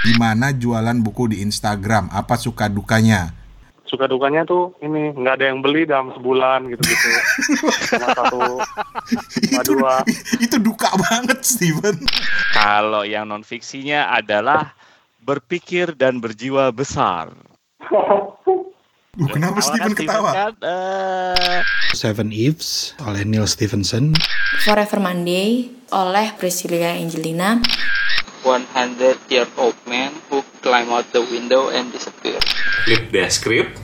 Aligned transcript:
Gimana 0.00 0.56
jualan 0.56 0.96
buku 1.04 1.36
di 1.36 1.36
Instagram? 1.44 2.08
Apa 2.08 2.40
suka 2.40 2.72
dukanya? 2.72 3.36
Suka 3.84 4.06
dukanya 4.08 4.46
tuh 4.46 4.72
ini 4.80 5.12
nggak 5.12 5.34
ada 5.36 5.46
yang 5.50 5.60
beli 5.60 5.84
dalam 5.84 6.14
sebulan 6.16 6.72
gitu-gitu. 6.72 7.08
Cuma 7.98 8.08
satu, 8.14 8.40
cuma 9.50 9.60
itu, 9.60 9.72
dua. 9.76 9.94
itu 10.38 10.56
duka 10.62 10.88
banget, 10.94 11.42
Steven. 11.42 11.98
Kalau 12.54 13.02
yang 13.02 13.28
non 13.28 13.42
fiksinya 13.42 14.14
adalah 14.14 14.72
berpikir 15.20 15.92
dan 15.98 16.22
berjiwa 16.22 16.70
besar. 16.72 17.34
Duh, 19.10 19.26
kenapa 19.26 19.58
Awal 19.58 19.66
Steven 19.68 19.92
kan 19.92 19.98
ketawa? 19.98 20.30
kan, 20.30 20.54
eh, 20.62 21.60
Seven 21.92 22.30
Eves 22.30 22.94
oleh 23.02 23.26
Neil 23.26 23.44
Stephenson. 23.50 24.14
Forever 24.62 25.02
Monday 25.02 25.66
oleh 25.90 26.30
Priscilla 26.38 26.94
Angelina 26.94 27.58
100 28.42 29.28
year 29.28 29.46
old 29.60 29.76
man 29.84 30.14
who 30.28 30.40
climb 30.64 30.88
out 30.92 31.06
the 31.12 31.22
window 31.28 31.68
and 31.72 31.92
disappear. 31.92 32.40
Flip 32.88 33.12
Descript, 33.12 33.76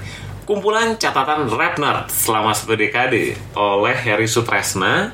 kumpulan 0.49 0.97
catatan 0.97 1.51
rap 1.53 1.77
nerd 1.77 2.09
selama 2.09 2.57
satu 2.57 2.77
dekade 2.79 3.37
oleh 3.57 3.97
Harry 3.97 4.31
Sutresna, 4.31 5.13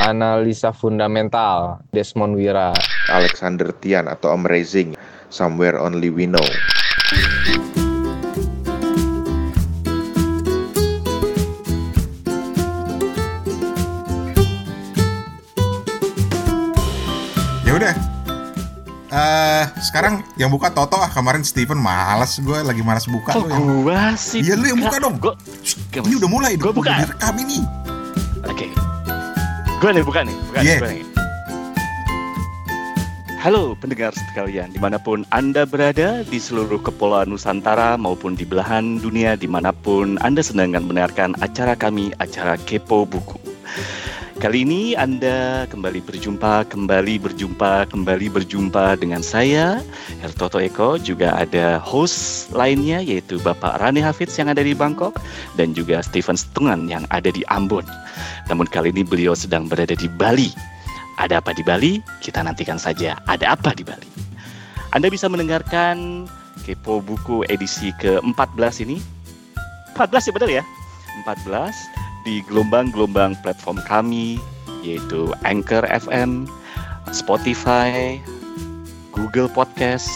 Analisa 0.00 0.72
fundamental 0.72 1.84
Desmond 1.92 2.38
Wira. 2.38 2.72
Alexander 3.10 3.74
Tian 3.76 4.08
atau 4.08 4.32
Om 4.32 4.48
Raising 4.48 4.96
Somewhere 5.28 5.76
Only 5.76 6.08
We 6.08 6.24
Know 6.24 6.79
Eh, 19.60 19.68
sekarang 19.84 20.24
yang 20.40 20.48
buka 20.48 20.72
Toto 20.72 20.96
ah 20.96 21.12
kemarin 21.12 21.44
Steven 21.44 21.76
malas 21.76 22.40
gue 22.40 22.58
lagi 22.64 22.80
malas 22.80 23.04
buka 23.04 23.36
lu 23.36 23.44
yang 23.44 23.84
gua 23.84 24.16
sih? 24.16 24.40
Iya 24.40 24.56
lu 24.56 24.64
yang 24.64 24.80
buka 24.80 24.96
dong. 24.96 25.20
Gua, 25.20 25.36
Shh, 25.60 25.76
ini 26.00 26.16
udah 26.16 26.30
mulai 26.32 26.56
Gua 26.56 26.72
buka. 26.72 26.96
direkam 26.96 27.36
ini. 27.36 27.60
Oke. 28.48 28.72
Gue 29.76 29.90
nih 29.92 30.00
buka 30.00 30.20
nih, 30.24 30.36
buka 30.48 30.58
Iya. 30.64 30.64
nih, 30.64 30.80
gua 30.80 30.90
nih. 30.96 31.04
Halo 33.40 33.72
pendengar 33.76 34.12
sekalian, 34.12 34.68
di 34.68 34.80
mana 34.80 34.96
pun 34.96 35.28
Anda 35.28 35.64
berada 35.64 36.24
di 36.24 36.36
seluruh 36.36 36.80
kepulauan 36.80 37.28
Nusantara 37.28 37.96
maupun 37.96 38.32
di 38.32 38.44
belahan 38.44 38.96
dunia 38.96 39.36
di 39.36 39.44
mana 39.44 39.72
pun 39.72 40.16
Anda 40.20 40.40
sedang 40.40 40.72
mendengarkan 40.72 41.36
acara 41.40 41.76
kami, 41.76 42.16
acara 42.16 42.56
Kepo 42.56 43.04
Buku. 43.04 43.36
Kali 44.40 44.64
ini 44.64 44.96
Anda 44.96 45.68
kembali 45.68 46.00
berjumpa, 46.00 46.64
kembali 46.72 47.20
berjumpa, 47.20 47.92
kembali 47.92 48.32
berjumpa 48.32 48.96
dengan 48.96 49.20
saya, 49.20 49.84
Hertoto 50.24 50.56
Eko, 50.56 50.96
juga 50.96 51.36
ada 51.36 51.76
host 51.76 52.48
lainnya 52.56 53.04
yaitu 53.04 53.36
Bapak 53.44 53.84
Rani 53.84 54.00
Hafidz 54.00 54.40
yang 54.40 54.48
ada 54.48 54.64
di 54.64 54.72
Bangkok 54.72 55.20
dan 55.60 55.76
juga 55.76 56.00
Steven 56.00 56.40
Stungan 56.40 56.88
yang 56.88 57.04
ada 57.12 57.28
di 57.28 57.44
Ambon. 57.52 57.84
Namun 58.48 58.64
kali 58.64 58.88
ini 58.96 59.04
beliau 59.04 59.36
sedang 59.36 59.68
berada 59.68 59.92
di 59.92 60.08
Bali. 60.08 60.48
Ada 61.20 61.44
apa 61.44 61.52
di 61.52 61.60
Bali? 61.60 62.00
Kita 62.24 62.40
nantikan 62.40 62.80
saja. 62.80 63.20
Ada 63.28 63.60
apa 63.60 63.76
di 63.76 63.84
Bali? 63.84 64.08
Anda 64.96 65.12
bisa 65.12 65.28
mendengarkan 65.28 66.24
Kepo 66.64 67.04
Buku 67.04 67.44
edisi 67.52 67.92
ke-14 68.00 68.88
ini. 68.88 69.04
14 70.00 70.32
ya 70.32 70.32
benar 70.32 70.48
ya? 70.48 70.64
14 71.28 71.99
di 72.24 72.44
gelombang-gelombang 72.46 73.38
platform 73.40 73.80
kami 73.88 74.40
yaitu 74.80 75.28
Anchor 75.44 75.84
FM, 75.88 76.48
Spotify, 77.12 78.16
Google 79.12 79.48
Podcast, 79.52 80.08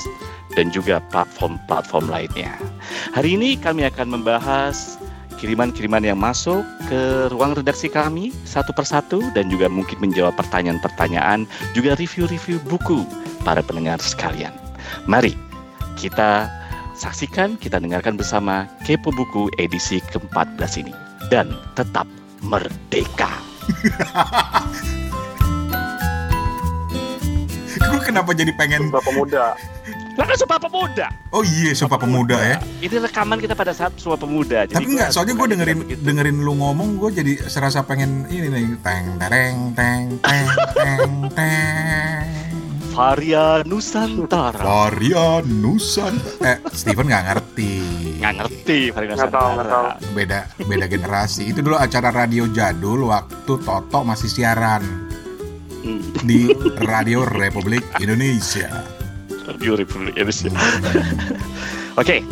dan 0.57 0.71
juga 0.73 1.03
platform-platform 1.13 2.09
lainnya. 2.09 2.55
Hari 3.13 3.37
ini 3.37 3.61
kami 3.61 3.85
akan 3.85 4.21
membahas 4.21 4.97
kiriman-kiriman 5.37 6.01
yang 6.07 6.17
masuk 6.17 6.65
ke 6.89 7.29
ruang 7.29 7.53
redaksi 7.53 7.91
kami 7.91 8.33
satu 8.49 8.73
persatu 8.73 9.21
dan 9.37 9.51
juga 9.53 9.69
mungkin 9.69 10.01
menjawab 10.01 10.33
pertanyaan-pertanyaan 10.41 11.45
juga 11.77 11.99
review-review 11.99 12.63
buku 12.65 13.05
para 13.45 13.61
pendengar 13.61 14.01
sekalian. 14.01 14.55
Mari 15.05 15.37
kita 16.01 16.49
saksikan, 16.97 17.59
kita 17.59 17.83
dengarkan 17.83 18.15
bersama 18.17 18.71
Kepo 18.87 19.11
Buku 19.13 19.51
edisi 19.59 19.99
ke-14 20.01 20.87
ini 20.87 21.04
dan 21.29 21.53
tetap 21.77 22.07
merdeka. 22.45 23.31
Gue 27.75 28.01
kenapa 28.01 28.31
jadi 28.33 28.53
pengen 28.55 28.89
Sumpah 28.89 29.03
pemuda. 29.03 29.55
Lah 30.15 30.25
kan 30.31 30.37
Sumpah 30.39 30.59
Pemuda. 30.63 31.11
Oh 31.35 31.43
iya, 31.43 31.75
Sumpah 31.75 31.99
Pemuda 31.99 32.39
ya. 32.39 32.57
Ini 32.79 33.03
rekaman 33.03 33.43
kita 33.43 33.59
pada 33.59 33.75
saat 33.75 33.99
Sumpah 33.99 34.23
Pemuda. 34.23 34.63
Jadi 34.63 34.79
Tapi 34.79 34.87
gua 34.87 34.93
enggak, 34.95 35.11
soalnya 35.11 35.35
gue 35.35 35.47
dengerin 35.51 35.79
begitu. 35.83 36.01
dengerin 36.07 36.37
lu 36.39 36.55
ngomong, 36.55 37.03
gue 37.03 37.11
jadi 37.19 37.33
serasa 37.51 37.83
pengen 37.83 38.23
ini 38.31 38.47
nih, 38.47 38.79
teng 38.79 39.19
tereng 39.19 39.75
teng 39.75 40.15
teng 40.23 40.47
teng 40.79 41.13
teng. 41.35 42.27
Varia 42.95 43.67
Nusantara. 43.67 44.63
Varia 44.63 45.43
Nusantara. 45.43 46.47
Eh, 46.47 46.59
Steven 46.71 47.11
nggak 47.11 47.25
ngerti. 47.27 47.73
Nggak 48.23 48.35
ngerti 48.39 48.79
Varia 48.95 49.13
Nggak 49.19 49.33
tahu, 49.35 49.49
nggak 49.51 49.67
tahu. 49.67 49.85
Nusantara. 49.85 50.15
Beda 50.15 50.41
beda 50.63 50.87
generasi. 50.87 51.43
Itu 51.51 51.61
dulu 51.61 51.77
acara 51.77 52.09
radio 52.09 52.47
jadul 52.47 53.11
waktu 53.11 53.53
Toto 53.59 54.01
masih 54.03 54.31
siaran 54.31 54.83
Hmm. 55.85 56.01
di 56.25 56.49
Radio 56.81 57.29
Republik 57.29 57.85
Indonesia. 58.01 58.73
Radio 59.45 59.77
Republik 59.77 60.17
Indonesia. 60.17 60.49
Oke, 62.01 62.25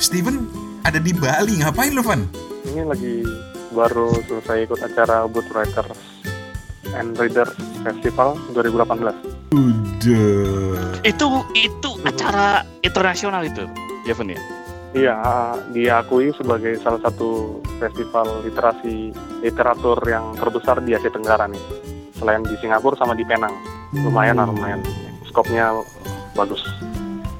Steven 0.00 0.48
ada 0.80 0.96
di 0.96 1.12
Bali, 1.12 1.60
ngapain 1.60 1.92
lu, 1.92 2.00
Van? 2.00 2.24
Ini 2.64 2.88
lagi 2.88 3.28
baru 3.76 4.08
selesai 4.24 4.64
ikut 4.64 4.80
acara 4.80 5.28
Ubud 5.28 5.44
Writers 5.52 6.17
and 6.96 7.18
Readers 7.18 7.52
Festival 7.84 8.38
2018. 8.54 9.52
Udah. 9.52 11.00
itu 11.02 11.26
itu 11.56 11.90
acara 12.04 12.62
internasional 12.84 13.42
itu, 13.44 13.64
Jeven 14.04 14.32
ya. 14.36 14.40
Iya, 14.96 15.16
diakui 15.76 16.32
sebagai 16.32 16.80
salah 16.80 16.96
satu 17.04 17.60
festival 17.76 18.40
literasi 18.40 19.12
literatur 19.44 20.00
yang 20.08 20.32
terbesar 20.40 20.80
di 20.80 20.96
Asia 20.96 21.12
Tenggara 21.12 21.44
nih. 21.44 21.60
Selain 22.16 22.40
di 22.40 22.56
Singapura 22.56 22.96
sama 22.96 23.12
di 23.12 23.22
Penang. 23.28 23.52
Lumayan 23.92 24.40
lah, 24.40 24.48
lumayan. 24.48 24.80
Skopnya 25.28 25.76
bagus. 26.32 26.64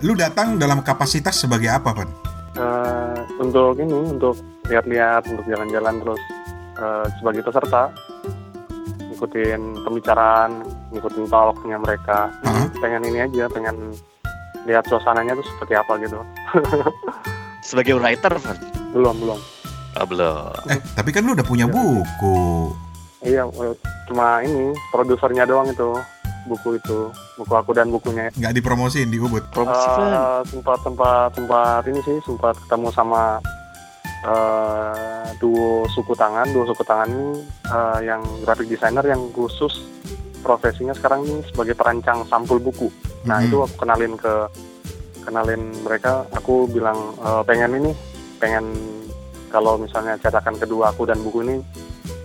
Lu 0.04 0.12
datang 0.12 0.60
dalam 0.60 0.84
kapasitas 0.84 1.40
sebagai 1.40 1.72
apa, 1.72 1.90
Van? 1.96 2.10
Eh, 2.58 3.18
untuk 3.40 3.80
ini, 3.80 3.96
untuk 3.96 4.36
lihat-lihat, 4.68 5.26
untuk 5.32 5.44
jalan-jalan 5.48 5.94
terus 6.04 6.22
eh, 6.78 7.06
sebagai 7.18 7.42
peserta, 7.48 7.90
ngikutin 9.18 9.82
pembicaraan, 9.82 10.62
ngikutin 10.94 11.26
talknya 11.26 11.76
mereka. 11.82 12.30
Hah? 12.46 12.70
Pengen 12.78 13.02
ini 13.02 13.26
aja, 13.26 13.50
pengen 13.50 13.90
lihat 14.62 14.86
suasananya 14.86 15.34
tuh 15.34 15.42
seperti 15.42 15.74
apa 15.74 15.92
gitu. 15.98 16.22
Sebagai 17.68 17.98
writer, 17.98 18.30
Van. 18.38 18.54
belum, 18.94 19.18
belum. 19.18 19.40
Oh, 19.98 20.06
belum. 20.06 20.54
Eh, 20.70 20.78
tapi 20.94 21.10
kan 21.10 21.26
lu 21.26 21.34
udah 21.34 21.42
punya 21.42 21.66
buku. 21.66 22.70
Iya, 23.26 23.50
cuma 24.06 24.38
ini 24.46 24.70
produsernya 24.94 25.42
doang 25.42 25.66
itu 25.66 25.98
buku 26.46 26.78
itu, 26.78 27.10
buku 27.34 27.52
aku 27.58 27.74
dan 27.74 27.90
bukunya. 27.90 28.30
Nggak 28.38 28.54
dipromosin 28.54 29.10
di 29.10 29.18
Ubud. 29.18 29.42
Promosi. 29.50 29.82
Eh, 29.98 30.40
sempat 30.46 30.78
sempat 30.86 31.34
sempat 31.34 31.82
ini 31.90 31.98
sih 32.06 32.22
sempat 32.22 32.54
ketemu 32.54 32.94
sama 32.94 33.42
eh, 34.20 35.24
duo 35.36 35.86
suku 35.88 36.12
tangan, 36.12 36.50
duo 36.50 36.64
suku 36.64 36.82
tangan 36.82 37.08
ini 37.08 37.28
eh, 37.66 38.00
yang 38.04 38.20
graphic 38.42 38.66
designer 38.66 39.04
yang 39.04 39.30
khusus 39.30 39.70
profesinya 40.38 40.94
sekarang 40.94 41.22
ini 41.22 41.42
sebagai 41.44 41.74
perancang 41.74 42.22
sampul 42.24 42.58
buku. 42.58 42.88
Nah 43.24 43.38
Mhm. 43.38 43.46
itu 43.46 43.56
aku 43.60 43.74
kenalin 43.76 44.14
ke 44.14 44.34
kenalin 45.22 45.62
mereka, 45.82 46.24
aku 46.30 46.66
bilang 46.66 46.96
eh, 47.18 47.42
pengen 47.44 47.76
ini, 47.76 47.92
pengen 48.38 48.64
kalau 49.48 49.76
misalnya 49.76 50.14
cetakan 50.16 50.56
kedua 50.56 50.92
aku 50.92 51.04
dan 51.04 51.18
buku 51.18 51.40
ini 51.42 51.56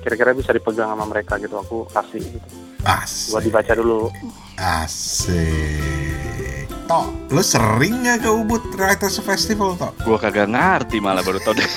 kira-kira 0.04 0.36
bisa 0.36 0.52
dipegang 0.52 0.92
sama 0.92 1.08
mereka 1.08 1.40
gitu, 1.40 1.56
aku 1.56 1.88
kasih 1.90 2.20
gitu. 2.20 2.48
buat 2.84 3.00
Asik. 3.40 3.48
dibaca 3.48 3.74
dulu. 3.74 4.12
Asik. 4.60 6.03
Tok, 6.84 7.32
lu 7.32 7.40
sering 7.40 8.04
nggak 8.04 8.22
ke 8.22 8.30
Ubud 8.30 8.64
Writers 8.76 9.16
Festival, 9.20 9.74
Tok? 9.74 9.96
Gua 10.04 10.20
kagak 10.20 10.48
ngerti 10.48 11.00
malah 11.00 11.24
baru 11.24 11.40
tau 11.40 11.56
dari 11.56 11.72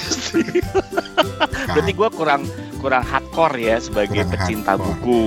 Berarti 1.66 1.92
gua 1.94 2.10
kurang 2.10 2.42
kurang 2.76 3.02
hardcore 3.02 3.56
ya 3.56 3.76
sebagai 3.78 4.22
Kurang 4.22 4.30
pecinta 4.30 4.74
hardcore. 4.74 4.98
buku. 4.98 5.22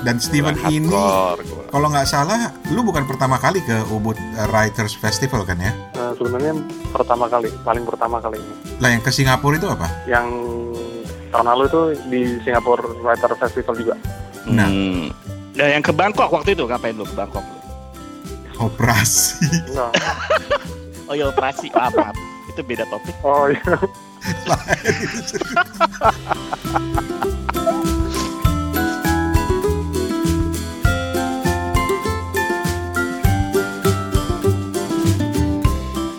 Dan 0.00 0.16
Steven 0.16 0.56
Kurang 0.56 0.72
ini, 0.72 0.88
hardcore 0.88 1.68
kalau 1.68 1.92
nggak 1.92 2.08
salah, 2.08 2.48
lu 2.72 2.80
bukan 2.80 3.04
pertama 3.04 3.36
kali 3.36 3.60
ke 3.60 3.76
Ubud 3.92 4.16
Writers 4.48 4.96
Festival 4.96 5.44
kan 5.44 5.60
ya? 5.60 5.72
Eh, 5.92 6.12
sebenarnya 6.16 6.56
pertama 6.88 7.28
kali, 7.28 7.52
paling 7.60 7.84
pertama 7.84 8.16
kali 8.18 8.40
ini. 8.40 8.54
Lah 8.80 8.88
yang 8.88 9.04
ke 9.04 9.12
Singapura 9.12 9.54
itu 9.54 9.68
apa? 9.68 9.88
yang 10.08 10.24
tahun 11.28 11.44
lalu 11.44 11.62
itu 11.68 11.80
di 12.08 12.20
Singapore 12.40 13.04
Writer 13.04 13.36
Festival 13.36 13.76
juga. 13.76 13.94
Nah. 14.48 14.64
Hmm. 14.64 15.12
Nah, 15.52 15.66
yang 15.68 15.82
ke 15.82 15.92
Bangkok 15.92 16.30
waktu 16.30 16.56
itu 16.56 16.64
ngapain 16.64 16.96
lu 16.96 17.04
ke 17.04 17.12
Bangkok? 17.12 17.44
Operasi. 18.58 19.46
Enggak. 19.70 19.92
Oh 21.08 21.16
ya 21.16 21.32
operasi, 21.32 21.72
maaf, 21.72 21.96
maaf. 21.96 22.12
Itu 22.52 22.60
beda 22.60 22.84
topik. 22.92 23.16
Oh 23.24 23.48
iya. 23.48 23.64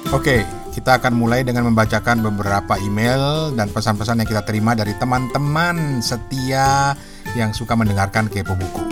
Oke, 0.09 0.41
kita 0.73 0.97
akan 0.97 1.13
mulai 1.21 1.45
dengan 1.45 1.69
membacakan 1.69 2.25
beberapa 2.25 2.81
email 2.81 3.53
dan 3.53 3.69
pesan-pesan 3.69 4.25
yang 4.25 4.29
kita 4.29 4.41
terima 4.41 4.73
dari 4.73 4.97
teman-teman 4.97 6.01
setia 6.01 6.97
yang 7.37 7.53
suka 7.53 7.77
mendengarkan 7.77 8.25
Kepo 8.25 8.57
Buku. 8.57 8.88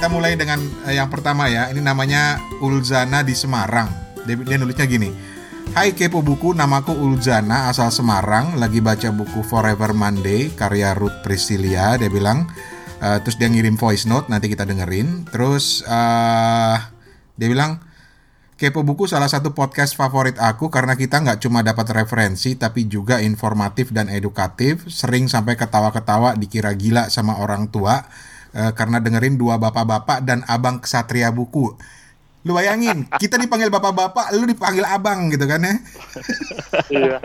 Kita 0.00 0.08
mulai 0.08 0.32
dengan 0.32 0.56
eh, 0.88 0.96
yang 0.96 1.12
pertama 1.12 1.52
ya. 1.52 1.68
Ini 1.68 1.84
namanya 1.84 2.40
Ulzana 2.64 3.20
di 3.20 3.36
Semarang. 3.36 4.16
Dia, 4.24 4.32
dia 4.32 4.56
nulisnya 4.56 4.88
gini. 4.88 5.12
Hai 5.76 5.92
Kepo 5.92 6.24
Buku, 6.24 6.56
namaku 6.56 6.96
Ulzana 6.96 7.68
asal 7.68 7.92
Semarang. 7.92 8.56
Lagi 8.56 8.80
baca 8.80 9.12
buku 9.12 9.44
Forever 9.44 9.92
Monday 9.92 10.56
karya 10.56 10.96
Ruth 10.96 11.20
Priscilia. 11.20 12.00
Dia 12.00 12.08
bilang, 12.08 12.48
eh, 12.96 13.20
terus 13.20 13.36
dia 13.36 13.52
ngirim 13.52 13.76
voice 13.76 14.08
note. 14.08 14.32
Nanti 14.32 14.48
kita 14.48 14.64
dengerin. 14.64 15.28
Terus 15.28 15.84
eh, 15.84 16.76
dia 17.36 17.48
bilang, 17.52 17.84
Kepo 18.56 18.80
Buku 18.80 19.04
salah 19.04 19.28
satu 19.28 19.52
podcast 19.52 20.00
favorit 20.00 20.40
aku 20.40 20.72
karena 20.72 20.96
kita 20.96 21.20
nggak 21.20 21.44
cuma 21.44 21.60
dapat 21.60 21.92
referensi 21.92 22.56
tapi 22.56 22.88
juga 22.88 23.20
informatif 23.20 23.92
dan 23.92 24.08
edukatif. 24.08 24.80
Sering 24.88 25.28
sampai 25.28 25.60
ketawa-ketawa 25.60 26.40
dikira 26.40 26.72
gila 26.72 27.12
sama 27.12 27.36
orang 27.36 27.68
tua 27.68 28.00
eh, 28.54 28.72
karena 28.74 28.98
dengerin 29.02 29.36
dua 29.36 29.58
bapak-bapak 29.58 30.22
dan 30.22 30.42
abang 30.46 30.80
kesatria 30.82 31.30
buku. 31.30 31.74
Lu 32.40 32.56
bayangin, 32.56 33.04
kita 33.22 33.36
dipanggil 33.36 33.68
bapak-bapak, 33.68 34.32
lu 34.32 34.48
dipanggil 34.48 34.86
abang 34.86 35.28
gitu 35.28 35.44
kan 35.44 35.60
ya? 35.60 35.74
Iya. 36.88 37.18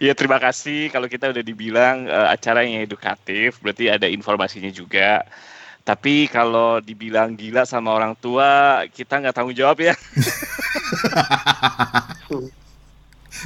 ya 0.10 0.12
terima 0.18 0.42
kasih 0.42 0.90
kalau 0.90 1.06
kita 1.06 1.30
udah 1.30 1.44
dibilang 1.46 2.10
eh, 2.10 2.28
acara 2.32 2.66
yang 2.66 2.82
edukatif, 2.82 3.62
berarti 3.62 3.92
ada 3.92 4.10
informasinya 4.10 4.72
juga. 4.72 5.22
Tapi 5.84 6.32
kalau 6.32 6.80
dibilang 6.80 7.36
gila 7.36 7.68
sama 7.68 7.92
orang 7.92 8.16
tua, 8.16 8.80
kita 8.88 9.20
nggak 9.20 9.36
tanggung 9.36 9.52
jawab 9.52 9.84
ya. 9.84 9.92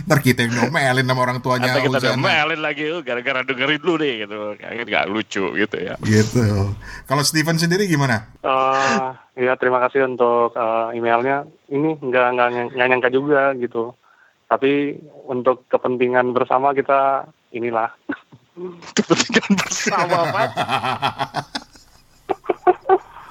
Ntar 0.05 0.19
kita 0.21 0.45
yang 0.45 0.53
ngomelin 0.55 1.05
sama 1.05 1.21
orang 1.21 1.39
tuanya 1.39 1.71
Atau 1.71 1.81
kita 1.83 1.99
udah 1.99 2.13
Ulzana. 2.13 2.23
melin 2.23 2.61
lagi, 2.61 2.85
"Oh, 2.89 3.01
gara-gara 3.01 3.41
dengerin 3.43 3.79
dulu 3.79 3.95
deh 3.97 4.15
gitu. 4.21 4.37
Kayaknya 4.55 4.85
nggak 4.85 5.05
lucu 5.09 5.45
gitu 5.55 5.77
ya. 5.77 5.95
Gitu. 5.99 6.45
Kalau 7.05 7.23
Steven 7.23 7.57
sendiri 7.57 7.85
gimana? 7.85 8.29
Eh, 8.41 9.07
ya 9.39 9.57
terima 9.57 9.81
kasih 9.81 10.05
untuk 10.07 10.53
eh, 10.53 10.95
emailnya. 10.95 11.43
Ini 11.67 11.99
nggak 11.99 12.27
nggak 12.31 12.49
ny- 12.51 12.71
nggak 12.73 12.89
nyangka 12.89 13.11
juga 13.11 13.53
gitu. 13.55 13.97
Tapi 14.45 14.97
untuk 15.25 15.69
kepentingan 15.69 16.33
bersama 16.33 16.73
kita 16.73 17.25
inilah. 17.51 17.89
Kepentingan 18.97 19.53
bersama 19.57 20.19
Pak. 20.29 20.49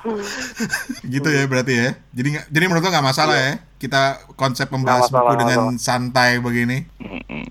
gitu 1.13 1.27
ya 1.27 1.43
berarti 1.45 1.73
ya. 1.73 1.89
Jadi 2.11 2.27
nggak- 2.33 2.47
jadi 2.49 2.63
menurut 2.65 2.83
lo 2.83 2.91
nggak 2.91 3.07
masalah 3.07 3.35
ya? 3.37 3.53
Kita 3.77 4.01
konsep 4.33 4.67
membahas 4.67 5.05
masalah, 5.07 5.21
buku 5.21 5.33
dengan 5.37 5.59
masalah. 5.69 5.79
santai 5.79 6.31
begini. 6.39 6.77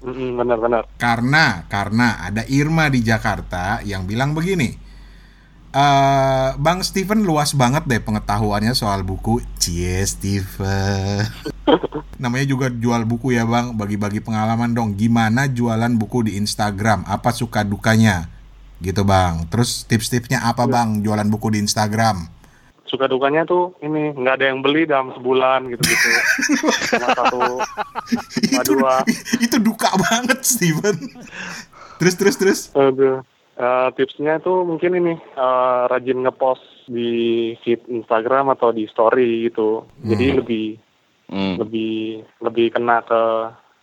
Benar-benar. 0.02 0.82
Karena 0.96 1.62
karena 1.66 2.18
ada 2.20 2.42
Irma 2.46 2.86
di 2.86 3.00
Jakarta 3.00 3.80
yang 3.82 4.04
bilang 4.04 4.32
begini. 4.32 4.74
eh 5.70 6.50
Bang 6.56 6.80
Steven 6.80 7.20
luas 7.20 7.52
banget 7.52 7.84
deh 7.84 8.00
pengetahuannya 8.00 8.72
soal 8.72 9.04
buku. 9.04 9.44
Cie 9.60 10.00
Steven. 10.02 11.28
Namanya 12.22 12.46
juga 12.48 12.72
jual 12.72 13.04
buku 13.04 13.36
ya 13.36 13.44
Bang. 13.44 13.76
Bagi-bagi 13.76 14.24
pengalaman 14.24 14.72
dong. 14.72 14.96
Gimana 14.96 15.46
jualan 15.46 15.92
buku 15.94 16.32
di 16.32 16.40
Instagram? 16.40 17.04
Apa 17.04 17.28
suka 17.30 17.60
dukanya? 17.60 18.32
Gitu 18.80 19.04
Bang. 19.04 19.44
Terus 19.52 19.84
tips-tipsnya 19.84 20.40
apa 20.42 20.64
Bang 20.64 21.04
jualan 21.04 21.28
buku 21.28 21.52
di 21.52 21.60
Instagram? 21.60 22.24
Suka 22.86 23.06
dukanya 23.06 23.42
tuh 23.42 23.74
ini 23.80 24.14
nggak 24.14 24.34
ada 24.38 24.46
yang 24.46 24.62
beli 24.62 24.86
dalam 24.86 25.10
sebulan 25.12 25.66
gitu-gitu. 25.68 26.08
Cuma 26.94 27.08
satu, 27.18 27.40
cuma 28.46 28.62
itu, 28.62 28.72
dua. 28.72 28.94
itu 29.36 29.56
duka 29.58 29.90
banget 29.98 30.38
Steven. 30.40 30.94
Terus 31.98 32.14
terus 32.14 32.36
terus. 32.36 32.60
Aduh. 32.72 33.26
Eh, 33.56 33.88
tipsnya 33.96 34.36
tuh 34.38 34.62
mungkin 34.62 34.94
ini 34.94 35.12
eh, 35.16 35.82
rajin 35.88 36.22
ngepost 36.22 36.62
di 36.86 37.10
feed 37.60 37.88
Instagram 37.88 38.52
atau 38.52 38.70
di 38.70 38.86
story 38.86 39.48
gitu. 39.48 39.82
Jadi 40.00 40.26
Hmm. 40.28 40.38
lebih 40.38 40.66
Hmm. 41.26 41.58
lebih 41.58 41.94
lebih 42.38 42.66
kena 42.70 43.02
ke 43.02 43.20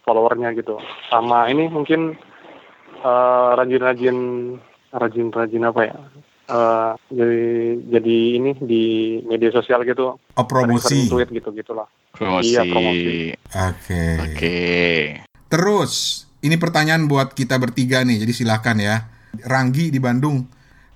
followernya 0.03 0.55
gitu. 0.55 0.79
Sama 1.09 1.51
ini 1.51 1.67
mungkin 1.67 2.15
eh, 2.95 3.49
rajin-rajin 3.59 4.17
rajin-rajin 4.89 5.63
apa 5.65 5.81
ya? 5.83 5.97
Eh, 6.43 6.91
jadi 7.07 7.43
jadi 7.87 8.17
ini 8.35 8.51
di 8.59 8.83
media 9.23 9.49
sosial 9.53 9.87
gitu. 9.87 10.19
Oh 10.19 10.45
promosi. 10.45 11.07
Tweet 11.07 11.31
gitu 11.31 11.55
gitulah. 11.55 11.87
Promosi. 12.11 12.53
Iya, 12.53 12.61
promosi. 12.67 13.31
Oke. 13.47 14.03
Oke. 14.27 14.57
Terus, 15.47 16.25
ini 16.43 16.57
pertanyaan 16.57 17.05
buat 17.05 17.37
kita 17.37 17.55
bertiga 17.61 18.01
nih, 18.01 18.25
jadi 18.25 18.33
silahkan 18.33 18.77
ya. 18.77 19.07
Ranggi 19.45 19.89
di 19.89 19.97
Bandung, 19.97 20.45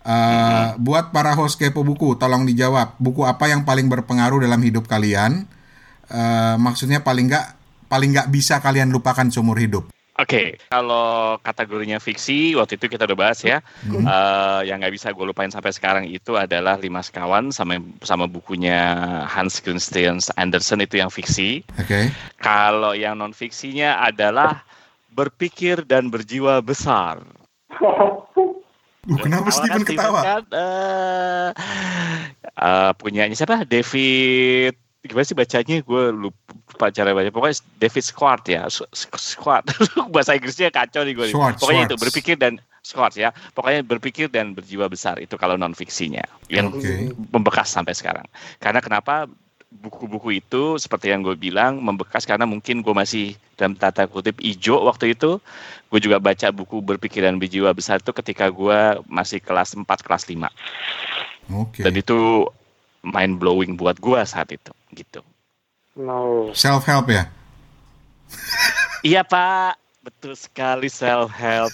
Eh, 0.08 0.70
buat 0.80 1.12
para 1.12 1.36
host 1.36 1.60
kepo 1.60 1.84
buku, 1.84 2.16
tolong 2.16 2.48
dijawab. 2.48 2.96
Buku 2.96 3.28
apa 3.28 3.52
yang 3.52 3.68
paling 3.68 3.92
berpengaruh 3.92 4.40
dalam 4.40 4.64
hidup 4.64 4.88
kalian? 4.88 5.44
Eh, 6.08 6.56
maksudnya 6.56 7.04
paling 7.04 7.28
nggak 7.28 7.46
paling 7.92 8.16
nggak 8.16 8.32
bisa 8.32 8.64
kalian 8.64 8.88
lupakan 8.88 9.28
seumur 9.28 9.60
hidup. 9.60 9.92
Oke, 10.18 10.58
kalau 10.74 11.38
kategorinya 11.46 12.02
fiksi 12.02 12.58
waktu 12.58 12.82
itu 12.82 12.90
kita 12.90 13.06
udah 13.06 13.18
bahas 13.18 13.38
ya. 13.46 13.62
Eh, 13.86 14.62
yang 14.66 14.82
nggak 14.82 14.98
bisa 14.98 15.14
gue 15.14 15.22
lupain 15.22 15.54
sampai 15.54 15.70
sekarang 15.70 16.10
itu 16.10 16.34
adalah 16.34 16.74
Lima 16.82 17.06
Sekawan 17.06 17.54
sama 17.54 17.78
sama 18.02 18.26
bukunya 18.26 18.98
Hans 19.30 19.62
Christian 19.62 20.18
Andersen 20.34 20.82
itu 20.82 20.98
yang 20.98 21.14
fiksi. 21.14 21.62
Oke. 21.78 22.10
Kalau 22.42 22.98
yang 22.98 23.22
non 23.22 23.30
fiksinya 23.30 24.02
adalah 24.02 24.66
berpikir 25.14 25.86
dan 25.86 26.10
berjiwa 26.10 26.66
besar. 26.66 27.22
Uh, 29.08 29.16
kenapa 29.24 29.48
Steven 29.56 29.88
ketawa? 29.88 30.20
Kan, 30.20 30.44
eh, 30.52 31.50
eh, 32.60 32.92
punyanya 33.00 33.40
siapa? 33.40 33.64
David 33.64 34.76
gimana 35.08 35.26
sih 35.26 35.38
bacanya? 35.38 35.80
Gue 35.82 36.12
lupa 36.12 36.92
cara 36.92 37.16
baca. 37.16 37.30
Pokoknya 37.32 37.58
David 37.80 38.04
Squart 38.04 38.44
ya, 38.46 38.68
Squart. 39.16 39.66
Bahasa 40.14 40.36
Inggrisnya 40.36 40.70
kacau 40.70 41.08
nih 41.08 41.16
gue. 41.16 41.28
Schwartz, 41.32 41.64
Pokoknya 41.64 41.88
Schwartz. 41.88 41.96
itu 41.96 42.04
berpikir 42.04 42.36
dan 42.36 42.54
Squart 42.84 43.16
ya. 43.20 43.36
Pokoknya 43.52 43.82
berpikir 43.84 44.28
dan 44.32 44.56
berjiwa 44.56 44.88
besar 44.88 45.20
itu 45.20 45.36
kalau 45.36 45.60
non 45.60 45.76
fiksinya 45.76 46.24
yang 46.48 46.72
Oke. 46.72 47.12
membekas 47.32 47.72
sampai 47.72 47.96
sekarang. 47.96 48.28
Karena 48.60 48.80
kenapa? 48.84 49.28
Buku-buku 49.68 50.40
itu 50.40 50.80
seperti 50.80 51.12
yang 51.12 51.28
gue 51.28 51.36
bilang 51.36 51.84
membekas 51.84 52.24
karena 52.24 52.48
mungkin 52.48 52.80
gue 52.80 52.96
masih 52.96 53.36
dalam 53.60 53.76
tata 53.76 54.08
kutip 54.08 54.40
ijo 54.40 54.80
waktu 54.88 55.12
itu. 55.12 55.44
Gue 55.92 56.00
juga 56.00 56.24
baca 56.24 56.48
buku 56.56 56.80
berpikir 56.80 57.28
dan 57.28 57.36
berjiwa 57.36 57.76
besar 57.76 58.00
itu 58.00 58.16
ketika 58.16 58.48
gue 58.48 59.04
masih 59.12 59.44
kelas 59.44 59.76
4, 59.76 59.84
kelas 59.84 60.24
5. 60.32 60.48
Oke. 61.52 61.84
Dan 61.84 62.00
itu 62.00 62.48
mind 63.04 63.44
blowing 63.44 63.76
buat 63.76 64.00
gue 64.00 64.20
saat 64.24 64.52
itu 64.56 64.72
gitu. 64.98 65.22
No. 65.98 66.50
Self 66.58 66.86
help 66.90 67.10
ya. 67.10 67.30
Iya 69.06 69.22
Pak, 69.22 69.78
betul 70.02 70.34
sekali 70.34 70.90
self 70.90 71.30
help. 71.32 71.72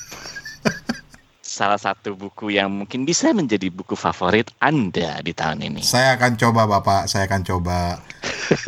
Salah 1.43 1.77
satu 1.77 2.17
buku 2.17 2.49
yang 2.49 2.73
mungkin 2.73 3.05
bisa 3.05 3.29
menjadi 3.29 3.69
buku 3.69 3.93
favorit 3.93 4.49
Anda 4.57 5.21
di 5.21 5.31
tahun 5.37 5.61
ini. 5.61 5.85
Saya 5.85 6.17
akan 6.17 6.33
coba 6.35 6.65
Bapak, 6.65 7.05
saya 7.05 7.29
akan 7.29 7.41
coba. 7.45 8.01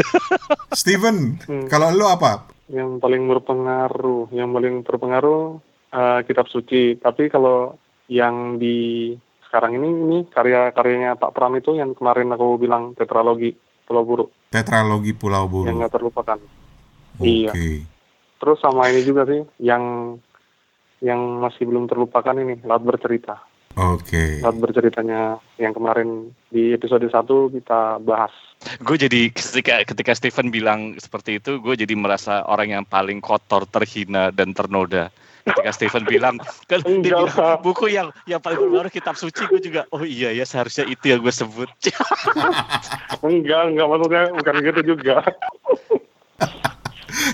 Steven, 0.80 1.40
Hmm. 1.50 1.66
kalau 1.66 1.90
lu 1.96 2.06
apa? 2.06 2.46
Yang 2.70 3.02
paling 3.02 3.24
berpengaruh, 3.26 4.30
yang 4.36 4.54
paling 4.54 4.86
berpengaruh 4.86 5.58
eh, 5.94 6.20
kitab 6.30 6.46
suci. 6.52 7.00
Tapi 7.02 7.32
kalau 7.32 7.74
yang 8.06 8.62
di 8.62 9.12
sekarang 9.50 9.80
ini 9.82 9.88
ini 9.90 10.18
karya-karyanya 10.30 11.18
Pak 11.18 11.32
Pram 11.34 11.56
itu 11.58 11.74
yang 11.80 11.96
kemarin 11.96 12.28
aku 12.36 12.60
bilang 12.60 12.92
tetralogi 12.94 13.56
Pulau 13.86 14.04
Buruk 14.04 14.30
Tetralogi 14.56 15.12
Pulau 15.12 15.46
yang 15.46 15.52
Buru. 15.52 15.76
nggak 15.84 15.94
terlupakan. 16.00 16.40
Oke. 17.20 17.28
iya. 17.28 17.52
Terus 18.40 18.58
sama 18.64 18.88
ini 18.92 19.02
juga 19.04 19.28
sih 19.28 19.44
yang 19.60 20.16
yang 21.04 21.44
masih 21.44 21.68
belum 21.68 21.92
terlupakan 21.92 22.36
ini 22.36 22.64
Laut 22.64 22.88
Bercerita. 22.88 23.36
Oke. 23.76 24.40
Laut 24.40 24.56
Berceritanya 24.64 25.36
yang 25.60 25.76
kemarin 25.76 26.32
di 26.48 26.72
episode 26.72 27.04
1 27.04 27.12
kita 27.60 28.00
bahas. 28.00 28.32
Gue 28.80 28.96
jadi 28.96 29.28
ketika 29.36 29.84
ketika 29.84 30.16
Stephen 30.16 30.48
bilang 30.48 30.96
seperti 30.96 31.44
itu, 31.44 31.60
gue 31.60 31.76
jadi 31.76 31.92
merasa 32.00 32.48
orang 32.48 32.72
yang 32.72 32.84
paling 32.88 33.20
kotor, 33.20 33.68
terhina 33.68 34.32
dan 34.32 34.56
ternoda. 34.56 35.12
Ketika 35.46 35.72
Steven 35.72 36.04
bilang 36.10 36.36
kan 36.66 36.82
bilang, 37.06 37.30
buku 37.62 37.94
yang 37.94 38.10
yang 38.26 38.42
paling 38.42 38.58
berpengaruh 38.58 38.90
kitab 38.90 39.14
suci. 39.14 39.46
Gue 39.46 39.62
juga 39.62 39.86
oh 39.94 40.02
iya 40.02 40.34
ya 40.34 40.42
seharusnya 40.44 40.90
itu 40.90 41.14
yang 41.14 41.22
gue 41.22 41.34
sebut. 41.34 41.70
Enggak 43.26 43.62
enggak 43.70 43.88
maksudnya 43.88 44.22
bukan 44.34 44.54
gitu 44.66 44.82
juga. 44.98 45.22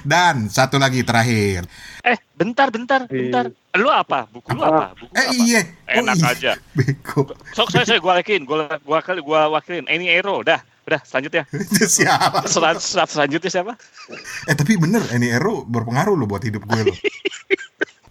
Dan 0.06 0.48
satu 0.48 0.78
lagi 0.78 1.02
terakhir. 1.02 1.66
eh 2.06 2.18
bentar 2.38 2.70
bentar 2.70 3.06
bentar. 3.10 3.50
Lu 3.78 3.90
apa? 3.90 4.28
Buku 4.30 4.54
lu 4.54 4.62
apa? 4.62 4.94
Buku 4.94 5.14
Eh 5.16 5.26
apa? 5.26 5.34
iya. 5.42 5.62
Oh, 5.64 6.00
enak 6.04 6.16
iya. 6.20 6.32
aja. 6.32 6.52
Beko. 6.78 7.32
sok 7.56 7.70
saya 7.74 7.86
saya 7.88 8.00
gue 8.00 8.12
wakilin 8.12 8.44
gue 8.46 8.58
gue 8.78 9.00
kali 9.02 9.22
gue 9.24 9.42
wakilin. 9.52 9.86
Ini 9.90 10.22
Ero 10.22 10.44
dah 10.46 10.60
udah 10.86 11.02
selanjutnya. 11.06 11.46
Siapa? 11.98 12.46
selanjutnya 12.82 13.52
siapa? 13.52 13.74
Eh 14.50 14.56
tapi 14.58 14.76
bener, 14.76 15.02
ini 15.14 15.30
Ero 15.32 15.64
berpengaruh 15.64 16.18
loh 16.18 16.28
buat 16.28 16.44
hidup 16.44 16.66
gue 16.68 16.82
loh. 16.92 16.98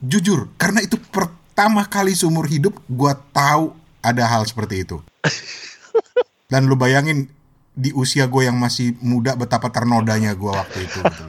Jujur, 0.00 0.48
karena 0.56 0.80
itu 0.80 0.96
pertama 0.96 1.84
kali 1.84 2.16
seumur 2.16 2.48
hidup 2.48 2.76
gue 2.88 3.12
tahu 3.36 3.76
ada 4.00 4.24
hal 4.24 4.48
seperti 4.48 4.88
itu. 4.88 4.96
Dan 6.52 6.66
lu 6.66 6.74
bayangin 6.74 7.28
di 7.76 7.94
usia 7.94 8.26
gue 8.26 8.48
yang 8.48 8.58
masih 8.58 8.96
muda 8.98 9.36
betapa 9.38 9.70
ternodanya 9.70 10.34
gue 10.34 10.50
waktu 10.50 10.88
itu. 10.88 10.98
Gitu. 10.98 11.24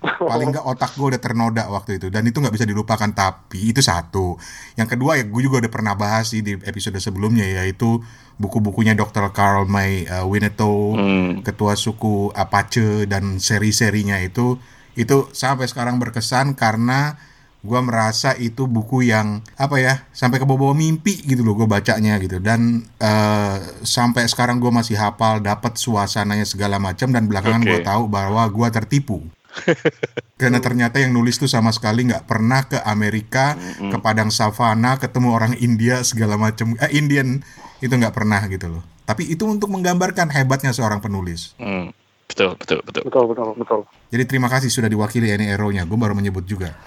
Paling 0.00 0.52
nggak 0.52 0.64
otak 0.64 0.96
gue 0.96 1.12
udah 1.12 1.20
ternoda 1.20 1.68
waktu 1.68 2.00
itu 2.00 2.08
dan 2.08 2.24
itu 2.24 2.40
nggak 2.40 2.52
bisa 2.52 2.68
dilupakan. 2.68 3.08
Tapi 3.08 3.72
itu 3.72 3.80
satu. 3.80 4.36
Yang 4.76 4.96
kedua 4.96 5.16
ya 5.16 5.24
gue 5.24 5.40
juga 5.44 5.64
udah 5.64 5.72
pernah 5.72 5.94
bahas 5.96 6.32
sih 6.32 6.44
di 6.44 6.56
episode 6.60 6.96
sebelumnya 7.00 7.44
yaitu 7.44 8.00
buku-bukunya 8.40 8.96
Dr. 8.96 9.32
Carl 9.32 9.68
May 9.68 10.08
uh, 10.08 10.24
Winnetou 10.24 10.96
Hmm. 10.96 11.44
ketua 11.44 11.76
suku 11.76 12.32
Apache 12.32 13.04
dan 13.04 13.36
seri-serinya 13.36 14.16
itu 14.20 14.56
itu 14.96 15.28
sampai 15.36 15.68
sekarang 15.68 16.00
berkesan 16.00 16.56
karena 16.56 17.20
gua 17.60 17.84
merasa 17.84 18.32
itu 18.36 18.64
buku 18.64 19.12
yang 19.12 19.44
apa 19.60 19.76
ya 19.76 19.94
sampai 20.16 20.40
ke 20.40 20.46
bawah 20.48 20.72
mimpi 20.72 21.20
gitu 21.24 21.44
loh 21.44 21.56
gue 21.56 21.68
bacanya 21.68 22.16
gitu. 22.20 22.40
Dan 22.40 22.84
eh, 22.98 23.56
sampai 23.84 24.24
sekarang 24.26 24.58
gua 24.58 24.72
masih 24.72 24.96
hafal 24.96 25.44
dapat 25.44 25.76
suasananya 25.76 26.48
segala 26.48 26.80
macam 26.80 27.12
dan 27.12 27.28
belakangan 27.28 27.62
gua 27.64 27.78
Oke. 27.80 27.86
tahu 27.86 28.02
bahwa 28.08 28.42
gua 28.48 28.68
tertipu. 28.72 29.20
Karena 30.40 30.62
ternyata 30.62 31.02
yang 31.02 31.10
nulis 31.10 31.36
tuh 31.36 31.50
sama 31.50 31.74
sekali 31.74 32.06
nggak 32.06 32.24
pernah 32.24 32.70
ke 32.70 32.78
Amerika 32.86 33.58
ke 33.76 33.98
padang 33.98 34.30
savana 34.30 34.96
ketemu 34.96 35.28
orang 35.34 35.52
India 35.58 36.06
segala 36.06 36.38
macam 36.38 36.78
eh 36.78 36.94
Indian 36.94 37.42
itu 37.82 37.90
nggak 37.90 38.14
pernah 38.14 38.40
gitu 38.46 38.78
loh. 38.78 38.82
Tapi 39.04 39.26
itu 39.26 39.42
untuk 39.42 39.74
menggambarkan 39.74 40.30
hebatnya 40.30 40.70
seorang 40.70 41.02
penulis. 41.02 41.58
Hmm, 41.58 41.90
betul 42.30 42.54
betul 42.54 42.78
betul 42.86 43.02
betul 43.04 43.24
betul 43.26 43.48
betul 43.58 43.80
jadi 44.10 44.24
terima 44.26 44.46
kasih 44.46 44.66
sudah 44.66 44.90
diwakili 44.90 45.30
ini 45.30 45.54
Ero-nya. 45.54 45.86
Gue 45.86 45.94
baru 45.94 46.18
menyebut 46.18 46.42
juga. 46.42 46.74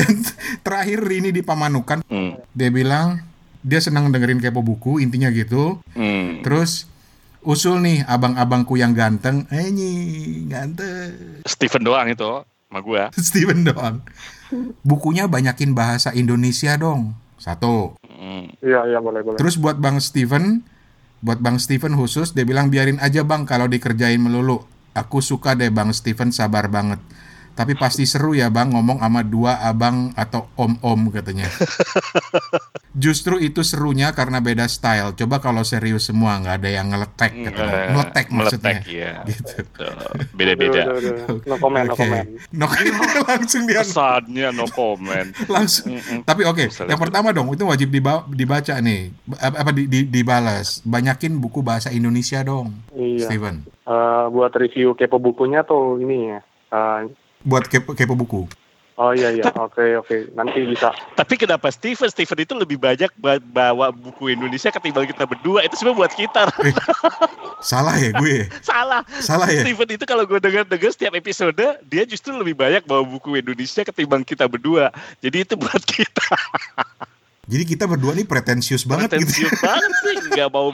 Dan 0.00 0.24
terakhir 0.60 1.00
ini 1.08 1.28
di 1.28 1.44
Pamanukan, 1.44 2.04
Hmm. 2.08 2.40
dia 2.52 2.72
bilang 2.72 3.20
dia 3.60 3.80
senang 3.80 4.08
dengerin 4.08 4.40
kepo 4.40 4.64
buku, 4.64 5.00
intinya 5.00 5.28
gitu. 5.28 5.80
Hmm. 5.92 6.40
Terus 6.40 6.88
usul 7.40 7.80
nih 7.84 8.04
abang-abangku 8.04 8.76
yang 8.80 8.96
ganteng, 8.96 9.44
eh 9.52 9.68
nyi, 9.68 9.92
ganteng. 10.48 11.44
Steven 11.44 11.84
doang 11.84 12.08
itu 12.08 12.44
sama 12.44 12.80
gue 12.80 13.02
Steven 13.28 13.60
doang. 13.64 13.96
Bukunya 14.80 15.28
banyakin 15.28 15.76
bahasa 15.76 16.16
Indonesia 16.16 16.76
dong. 16.80 17.12
Satu. 17.36 17.96
Hmm. 18.04 18.52
iya 18.60 18.84
iya 18.84 19.00
boleh 19.00 19.24
boleh 19.24 19.38
Terus 19.40 19.56
buat 19.56 19.76
Bang 19.76 20.00
Steven, 20.00 20.64
buat 21.20 21.40
Bang 21.40 21.60
Steven 21.60 21.96
khusus, 21.96 22.32
dia 22.32 22.48
bilang 22.48 22.72
biarin 22.72 23.00
aja 23.00 23.24
Bang 23.24 23.44
kalau 23.44 23.68
dikerjain 23.68 24.20
melulu. 24.20 24.64
Aku 24.96 25.22
suka 25.22 25.54
deh 25.54 25.70
Bang 25.70 25.92
Steven 25.94 26.32
sabar 26.34 26.66
banget. 26.66 26.98
Tapi 27.60 27.76
pasti 27.76 28.08
seru 28.08 28.32
ya 28.32 28.48
Bang 28.48 28.72
ngomong 28.72 28.96
sama 28.98 29.20
dua 29.20 29.60
abang 29.60 30.16
atau 30.16 30.48
om-om 30.56 31.12
katanya. 31.12 31.44
Justru 33.04 33.36
itu 33.36 33.60
serunya 33.60 34.10
karena 34.10 34.40
beda 34.40 34.64
style. 34.64 35.12
Coba 35.12 35.38
kalau 35.38 35.60
serius 35.62 36.08
semua 36.08 36.36
nggak 36.36 36.56
ada 36.56 36.70
yang 36.70 36.88
ngeletek 36.88 37.32
katanya. 37.44 37.74
Eh, 37.76 37.88
Meletek 37.92 38.26
maksudnya. 38.30 38.74
meletek, 38.80 38.90
iya. 38.90 39.12
Gitu. 39.22 39.54
Beda-beda 40.32 40.82
no 41.44 41.54
comment 41.56 41.84
no 41.84 41.92
Oke. 41.92 42.00
comment 42.00 42.26
No 42.50 42.66
langsung 43.28 43.62
dia 43.64 43.84
pesannya 43.84 44.48
no 44.50 44.64
comment 44.66 45.28
langsung. 45.46 45.94
Tapi 46.24 46.42
oke, 46.42 46.64
Bisa 46.66 46.88
yang 46.88 46.98
pertama 46.98 47.30
dong 47.30 47.52
itu 47.52 47.62
wajib 47.62 47.88
diba- 47.88 48.24
dibaca 48.26 48.74
nih. 48.74 49.12
Apa, 49.36 49.70
di, 49.70 49.84
di- 49.84 50.08
dibalas. 50.08 50.80
Banyakin 50.82 51.36
buku 51.36 51.60
bahasa 51.60 51.92
Indonesia 51.92 52.40
dong, 52.40 52.72
iya 52.90 53.22
Steven. 53.22 53.68
Eh, 53.80 54.24
buat 54.28 54.50
review 54.52 54.94
kepo 54.94 55.20
bukunya 55.20 55.60
tuh 55.62 56.00
ini 56.00 56.30
ya 56.30 56.40
Eh, 56.70 57.00
Buat 57.40 57.66
kepo, 57.66 57.96
kepo 57.96 58.12
buku. 58.12 58.44
oh 59.00 59.16
iya 59.16 59.32
iya. 59.32 59.48
Oke 59.56 59.96
oke. 59.96 60.28
Nanti 60.36 60.60
bisa. 60.60 60.92
Tapi 61.16 61.40
kenapa 61.40 61.72
Steven? 61.72 62.12
Steven 62.12 62.44
itu 62.44 62.52
lebih 62.52 62.76
banyak 62.76 63.08
ba- 63.16 63.40
bawa 63.40 63.88
buku 63.88 64.28
Indonesia 64.28 64.68
ketimbang 64.68 65.08
kita 65.08 65.24
berdua. 65.24 65.64
Itu 65.64 65.72
semua 65.80 65.96
buat 65.96 66.12
kita. 66.12 66.52
Salah 67.64 67.96
ya 67.96 68.12
gue. 68.12 68.48
salah. 68.64 69.00
Salah 69.20 69.48
ya. 69.48 69.64
Steven 69.64 69.96
itu 69.96 70.04
kalau 70.04 70.24
gue 70.24 70.36
dengar-dengar 70.36 70.92
setiap 70.92 71.12
episode 71.12 71.56
dia 71.88 72.02
justru 72.04 72.32
lebih 72.32 72.56
banyak 72.56 72.84
bawa 72.84 73.04
buku 73.04 73.36
Indonesia 73.36 73.84
ketimbang 73.84 74.20
kita 74.20 74.44
berdua. 74.44 74.92
Jadi 75.24 75.48
itu 75.48 75.54
buat 75.56 75.80
kita. 75.80 76.28
Jadi 77.50 77.64
kita 77.66 77.84
berdua 77.88 78.14
nih 78.14 78.28
pretensius 78.28 78.86
banget 78.86 79.16
gitu. 79.16 79.26
Pretensius 79.26 79.52
banget 79.58 79.92
sih. 80.04 80.16
Nggak 80.28 80.48
mau 80.52 80.68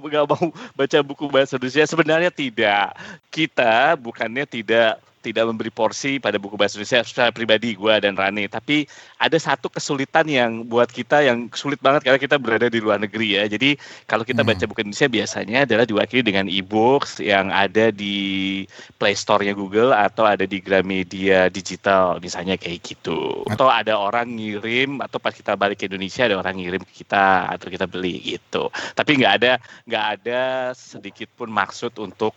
nggak 0.00 0.24
mau 0.30 0.44
baca 0.72 0.98
buku 1.02 1.26
bahasa 1.28 1.58
Indonesia. 1.58 1.84
Sebenarnya 1.84 2.30
tidak. 2.32 2.94
Kita 3.28 3.98
bukannya 4.00 4.46
tidak 4.48 4.96
tidak 5.22 5.46
memberi 5.48 5.70
porsi 5.70 6.18
pada 6.18 6.36
buku 6.36 6.58
bahasa 6.58 6.76
Indonesia 6.76 7.06
secara 7.06 7.30
pribadi 7.30 7.78
gue 7.78 7.94
dan 8.02 8.18
Rani. 8.18 8.50
Tapi 8.50 8.84
ada 9.22 9.38
satu 9.38 9.70
kesulitan 9.70 10.26
yang 10.26 10.66
buat 10.66 10.90
kita 10.90 11.22
yang 11.22 11.46
sulit 11.54 11.78
banget 11.78 12.02
karena 12.02 12.18
kita 12.18 12.36
berada 12.42 12.66
di 12.66 12.82
luar 12.82 12.98
negeri 12.98 13.38
ya. 13.38 13.46
Jadi 13.46 13.78
kalau 14.10 14.26
kita 14.26 14.42
Hmm. 14.42 14.50
baca 14.50 14.64
buku 14.66 14.82
Indonesia 14.82 15.08
biasanya 15.08 15.58
adalah 15.64 15.86
diwakili 15.86 16.26
dengan 16.26 16.50
e-books 16.50 17.22
yang 17.22 17.54
ada 17.54 17.94
di 17.94 18.66
Play 18.98 19.14
Store-nya 19.14 19.54
Google 19.54 19.94
atau 19.94 20.26
ada 20.26 20.42
di 20.44 20.58
Gramedia 20.58 21.46
digital 21.48 22.18
misalnya 22.18 22.58
kayak 22.58 22.82
gitu. 22.82 23.46
Atau 23.48 23.70
ada 23.70 23.94
orang 23.94 24.34
ngirim 24.34 24.98
atau 25.00 25.22
pas 25.22 25.32
kita 25.34 25.54
balik 25.54 25.78
ke 25.80 25.86
Indonesia 25.86 26.26
ada 26.26 26.36
orang 26.38 26.58
ngirim 26.58 26.82
ke 26.82 27.04
kita 27.06 27.46
atau 27.54 27.70
kita 27.70 27.86
beli 27.86 28.18
gitu. 28.36 28.68
Tapi 28.98 29.10
nggak 29.22 29.34
ada 29.38 29.52
nggak 29.86 30.06
ada 30.18 30.40
sedikit 30.74 31.30
pun 31.38 31.48
maksud 31.52 31.94
untuk 32.02 32.34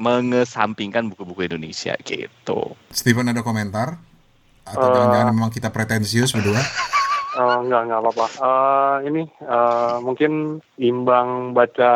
mengesampingkan 0.00 1.08
buku-buku 1.08 1.46
Indonesia 1.46 1.94
gitu 2.00 2.74
Steven 2.88 3.28
ada 3.28 3.40
komentar? 3.40 3.96
Atau 4.62 4.82
Eh. 4.82 4.92
jangan-jangan 4.92 5.28
memang 5.30 5.50
kita 5.50 5.68
pretensius 5.68 6.30
berdua? 6.30 6.60
Eh, 7.30 7.56
enggak 7.58 7.84
enggak 7.84 8.00
apa-apa 8.00 8.26
Eh, 8.32 8.96
ini 9.06 9.22
eh, 9.24 9.96
mungkin 9.98 10.32
imbang 10.76 11.28
baca 11.50 11.92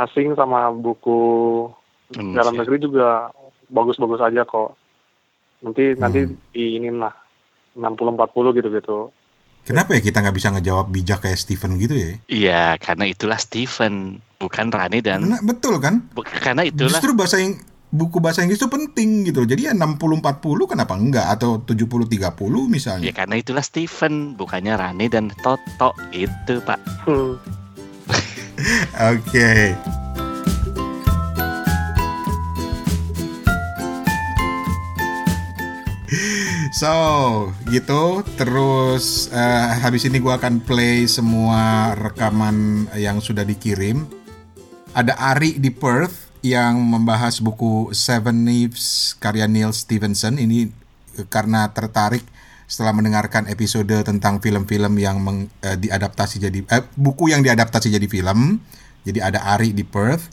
asing 0.00 0.32
sama 0.34 0.70
buku 0.70 1.20
Indonesia. 2.10 2.32
dalam 2.34 2.54
negeri 2.54 2.78
juga 2.78 3.28
bagus-bagus 3.66 4.20
aja 4.22 4.42
kok 4.42 4.76
nanti 5.60 5.94
nanti 5.94 6.20
Hmm. 6.22 6.36
di 6.50 6.76
ini 6.76 6.88
lah 6.92 7.12
60-40 7.74 8.22
gitu-gitu 8.52 9.10
Kenapa 9.64 9.96
ya 9.96 10.00
kita 10.00 10.20
nggak 10.20 10.36
bisa 10.36 10.48
ngejawab 10.50 10.86
bijak 10.88 11.18
kayak 11.20 11.40
Steven 11.40 11.80
gitu 11.80 11.94
ya? 11.94 12.10
Iya 12.28 12.64
karena 12.76 13.04
itulah 13.06 13.36
Steven 13.36 14.20
bukan 14.44 14.68
Rani 14.68 15.00
dan 15.00 15.24
Karena, 15.24 15.38
betul 15.40 15.74
kan? 15.78 16.04
bu- 16.10 16.22
karena 16.22 16.62
itulah 16.62 16.92
Justru 16.92 17.10
bahasa 17.12 17.36
Ing- 17.38 17.60
buku 17.88 18.18
bahasa 18.18 18.42
Inggris 18.42 18.58
itu 18.58 18.66
penting 18.66 19.22
gitu. 19.24 19.42
Jadi 19.42 19.64
ya 19.64 19.72
60-40 19.72 20.18
kenapa 20.66 20.94
enggak? 20.94 21.26
Atau 21.30 21.62
70-30 21.62 22.34
misalnya. 22.66 23.06
ya 23.06 23.14
karena 23.14 23.38
itulah 23.38 23.62
Steven 23.62 24.34
bukannya 24.34 24.74
Rani 24.74 25.06
dan 25.06 25.30
Toto 25.36 25.94
itu 26.10 26.58
pak 26.60 26.76
Hmm. 27.06 27.38
Oke. 29.14 29.72
So, 36.70 36.92
gitu. 37.66 38.22
Terus 38.36 39.30
eh, 39.30 39.38
habis 39.78 40.04
ini 40.04 40.18
gua 40.18 40.36
akan 40.36 40.60
play 40.60 41.06
semua 41.06 41.94
rekaman 41.94 42.88
yang 42.94 43.18
sudah 43.18 43.42
dikirim. 43.42 44.04
Ada 44.94 45.18
Ari 45.34 45.58
di 45.58 45.74
Perth 45.74 46.30
yang 46.46 46.78
membahas 46.78 47.42
buku 47.42 47.90
Seven 47.90 48.46
Leaves 48.46 49.18
karya 49.18 49.50
Neil 49.50 49.74
Stevenson. 49.74 50.38
Ini 50.38 50.70
eh, 51.18 51.26
karena 51.26 51.66
tertarik 51.74 52.22
setelah 52.70 52.94
mendengarkan 52.94 53.50
episode 53.50 53.90
tentang 54.06 54.38
film-film 54.38 54.94
yang 55.02 55.18
meng- 55.18 55.50
eh, 55.66 55.74
diadaptasi 55.74 56.38
jadi 56.46 56.62
eh, 56.70 56.86
buku 56.94 57.34
yang 57.34 57.42
diadaptasi 57.42 57.90
jadi 57.90 58.06
film. 58.06 58.62
Jadi 59.02 59.18
ada 59.18 59.42
Ari 59.58 59.74
di 59.74 59.82
Perth. 59.82 60.30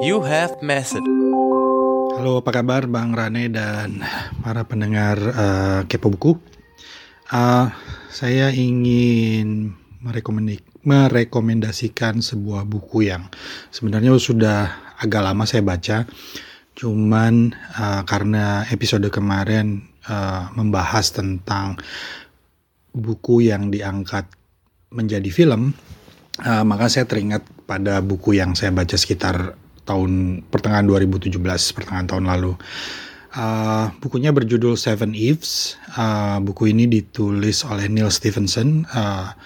You 0.00 0.24
have 0.24 0.64
message. 0.64 1.04
Halo, 2.16 2.40
apa 2.40 2.64
kabar 2.64 2.88
Bang 2.88 3.12
Rane 3.12 3.52
dan 3.52 4.00
para 4.40 4.64
pendengar 4.64 5.20
eh, 5.20 5.80
Kepo 5.84 6.08
Buku? 6.16 6.32
Eh, 7.28 7.66
saya 8.08 8.48
ingin 8.56 9.76
merekomendasikan 10.00 12.24
sebuah 12.24 12.64
buku 12.64 13.12
yang 13.12 13.28
sebenarnya 13.68 14.16
sudah 14.16 14.72
agak 15.00 15.20
lama 15.20 15.44
saya 15.44 15.60
baca 15.60 16.08
Cuman 16.80 17.52
uh, 17.76 18.08
karena 18.08 18.64
episode 18.72 19.04
kemarin 19.12 19.84
uh, 20.08 20.48
membahas 20.56 21.12
tentang 21.12 21.76
buku 22.96 23.52
yang 23.52 23.68
diangkat 23.68 24.24
menjadi 24.88 25.28
film, 25.28 25.76
uh, 26.40 26.64
maka 26.64 26.88
saya 26.88 27.04
teringat 27.04 27.44
pada 27.68 28.00
buku 28.00 28.40
yang 28.40 28.56
saya 28.56 28.72
baca 28.72 28.96
sekitar 28.96 29.60
tahun 29.84 30.40
pertengahan 30.48 30.88
2017, 30.88 31.36
pertengahan 31.76 32.08
tahun 32.08 32.32
lalu. 32.32 32.56
Uh, 33.36 33.92
bukunya 34.00 34.32
berjudul 34.32 34.80
Seven 34.80 35.12
Eves. 35.12 35.76
Uh, 36.00 36.40
buku 36.40 36.72
ini 36.72 36.88
ditulis 36.88 37.60
oleh 37.68 37.92
Neil 37.92 38.08
Stephenson. 38.08 38.88
Uh, 38.88 39.36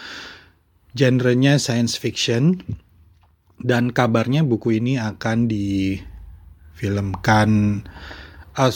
genrenya 0.94 1.58
science 1.58 1.98
fiction 1.98 2.62
dan 3.58 3.90
kabarnya 3.90 4.46
buku 4.46 4.78
ini 4.78 4.94
akan 4.98 5.48
difilmkan 5.50 7.50
uh, 8.54 8.70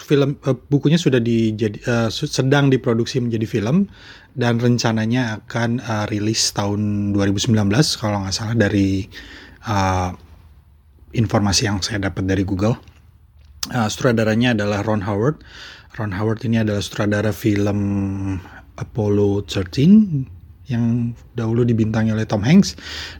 film 0.00 0.36
uh, 0.44 0.56
bukunya 0.68 1.00
sudah 1.00 1.20
dijadi 1.20 1.80
uh, 1.88 2.10
sedang 2.12 2.68
diproduksi 2.68 3.20
menjadi 3.20 3.46
film 3.48 3.88
dan 4.36 4.60
rencananya 4.60 5.40
akan 5.44 5.80
uh, 5.80 6.04
rilis 6.08 6.52
tahun 6.52 7.12
2019 7.16 7.56
kalau 8.00 8.20
nggak 8.24 8.34
salah 8.36 8.56
dari 8.56 9.08
uh, 9.68 10.12
informasi 11.12 11.68
yang 11.68 11.84
saya 11.84 12.08
dapat 12.08 12.24
dari 12.24 12.44
Google. 12.44 12.76
Uh, 13.70 13.88
sutradaranya 13.88 14.56
adalah 14.56 14.82
Ron 14.82 15.02
Howard. 15.04 15.44
Ron 16.00 16.12
Howard 16.16 16.40
ini 16.48 16.64
adalah 16.64 16.80
sutradara 16.80 17.36
film 17.36 17.80
Apollo 18.80 19.44
13 19.44 20.41
yang 20.72 21.12
dahulu 21.36 21.62
dibintangi 21.68 22.10
oleh 22.10 22.24
Tom 22.24 22.42
Hanks. 22.42 22.74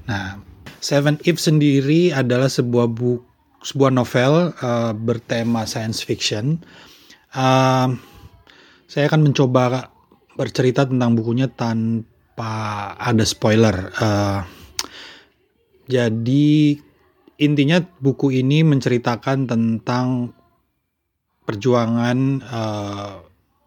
Nah, 0.09 0.41
Seven 0.83 1.21
If 1.23 1.39
sendiri 1.39 2.11
adalah 2.11 2.51
sebuah 2.51 2.91
buku 2.91 3.33
sebuah 3.63 3.95
novel 3.95 4.51
uh, 4.59 4.93
bertema 4.93 5.65
science 5.65 6.03
fiction. 6.03 6.59
Uh, 7.33 7.95
saya 8.91 9.09
akan 9.09 9.31
mencoba 9.31 9.89
bercerita 10.35 10.85
tentang 10.85 11.15
bukunya 11.17 11.49
tanpa 11.49 12.93
ada 12.99 13.23
spoiler. 13.23 13.95
Uh, 13.97 14.43
jadi 15.87 16.77
intinya 17.41 17.81
buku 18.03 18.35
ini 18.35 18.67
menceritakan 18.67 19.49
tentang 19.49 20.35
perjuangan 21.47 22.19
uh, 22.43 23.15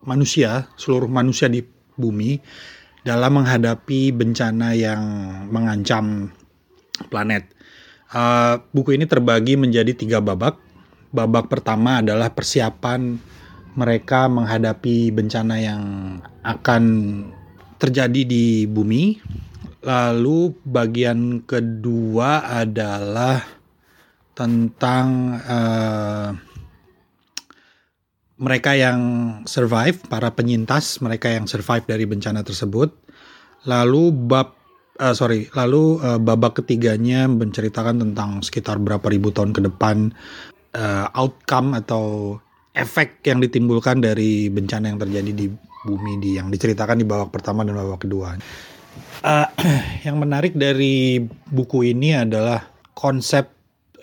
manusia, 0.06 0.70
seluruh 0.76 1.10
manusia 1.10 1.48
di 1.50 1.64
bumi 1.96 2.38
dalam 3.06 3.38
menghadapi 3.38 4.10
bencana 4.10 4.74
yang 4.74 5.04
mengancam 5.54 6.34
planet. 7.14 7.46
Uh, 8.10 8.58
buku 8.74 8.98
ini 8.98 9.06
terbagi 9.06 9.54
menjadi 9.54 9.94
tiga 9.94 10.18
babak. 10.18 10.58
Babak 11.14 11.48
pertama 11.48 12.02
adalah 12.02 12.34
persiapan 12.34 13.22
mereka 13.78 14.26
menghadapi 14.26 15.14
bencana 15.14 15.56
yang 15.62 15.84
akan 16.42 16.84
terjadi 17.78 18.26
di 18.26 18.66
bumi. 18.66 19.22
Lalu 19.86 20.58
bagian 20.66 21.46
kedua 21.46 22.42
adalah 22.42 23.46
tentang 24.34 25.38
uh, 25.46 26.34
mereka 28.36 28.76
yang 28.76 29.00
survive, 29.48 29.96
para 30.12 30.32
penyintas, 30.36 31.00
mereka 31.00 31.32
yang 31.32 31.48
survive 31.48 31.88
dari 31.88 32.04
bencana 32.04 32.44
tersebut. 32.44 32.92
Lalu 33.64 34.12
bab 34.12 34.52
uh, 35.00 35.16
sorry, 35.16 35.48
lalu 35.56 36.00
uh, 36.04 36.20
babak 36.20 36.60
ketiganya 36.64 37.28
menceritakan 37.32 38.04
tentang 38.04 38.44
sekitar 38.44 38.80
berapa 38.80 39.08
ribu 39.08 39.32
tahun 39.32 39.56
ke 39.56 39.62
depan 39.72 40.12
uh, 40.76 41.08
outcome 41.16 41.76
atau 41.80 42.38
efek 42.76 43.24
yang 43.24 43.40
ditimbulkan 43.40 44.04
dari 44.04 44.52
bencana 44.52 44.92
yang 44.92 45.00
terjadi 45.00 45.32
di 45.32 45.48
bumi 45.88 46.20
di 46.20 46.36
yang 46.36 46.52
diceritakan 46.52 47.00
di 47.00 47.06
babak 47.08 47.32
pertama 47.32 47.64
dan 47.64 47.80
babak 47.80 48.04
kedua. 48.04 48.36
Uh, 49.24 49.48
yang 50.06 50.20
menarik 50.20 50.52
dari 50.56 51.24
buku 51.48 51.96
ini 51.96 52.20
adalah 52.20 52.68
konsep 52.92 53.48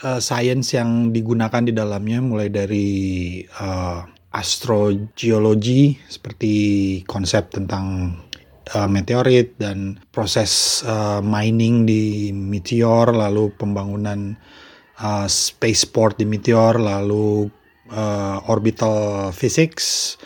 uh, 0.01 0.21
sains 0.25 0.73
yang 0.73 1.13
digunakan 1.13 1.61
di 1.61 1.73
dalamnya, 1.77 2.19
mulai 2.25 2.49
dari 2.49 2.89
uh, 3.61 4.12
astrogeologi 4.33 6.01
seperti 6.09 6.55
konsep 7.05 7.53
tentang 7.53 8.17
uh, 8.73 8.89
meteorit 8.89 9.55
dan 9.61 10.01
proses 10.09 10.81
uh, 10.89 11.21
mining 11.21 11.85
di 11.85 12.33
meteor 12.33 13.13
lalu 13.13 13.53
pembangunan 13.55 14.35
uh, 15.05 15.29
spaceport 15.29 16.17
di 16.17 16.25
meteor 16.25 16.81
lalu 16.81 17.53
uh, 17.93 18.41
orbital 18.49 19.29
physics 19.37 20.17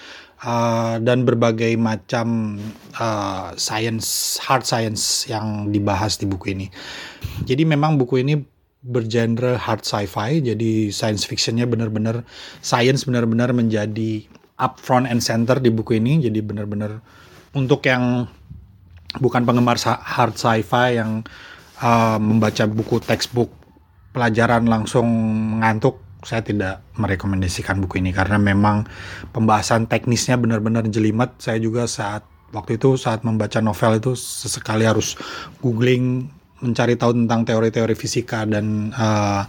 uh, 0.46 1.02
dan 1.02 1.26
berbagai 1.26 1.74
macam 1.74 2.58
uh, 3.02 3.50
science 3.58 4.38
hard 4.38 4.62
science 4.62 5.26
yang 5.26 5.74
dibahas 5.74 6.14
di 6.16 6.30
buku 6.30 6.54
ini. 6.54 6.66
Jadi 7.42 7.66
memang 7.66 7.98
buku 7.98 8.22
ini 8.22 8.55
bergenre 8.86 9.58
hard 9.58 9.82
sci-fi 9.82 10.38
jadi 10.38 10.94
science 10.94 11.26
fictionnya 11.26 11.66
benar-benar 11.66 12.22
science 12.62 13.02
benar-benar 13.02 13.50
menjadi 13.50 14.22
up 14.56 14.80
front 14.80 15.04
and 15.08 15.20
center 15.20 15.60
di 15.60 15.68
buku 15.72 16.00
ini. 16.00 16.20
Jadi 16.20 16.40
benar-benar 16.40 17.00
untuk 17.56 17.84
yang 17.88 18.28
bukan 19.20 19.44
penggemar 19.44 19.80
hard 19.80 20.36
sci-fi 20.36 21.00
yang 21.00 21.24
uh, 21.80 22.18
membaca 22.20 22.64
buku 22.68 23.00
textbook 23.04 23.52
pelajaran 24.16 24.64
langsung 24.64 25.06
ngantuk 25.60 26.00
saya 26.24 26.42
tidak 26.42 26.82
merekomendasikan 26.98 27.78
buku 27.78 28.02
ini. 28.02 28.10
Karena 28.10 28.40
memang 28.40 28.88
pembahasan 29.30 29.86
teknisnya 29.86 30.40
benar-benar 30.40 30.88
jelimet. 30.88 31.36
Saya 31.38 31.60
juga 31.60 31.86
saat 31.86 32.26
waktu 32.50 32.80
itu 32.80 32.96
saat 32.96 33.22
membaca 33.22 33.60
novel 33.60 34.00
itu 34.00 34.16
sesekali 34.16 34.88
harus 34.88 35.14
googling 35.60 36.32
mencari 36.60 36.96
tahu 36.96 37.12
tentang 37.24 37.44
teori-teori 37.44 37.94
fisika 37.98 38.48
dan 38.48 38.92
uh, 38.96 39.44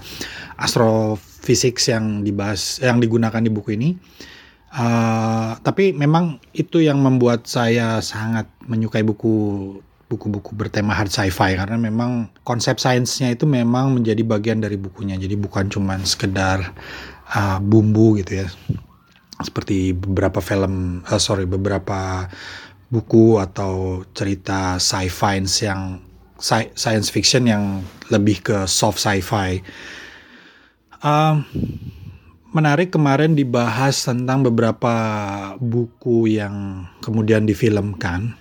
astrofisik 0.59 1.79
yang 1.87 2.25
dibahas 2.25 2.83
yang 2.83 2.99
digunakan 2.99 3.39
di 3.39 3.51
buku 3.51 3.79
ini. 3.79 3.95
Uh, 4.67 5.55
tapi 5.63 5.95
memang 5.95 6.43
itu 6.51 6.83
yang 6.83 6.99
membuat 6.99 7.47
saya 7.47 8.03
sangat 8.03 8.51
menyukai 8.67 9.01
buku 9.01 9.79
buku-buku 10.07 10.55
bertema 10.55 10.95
hard 10.95 11.11
sci-fi 11.11 11.59
karena 11.59 11.75
memang 11.75 12.31
konsep 12.47 12.79
sainsnya 12.79 13.35
itu 13.35 13.43
memang 13.43 13.95
menjadi 13.95 14.23
bagian 14.23 14.59
dari 14.63 14.79
bukunya. 14.79 15.19
Jadi 15.19 15.35
bukan 15.39 15.71
cuma 15.71 15.99
sekedar 16.03 16.75
uh, 17.31 17.59
bumbu 17.63 18.19
gitu 18.19 18.43
ya. 18.43 18.47
Seperti 19.39 19.95
beberapa 19.95 20.43
film 20.43 21.03
uh, 21.07 21.19
sorry 21.19 21.47
beberapa 21.47 22.27
buku 22.87 23.39
atau 23.39 24.03
cerita 24.15 24.79
sci-fi 24.79 25.43
yang 25.63 26.06
science 26.39 27.09
fiction 27.09 27.49
yang 27.49 27.81
lebih 28.13 28.41
ke 28.41 28.57
soft 28.69 29.01
sci-fi 29.01 29.61
uh, 31.01 31.41
menarik 32.55 32.93
kemarin 32.93 33.37
dibahas 33.37 34.01
tentang 34.07 34.41
beberapa 34.41 34.95
buku 35.59 36.31
yang 36.39 36.87
kemudian 37.03 37.45
difilmkan. 37.45 38.33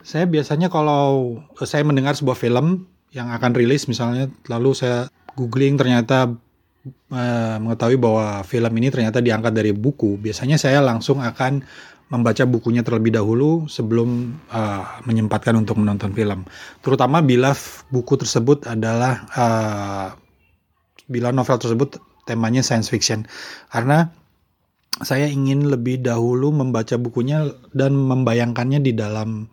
Saya 0.00 0.26
biasanya 0.26 0.72
kalau 0.72 1.38
saya 1.62 1.84
mendengar 1.86 2.16
sebuah 2.16 2.34
film 2.34 2.88
yang 3.14 3.30
akan 3.30 3.52
rilis 3.54 3.86
misalnya, 3.86 4.26
lalu 4.48 4.74
saya 4.74 5.06
googling 5.38 5.78
ternyata 5.78 6.34
uh, 7.14 7.56
mengetahui 7.62 8.00
bahwa 8.00 8.42
film 8.42 8.72
ini 8.80 8.88
ternyata 8.90 9.22
diangkat 9.22 9.52
dari 9.54 9.70
buku. 9.70 10.18
Biasanya 10.18 10.58
saya 10.58 10.82
langsung 10.82 11.22
akan 11.22 11.62
membaca 12.10 12.42
bukunya 12.42 12.82
terlebih 12.82 13.14
dahulu 13.14 13.70
sebelum 13.70 14.34
uh, 14.50 15.00
menyempatkan 15.06 15.54
untuk 15.54 15.78
menonton 15.78 16.10
film. 16.10 16.42
Terutama 16.82 17.22
bila 17.22 17.54
buku 17.88 18.18
tersebut 18.18 18.66
adalah 18.66 19.30
uh, 19.32 20.08
bila 21.06 21.30
novel 21.30 21.58
tersebut 21.58 22.02
temanya 22.26 22.62
science 22.62 22.90
fiction 22.90 23.26
karena 23.70 24.10
saya 25.00 25.30
ingin 25.30 25.70
lebih 25.70 26.02
dahulu 26.02 26.50
membaca 26.50 26.98
bukunya 26.98 27.46
dan 27.70 27.94
membayangkannya 27.94 28.82
di 28.82 28.92
dalam 28.92 29.46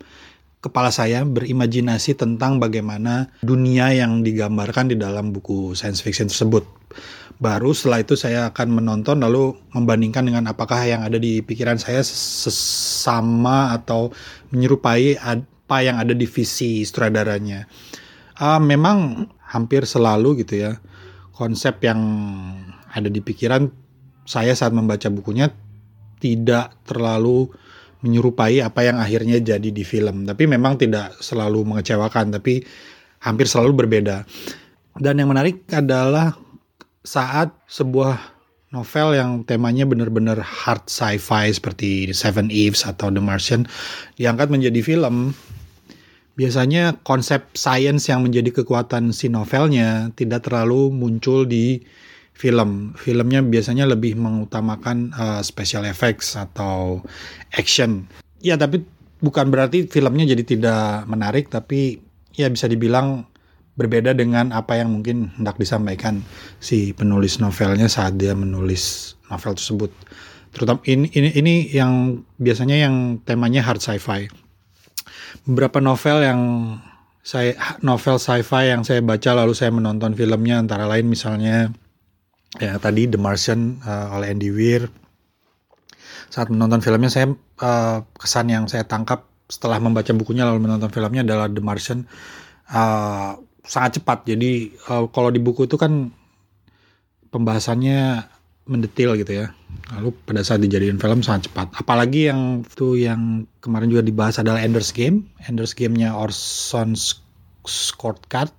kepala 0.57 0.89
saya 0.89 1.21
berimajinasi 1.23 2.17
tentang 2.17 2.57
bagaimana 2.57 3.29
dunia 3.45 3.93
yang 3.93 4.25
digambarkan 4.25 4.91
di 4.91 4.97
dalam 4.97 5.29
buku 5.31 5.77
science 5.77 6.01
fiction 6.01 6.27
tersebut. 6.27 6.65
Baru 7.37 7.69
setelah 7.69 8.01
itu 8.01 8.17
saya 8.17 8.49
akan 8.49 8.81
menonton 8.81 9.21
lalu 9.21 9.53
membandingkan 9.69 10.25
dengan 10.25 10.49
apakah 10.49 10.81
yang 10.89 11.05
ada 11.05 11.21
di 11.21 11.45
pikiran 11.45 11.77
saya 11.77 12.01
sesama 12.01 13.77
atau 13.77 14.09
menyerupai 14.49 15.21
apa 15.21 15.77
yang 15.85 16.01
ada 16.01 16.17
di 16.17 16.25
visi 16.25 16.81
sutradaranya. 16.81 17.69
Uh, 18.37 18.61
memang 18.61 19.29
hampir 19.49 19.85
selalu 19.85 20.45
gitu 20.45 20.61
ya 20.61 20.77
konsep 21.37 21.77
yang 21.85 22.01
ada 22.89 23.09
di 23.09 23.21
pikiran 23.21 23.69
saya 24.25 24.57
saat 24.57 24.73
membaca 24.73 25.05
bukunya 25.13 25.53
tidak 26.17 26.73
terlalu 26.89 27.53
menyerupai 28.01 28.61
apa 28.65 28.81
yang 28.85 28.97
akhirnya 28.97 29.37
jadi 29.37 29.69
di 29.69 29.83
film. 29.85 30.25
Tapi 30.25 30.49
memang 30.49 30.77
tidak 30.81 31.17
selalu 31.21 31.65
mengecewakan, 31.65 32.33
tapi 32.33 32.61
hampir 33.21 33.45
selalu 33.45 33.85
berbeda. 33.85 34.25
Dan 34.97 35.21
yang 35.21 35.29
menarik 35.29 35.65
adalah 35.69 36.33
saat 37.07 37.55
sebuah 37.71 38.19
novel 38.75 39.15
yang 39.15 39.47
temanya 39.47 39.87
benar-benar 39.87 40.43
hard 40.43 40.83
sci-fi 40.91 41.47
seperti 41.55 42.11
Seven 42.11 42.51
Eves 42.51 42.83
atau 42.83 43.07
The 43.07 43.23
Martian 43.23 43.63
diangkat 44.19 44.51
menjadi 44.51 44.83
film, 44.83 45.31
biasanya 46.35 46.99
konsep 47.07 47.47
science 47.55 48.11
yang 48.11 48.27
menjadi 48.27 48.51
kekuatan 48.51 49.15
si 49.15 49.31
novelnya 49.31 50.11
tidak 50.19 50.51
terlalu 50.51 50.91
muncul 50.91 51.47
di 51.47 51.79
film. 52.35 52.91
Filmnya 52.99 53.39
biasanya 53.39 53.87
lebih 53.87 54.19
mengutamakan 54.19 55.15
uh, 55.15 55.39
special 55.39 55.87
effects 55.87 56.35
atau 56.35 56.99
action. 57.55 58.03
Ya, 58.43 58.59
tapi 58.59 58.83
bukan 59.23 59.47
berarti 59.47 59.87
filmnya 59.87 60.27
jadi 60.27 60.43
tidak 60.43 61.07
menarik, 61.07 61.47
tapi 61.47 62.03
ya 62.35 62.51
bisa 62.51 62.67
dibilang 62.67 63.31
berbeda 63.77 64.17
dengan 64.17 64.49
apa 64.51 64.81
yang 64.81 64.89
mungkin 64.89 65.29
hendak 65.37 65.61
disampaikan 65.61 66.25
si 66.57 66.97
penulis 66.97 67.37
novelnya 67.37 67.85
saat 67.85 68.17
dia 68.17 68.33
menulis 68.33 69.13
novel 69.29 69.53
tersebut. 69.53 69.93
Terutama 70.51 70.81
ini 70.89 71.07
ini 71.13 71.29
ini 71.37 71.53
yang 71.69 72.25
biasanya 72.41 72.89
yang 72.89 73.21
temanya 73.21 73.61
hard 73.61 73.77
sci-fi. 73.77 74.25
Beberapa 75.45 75.77
novel 75.77 76.25
yang 76.25 76.41
saya 77.21 77.53
novel 77.85 78.17
sci-fi 78.17 78.73
yang 78.73 78.81
saya 78.81 79.05
baca 79.05 79.37
lalu 79.37 79.53
saya 79.53 79.69
menonton 79.69 80.17
filmnya 80.17 80.57
antara 80.57 80.89
lain 80.89 81.05
misalnya 81.05 81.69
ya 82.57 82.81
tadi 82.81 83.05
The 83.05 83.21
Martian 83.21 83.77
uh, 83.85 84.17
oleh 84.17 84.33
Andy 84.33 84.49
Weir. 84.49 84.89
Saat 86.33 86.49
menonton 86.49 86.81
filmnya 86.81 87.13
saya 87.13 87.29
uh, 87.61 88.01
kesan 88.17 88.49
yang 88.49 88.65
saya 88.65 88.89
tangkap 88.89 89.29
setelah 89.47 89.77
membaca 89.79 90.11
bukunya 90.11 90.43
lalu 90.43 90.65
menonton 90.65 90.89
filmnya 90.89 91.21
adalah 91.21 91.45
The 91.45 91.61
Martian 91.61 92.09
uh, 92.73 93.37
sangat 93.67 94.01
cepat. 94.01 94.23
Jadi 94.23 94.71
uh, 94.87 95.11
kalau 95.11 95.29
di 95.29 95.43
buku 95.43 95.67
itu 95.67 95.75
kan 95.75 96.09
pembahasannya 97.29 98.23
mendetil 98.67 99.15
gitu 99.19 99.45
ya. 99.45 99.47
Lalu 99.95 100.15
pada 100.23 100.43
saat 100.43 100.63
dijadiin 100.63 100.99
film 100.99 101.19
sangat 101.23 101.51
cepat. 101.51 101.71
Apalagi 101.75 102.31
yang 102.31 102.63
itu 102.63 102.99
yang 102.99 103.47
kemarin 103.59 103.91
juga 103.91 104.03
dibahas 104.03 104.39
adalah 104.39 104.63
Ender's 104.63 104.95
Game. 104.95 105.27
Ender's 105.47 105.75
Game-nya 105.75 106.15
Orson 106.15 106.95
Scott 107.67 108.25
Card. 108.31 108.51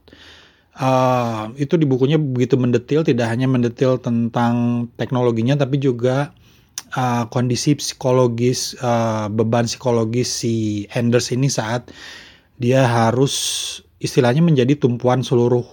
Uh, 0.78 1.50
itu 1.58 1.74
di 1.74 1.90
bukunya 1.90 2.22
begitu 2.22 2.54
mendetil, 2.54 3.02
tidak 3.02 3.26
hanya 3.34 3.50
mendetil 3.50 3.98
tentang 3.98 4.86
teknologinya, 4.94 5.58
tapi 5.58 5.82
juga 5.82 6.30
uh, 6.94 7.26
kondisi 7.34 7.74
psikologis, 7.74 8.78
uh, 8.78 9.26
beban 9.26 9.66
psikologis 9.66 10.30
si 10.30 10.86
Anders 10.94 11.34
ini 11.34 11.50
saat 11.50 11.90
dia 12.62 12.86
harus 12.86 13.34
istilahnya 13.98 14.42
menjadi 14.42 14.78
tumpuan 14.78 15.22
seluruh 15.22 15.64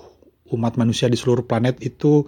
umat 0.54 0.78
manusia 0.78 1.10
di 1.10 1.18
seluruh 1.18 1.46
planet 1.46 1.82
itu 1.82 2.26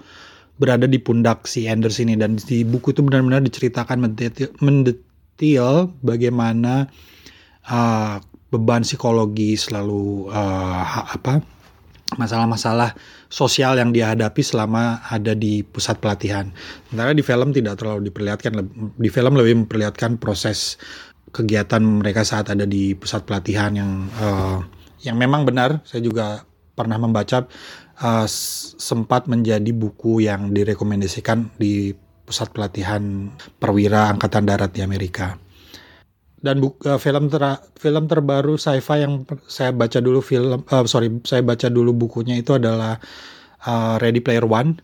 berada 0.57 0.89
di 0.89 0.97
pundak 0.97 1.45
si 1.45 1.69
Anders 1.69 2.01
ini 2.01 2.17
dan 2.17 2.41
di 2.41 2.65
buku 2.65 2.93
itu 2.93 3.05
benar-benar 3.05 3.45
diceritakan 3.45 4.09
mendetil, 4.09 4.49
mendetil 4.57 5.93
bagaimana 6.01 6.89
uh, 7.69 8.17
beban 8.49 8.81
psikologis 8.81 9.69
lalu 9.69 10.25
uh, 10.33 11.13
apa 11.13 11.45
masalah-masalah 12.15 12.95
sosial 13.27 13.75
yang 13.75 13.91
dia 13.91 14.15
hadapi 14.15 14.39
selama 14.39 15.03
ada 15.11 15.35
di 15.35 15.59
pusat 15.59 15.99
pelatihan. 15.99 16.47
Sementara 16.87 17.11
di 17.11 17.19
film 17.19 17.51
tidak 17.51 17.83
terlalu 17.83 18.07
diperlihatkan, 18.07 18.63
di 18.95 19.09
film 19.11 19.35
lebih 19.35 19.67
memperlihatkan 19.67 20.15
proses 20.15 20.79
kegiatan 21.35 21.83
mereka 21.83 22.23
saat 22.23 22.47
ada 22.47 22.63
di 22.63 22.95
pusat 22.95 23.27
pelatihan 23.27 23.75
yang 23.75 23.91
uh, 24.23 24.63
yang 25.07 25.15
memang 25.15 25.47
benar 25.47 25.79
saya 25.87 26.03
juga 26.03 26.43
pernah 26.77 27.01
membaca 27.01 27.49
uh, 28.03 28.27
sempat 28.77 29.25
menjadi 29.25 29.73
buku 29.73 30.27
yang 30.27 30.53
direkomendasikan 30.53 31.49
di 31.57 31.95
pusat 32.27 32.51
pelatihan 32.51 33.31
perwira 33.57 34.11
angkatan 34.11 34.43
darat 34.45 34.75
di 34.75 34.83
Amerika. 34.83 35.39
Dan 36.37 36.61
uh, 36.61 36.99
film 37.01 37.33
ter 37.33 37.41
film 37.81 38.05
terbaru 38.05 38.61
sci-fi 38.61 39.01
yang 39.01 39.25
saya 39.49 39.73
baca 39.73 39.97
dulu 39.97 40.21
film 40.21 40.61
uh, 40.69 40.85
sorry 40.85 41.09
saya 41.25 41.41
baca 41.41 41.65
dulu 41.65 41.97
bukunya 41.97 42.37
itu 42.37 42.53
adalah 42.53 43.01
uh, 43.65 43.97
Ready 43.97 44.21
Player 44.21 44.45
One. 44.45 44.77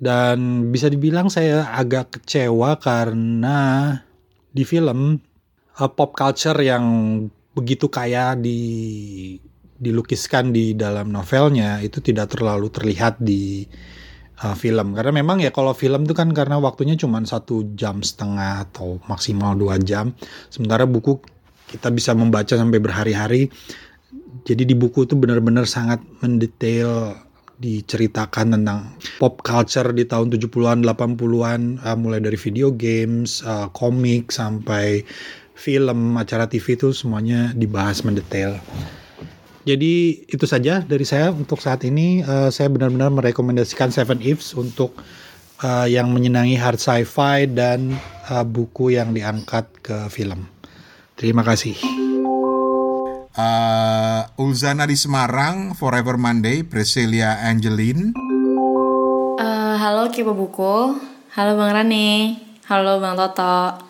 Dan 0.00 0.70
bisa 0.72 0.88
dibilang 0.88 1.28
saya 1.28 1.68
agak 1.76 2.22
kecewa 2.22 2.80
karena 2.80 3.92
di 4.54 4.64
film 4.64 5.20
uh, 5.76 5.90
pop 5.90 6.16
culture 6.16 6.56
yang 6.56 6.84
begitu 7.54 7.90
kaya 7.90 8.38
di 8.38 8.60
dilukiskan 9.80 10.52
di 10.52 10.76
dalam 10.76 11.08
novelnya 11.08 11.80
itu 11.80 12.04
tidak 12.04 12.36
terlalu 12.36 12.68
terlihat 12.68 13.16
di 13.16 13.64
uh, 14.44 14.52
film. 14.52 14.92
Karena 14.92 15.12
memang 15.24 15.40
ya 15.40 15.48
kalau 15.48 15.72
film 15.72 16.04
itu 16.04 16.12
kan 16.12 16.36
karena 16.36 16.60
waktunya 16.60 17.00
cuma 17.00 17.20
satu 17.24 17.72
jam 17.72 18.04
setengah 18.04 18.68
atau 18.68 19.00
maksimal 19.08 19.56
dua 19.56 19.80
jam. 19.80 20.12
Sementara 20.52 20.84
buku 20.84 21.16
kita 21.72 21.88
bisa 21.88 22.12
membaca 22.12 22.52
sampai 22.52 22.76
berhari-hari. 22.76 23.48
Jadi 24.44 24.68
di 24.68 24.74
buku 24.76 25.08
itu 25.08 25.16
benar-benar 25.16 25.64
sangat 25.64 26.02
mendetail 26.20 27.16
diceritakan 27.60 28.56
tentang 28.56 28.96
pop 29.20 29.44
culture 29.44 29.92
di 29.92 30.08
tahun 30.08 30.32
70-an 30.32 30.80
80-an 30.80 31.60
uh, 31.84 31.96
mulai 31.96 32.20
dari 32.24 32.40
video 32.40 32.72
games, 32.72 33.44
uh, 33.44 33.68
komik 33.76 34.32
sampai 34.32 35.04
film, 35.60 36.16
acara 36.16 36.48
TV 36.48 36.80
itu 36.80 36.96
semuanya 36.96 37.52
dibahas 37.52 38.00
mendetail. 38.00 38.56
Jadi 39.68 40.24
itu 40.24 40.48
saja 40.48 40.80
dari 40.80 41.04
saya 41.04 41.28
untuk 41.28 41.60
saat 41.60 41.84
ini. 41.84 42.24
Uh, 42.24 42.48
saya 42.48 42.72
benar-benar 42.72 43.12
merekomendasikan 43.12 43.92
Seven 43.92 44.24
Ifs 44.24 44.56
untuk 44.56 44.96
uh, 45.60 45.84
yang 45.84 46.08
menyenangi 46.16 46.56
hard 46.56 46.80
sci-fi 46.80 47.44
dan 47.44 47.92
uh, 48.32 48.40
buku 48.40 48.96
yang 48.96 49.12
diangkat 49.12 49.68
ke 49.84 50.08
film. 50.08 50.48
Terima 51.20 51.44
kasih. 51.44 51.76
Uh, 53.36 54.24
Ulzana 54.40 54.88
di 54.88 54.96
Semarang, 54.96 55.76
Forever 55.76 56.16
Monday, 56.16 56.64
Priscilia 56.64 57.44
Angeline. 57.44 58.16
Uh, 59.36 59.76
halo 59.76 60.08
Kipo 60.08 60.32
Buku, 60.32 60.96
halo 61.36 61.52
Bang 61.60 61.72
Rane, 61.76 62.40
halo 62.64 62.96
Bang 62.96 63.20
Toto. 63.20 63.89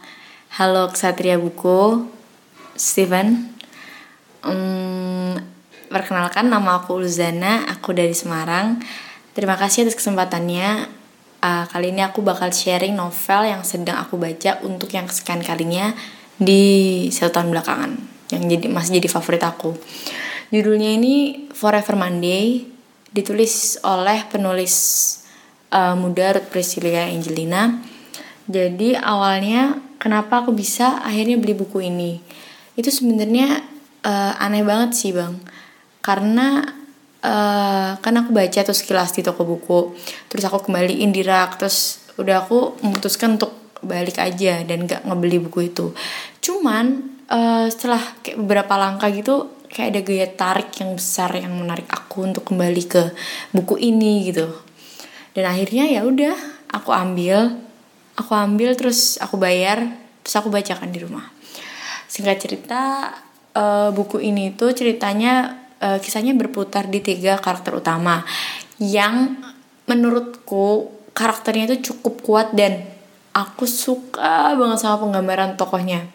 Halo 0.50 0.90
Ksatria 0.90 1.38
Buku, 1.38 2.10
Steven. 2.74 3.54
Um, 4.42 5.38
perkenalkan 5.86 6.50
nama 6.50 6.82
aku 6.82 6.98
Ulzana, 6.98 7.70
aku 7.70 7.94
dari 7.94 8.10
Semarang. 8.18 8.82
Terima 9.30 9.54
kasih 9.54 9.86
atas 9.86 9.94
kesempatannya. 9.94 10.90
Uh, 11.38 11.70
kali 11.70 11.94
ini 11.94 12.02
aku 12.02 12.26
bakal 12.26 12.50
sharing 12.50 12.98
novel 12.98 13.46
yang 13.46 13.62
sedang 13.62 14.02
aku 14.02 14.18
baca 14.18 14.58
untuk 14.66 14.90
yang 14.90 15.06
kesekian 15.06 15.38
kalinya 15.46 15.94
di 16.34 17.06
satu 17.14 17.30
tahun 17.38 17.54
belakangan, 17.54 17.90
yang 18.34 18.42
jadi 18.50 18.66
masih 18.74 18.98
jadi 18.98 19.06
favorit 19.06 19.46
aku. 19.46 19.78
Judulnya 20.50 20.98
ini 20.98 21.46
Forever 21.54 21.94
Monday, 21.94 22.66
ditulis 23.14 23.78
oleh 23.86 24.26
penulis 24.26 24.74
uh, 25.70 25.94
muda 25.94 26.34
Ruth 26.34 26.50
Priscilla 26.50 27.06
Angelina. 27.06 27.78
Jadi 28.50 28.98
awalnya 28.98 29.86
kenapa 30.00 30.40
aku 30.42 30.56
bisa 30.56 31.04
akhirnya 31.04 31.36
beli 31.36 31.52
buku 31.52 31.84
ini? 31.84 32.18
Itu 32.74 32.88
sebenarnya 32.88 33.60
uh, 34.02 34.40
aneh 34.40 34.64
banget 34.64 34.96
sih 34.96 35.12
bang. 35.12 35.36
Karena 36.00 36.64
uh, 37.20 38.00
kan 38.00 38.14
aku 38.16 38.32
baca 38.32 38.60
tuh 38.64 38.74
sekilas 38.74 39.12
di 39.12 39.20
toko 39.20 39.44
buku 39.44 39.94
terus 40.32 40.42
aku 40.48 40.66
kembaliin 40.66 41.12
di 41.12 41.20
rak 41.20 41.60
terus 41.60 42.08
udah 42.16 42.48
aku 42.48 42.80
memutuskan 42.80 43.36
untuk 43.36 43.52
balik 43.80 44.20
aja 44.20 44.60
dan 44.64 44.88
gak 44.88 45.04
ngebeli 45.04 45.40
buku 45.40 45.72
itu. 45.72 45.92
Cuman 46.40 47.04
uh, 47.28 47.68
setelah 47.68 48.00
kayak 48.24 48.40
beberapa 48.40 48.74
langkah 48.80 49.12
gitu 49.12 49.60
kayak 49.70 49.88
ada 49.94 50.00
gaya 50.02 50.26
tarik 50.34 50.70
yang 50.82 50.98
besar 50.98 51.30
yang 51.36 51.54
menarik 51.54 51.86
aku 51.86 52.26
untuk 52.26 52.48
kembali 52.48 52.84
ke 52.88 53.02
buku 53.52 53.76
ini 53.78 54.32
gitu. 54.32 54.48
Dan 55.30 55.46
akhirnya 55.46 55.86
ya 55.86 56.02
udah 56.02 56.34
aku 56.74 56.90
ambil 56.90 57.69
aku 58.20 58.36
ambil 58.36 58.76
terus 58.76 59.16
aku 59.16 59.40
bayar 59.40 59.96
terus 60.20 60.36
aku 60.36 60.52
bacakan 60.52 60.92
di 60.92 61.00
rumah. 61.00 61.24
Singkat 62.06 62.36
cerita 62.36 63.10
uh, 63.56 63.88
buku 63.90 64.20
ini 64.20 64.52
tuh 64.52 64.76
ceritanya 64.76 65.56
uh, 65.80 65.98
kisahnya 65.98 66.36
berputar 66.36 66.86
di 66.86 67.00
tiga 67.00 67.40
karakter 67.40 67.72
utama 67.72 68.22
yang 68.76 69.40
menurutku 69.88 70.92
karakternya 71.16 71.74
itu 71.74 71.92
cukup 71.92 72.14
kuat 72.22 72.48
dan 72.54 72.86
aku 73.32 73.64
suka 73.64 74.54
banget 74.54 74.78
sama 74.78 75.02
penggambaran 75.02 75.56
tokohnya. 75.56 76.06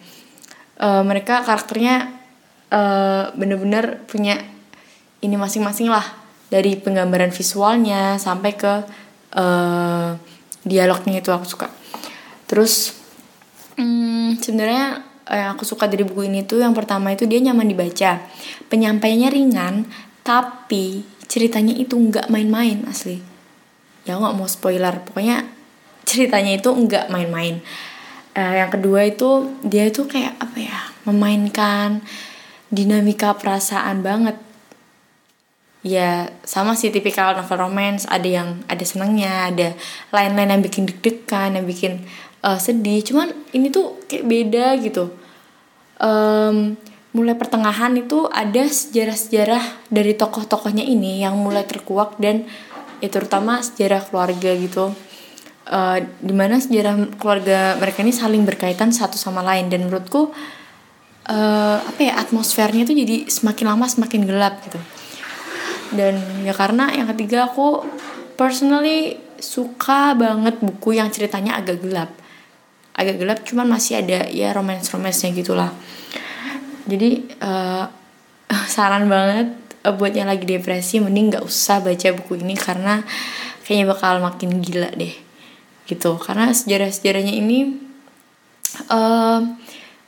Uh, 0.76 1.02
mereka 1.02 1.42
karakternya 1.42 2.12
uh, 2.70 3.32
bener-bener 3.34 4.04
punya 4.06 4.36
ini 5.24 5.34
masing-masing 5.34 5.88
lah 5.88 6.04
dari 6.52 6.78
penggambaran 6.78 7.32
visualnya 7.32 8.20
sampai 8.20 8.52
ke 8.54 8.72
uh, 9.34 10.14
dialognya 10.62 11.18
itu 11.24 11.30
aku 11.32 11.46
suka 11.48 11.66
terus 12.46 12.94
hmm, 13.76 14.38
sebenarnya 14.40 15.02
yang 15.26 15.58
aku 15.58 15.66
suka 15.66 15.90
dari 15.90 16.06
buku 16.06 16.30
ini 16.30 16.46
tuh 16.46 16.62
yang 16.62 16.70
pertama 16.70 17.10
itu 17.10 17.26
dia 17.26 17.42
nyaman 17.42 17.66
dibaca. 17.66 18.22
Penyampaiannya 18.70 19.28
ringan 19.30 19.74
tapi 20.22 21.02
ceritanya 21.26 21.74
itu 21.74 21.98
nggak 21.98 22.30
main-main 22.30 22.86
asli. 22.86 23.18
Ya 24.06 24.14
nggak 24.14 24.34
mau 24.38 24.46
spoiler. 24.46 25.02
Pokoknya 25.02 25.46
ceritanya 26.06 26.54
itu 26.54 26.70
nggak 26.70 27.10
main-main. 27.10 27.58
Eh, 28.38 28.54
yang 28.62 28.70
kedua 28.70 29.02
itu 29.02 29.50
dia 29.66 29.90
itu 29.90 30.06
kayak 30.06 30.38
apa 30.38 30.58
ya 30.62 30.78
memainkan 31.08 32.06
dinamika 32.70 33.34
perasaan 33.34 34.06
banget. 34.06 34.38
Ya 35.86 36.34
sama 36.46 36.78
sih 36.78 36.94
tipikal 36.94 37.34
novel 37.34 37.66
romance. 37.66 38.06
Ada 38.06 38.28
yang 38.30 38.48
ada 38.70 38.84
senangnya 38.86 39.50
ada 39.50 39.74
lain-lain 40.14 40.54
yang 40.54 40.62
bikin 40.62 40.86
deg-degan 40.86 41.58
yang 41.58 41.66
bikin 41.66 42.06
eh, 42.46 42.58
sedih. 42.62 43.02
Cuman 43.02 43.34
ini 43.50 43.68
tuh 43.74 43.98
kayak 44.06 44.24
beda 44.24 44.66
gitu. 44.78 45.10
Em, 45.98 46.78
mulai 47.16 47.34
pertengahan 47.34 47.96
itu 47.96 48.28
ada 48.28 48.68
sejarah-sejarah 48.68 49.88
dari 49.88 50.12
tokoh-tokohnya 50.12 50.84
ini 50.84 51.24
yang 51.24 51.40
mulai 51.40 51.64
terkuak 51.64 52.20
dan 52.20 52.44
ya 53.00 53.08
terutama 53.08 53.64
sejarah 53.64 54.04
keluarga 54.06 54.52
gitu. 54.54 54.94
Eh, 55.66 55.98
di 56.22 56.34
mana 56.36 56.62
sejarah 56.62 57.18
keluarga 57.18 57.74
mereka 57.82 58.06
ini 58.06 58.14
saling 58.14 58.46
berkaitan 58.46 58.94
satu 58.94 59.18
sama 59.18 59.42
lain. 59.42 59.66
Dan 59.72 59.90
menurutku 59.90 60.30
eh, 61.26 61.78
apa 61.82 62.00
ya 62.00 62.22
atmosfernya 62.22 62.86
tuh 62.86 62.94
jadi 62.94 63.26
semakin 63.26 63.66
lama 63.74 63.86
semakin 63.90 64.22
gelap 64.28 64.62
gitu. 64.62 64.78
Dan 65.90 66.18
ya 66.46 66.54
karena 66.54 66.90
yang 66.94 67.10
ketiga 67.14 67.50
aku 67.50 67.82
personally 68.36 69.18
suka 69.40 70.16
banget 70.16 70.58
buku 70.60 70.96
yang 70.96 71.08
ceritanya 71.12 71.60
agak 71.60 71.80
gelap 71.84 72.10
agak 72.96 73.20
gelap 73.20 73.38
cuman 73.44 73.68
masih 73.68 74.00
ada 74.00 74.24
ya 74.32 74.56
romance 74.56 74.88
romance 74.90 75.22
nya 75.22 75.36
gitulah. 75.36 75.70
Jadi 76.88 77.28
eh, 77.28 77.84
saran 78.74 79.06
banget 79.06 79.52
eh, 79.84 79.92
buat 79.92 80.16
yang 80.16 80.32
lagi 80.32 80.48
depresi 80.48 80.98
mending 80.98 81.36
nggak 81.36 81.44
usah 81.44 81.84
baca 81.84 82.08
buku 82.16 82.40
ini 82.40 82.56
karena 82.56 83.04
kayaknya 83.68 83.86
bakal 83.92 84.18
makin 84.24 84.64
gila 84.64 84.88
deh 84.96 85.12
gitu. 85.84 86.16
Karena 86.16 86.50
sejarah 86.56 86.88
sejarahnya 86.88 87.36
ini 87.36 87.76
eh 88.88 89.40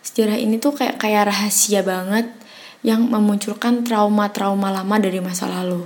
sejarah 0.01 0.41
ini 0.41 0.57
tuh 0.57 0.73
kayak 0.73 0.97
kayak 0.97 1.29
rahasia 1.29 1.85
banget 1.85 2.33
yang 2.81 3.05
memunculkan 3.11 3.85
trauma-trauma 3.85 4.73
lama 4.73 4.97
dari 4.97 5.21
masa 5.21 5.45
lalu. 5.45 5.85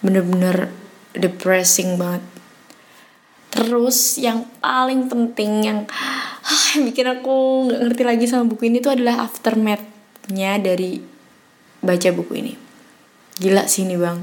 Bener-bener 0.00 0.72
depressing 1.12 1.98
banget 1.98 2.37
terus 3.48 4.20
yang 4.20 4.44
paling 4.60 5.08
penting 5.08 5.64
yang 5.64 5.78
ah, 5.88 6.76
bikin 6.84 7.08
aku 7.08 7.68
nggak 7.68 7.80
ngerti 7.88 8.02
lagi 8.04 8.24
sama 8.28 8.44
buku 8.48 8.68
ini 8.68 8.84
tuh 8.84 8.92
adalah 8.92 9.24
aftermath-nya 9.24 10.60
dari 10.60 11.00
baca 11.80 12.08
buku 12.12 12.32
ini. 12.38 12.52
Gila 13.38 13.70
sih 13.70 13.86
ini 13.86 13.96
bang. 13.96 14.18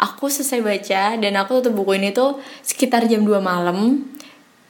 Aku 0.00 0.32
selesai 0.32 0.64
baca 0.64 1.02
dan 1.20 1.32
aku 1.36 1.60
tutup 1.60 1.84
buku 1.84 2.00
ini 2.00 2.14
tuh 2.14 2.40
sekitar 2.64 3.04
jam 3.10 3.26
2 3.26 3.36
malam. 3.42 4.08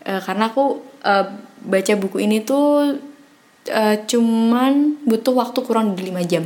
Eh, 0.03 0.21
karena 0.25 0.51
aku 0.51 0.83
eh, 1.07 1.27
baca 1.63 1.93
buku 2.01 2.25
ini 2.25 2.43
tuh 2.43 2.99
eh, 3.69 3.97
cuman 4.09 5.05
butuh 5.07 5.37
waktu 5.37 5.59
kurang 5.63 5.95
dari 5.95 6.11
5 6.11 6.25
jam. 6.27 6.45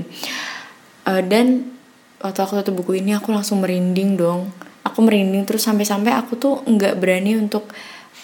Eh, 1.08 1.22
dan 1.24 1.72
waktu 2.20 2.40
aku 2.44 2.60
tutup 2.60 2.84
buku 2.84 3.00
ini 3.00 3.16
aku 3.16 3.32
langsung 3.32 3.64
merinding 3.64 4.20
dong 4.20 4.52
aku 4.84 4.98
merinding 5.00 5.48
terus 5.48 5.64
sampai-sampai 5.64 6.12
aku 6.12 6.36
tuh 6.36 6.60
nggak 6.68 7.00
berani 7.00 7.40
untuk 7.40 7.72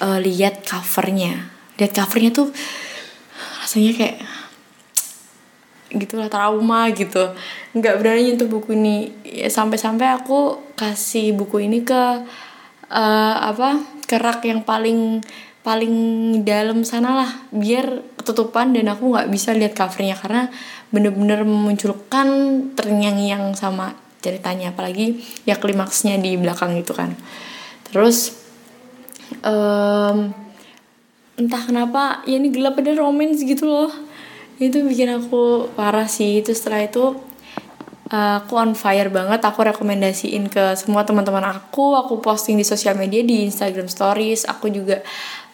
eh, 0.04 0.20
lihat 0.20 0.62
covernya. 0.62 1.48
Lihat 1.80 1.92
covernya 1.96 2.30
tuh 2.30 2.48
rasanya 3.64 3.92
kayak 3.96 4.16
gitulah 5.96 6.30
trauma 6.30 6.92
gitu. 6.92 7.34
Nggak 7.74 7.96
berani 7.98 8.20
nyentuh 8.30 8.46
buku 8.46 8.76
ini. 8.76 9.10
Ya, 9.24 9.48
sampai-sampai 9.48 10.06
aku 10.14 10.60
kasih 10.76 11.34
buku 11.34 11.64
ini 11.66 11.82
ke 11.82 12.02
eh, 12.92 13.36
apa 13.40 13.80
kerak 14.04 14.44
yang 14.44 14.62
paling 14.62 15.24
paling 15.60 15.94
dalam 16.40 16.88
sana 16.88 17.12
lah 17.12 17.30
biar 17.52 18.16
ketutupan 18.16 18.72
dan 18.72 18.88
aku 18.88 19.12
nggak 19.16 19.28
bisa 19.32 19.56
lihat 19.56 19.72
covernya. 19.72 20.14
Karena 20.14 20.46
bener-bener 20.92 21.42
memunculkan 21.42 22.28
terngiang-ngiang 22.76 23.56
sama 23.56 24.09
ceritanya 24.20 24.72
apalagi 24.76 25.20
ya 25.48 25.56
klimaksnya 25.56 26.20
di 26.20 26.36
belakang 26.36 26.76
gitu 26.78 26.92
kan. 26.92 27.16
Terus 27.88 28.36
em, 29.42 30.32
entah 31.40 31.62
kenapa 31.64 32.20
ya 32.28 32.36
ini 32.36 32.52
gelap 32.52 32.76
ada 32.78 32.92
romance 33.00 33.40
gitu 33.40 33.64
loh. 33.66 33.92
Itu 34.60 34.84
bikin 34.84 35.08
aku 35.08 35.72
parah 35.72 36.06
sih. 36.06 36.44
Itu 36.44 36.52
setelah 36.52 36.84
itu 36.84 37.16
uh, 38.12 38.44
aku 38.44 38.52
on 38.60 38.76
fire 38.76 39.08
banget. 39.08 39.40
Aku 39.40 39.64
rekomendasiin 39.64 40.52
ke 40.52 40.76
semua 40.76 41.08
teman-teman 41.08 41.48
aku. 41.48 41.96
Aku 41.96 42.20
posting 42.20 42.60
di 42.60 42.66
sosial 42.68 42.98
media 43.00 43.24
di 43.24 43.48
Instagram 43.48 43.88
Stories. 43.88 44.44
Aku 44.44 44.68
juga 44.68 45.00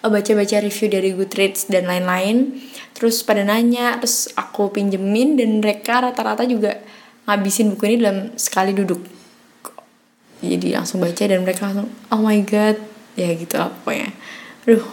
uh, 0.03 0.11
baca-baca 0.11 0.59
review 0.59 0.89
dari 0.91 1.15
Goodreads 1.15 1.71
dan 1.71 1.87
lain-lain. 1.87 2.59
Terus 2.97 3.23
pada 3.23 3.45
nanya 3.47 4.01
terus 4.01 4.33
aku 4.35 4.73
pinjemin 4.73 5.37
dan 5.39 5.63
mereka 5.63 6.03
rata-rata 6.03 6.49
juga 6.49 6.81
ngabisin 7.27 7.75
buku 7.75 7.91
ini 7.91 7.97
dalam 8.03 8.19
sekali 8.39 8.71
duduk 8.73 9.03
jadi 10.41 10.79
langsung 10.79 11.03
baca 11.03 11.23
dan 11.27 11.43
mereka 11.43 11.67
langsung 11.71 11.91
oh 12.13 12.21
my 12.23 12.39
god 12.47 12.79
ya 13.19 13.33
gitu 13.35 13.59
lah 13.59 13.73
pokoknya 13.83 14.11
aduh 14.67 14.87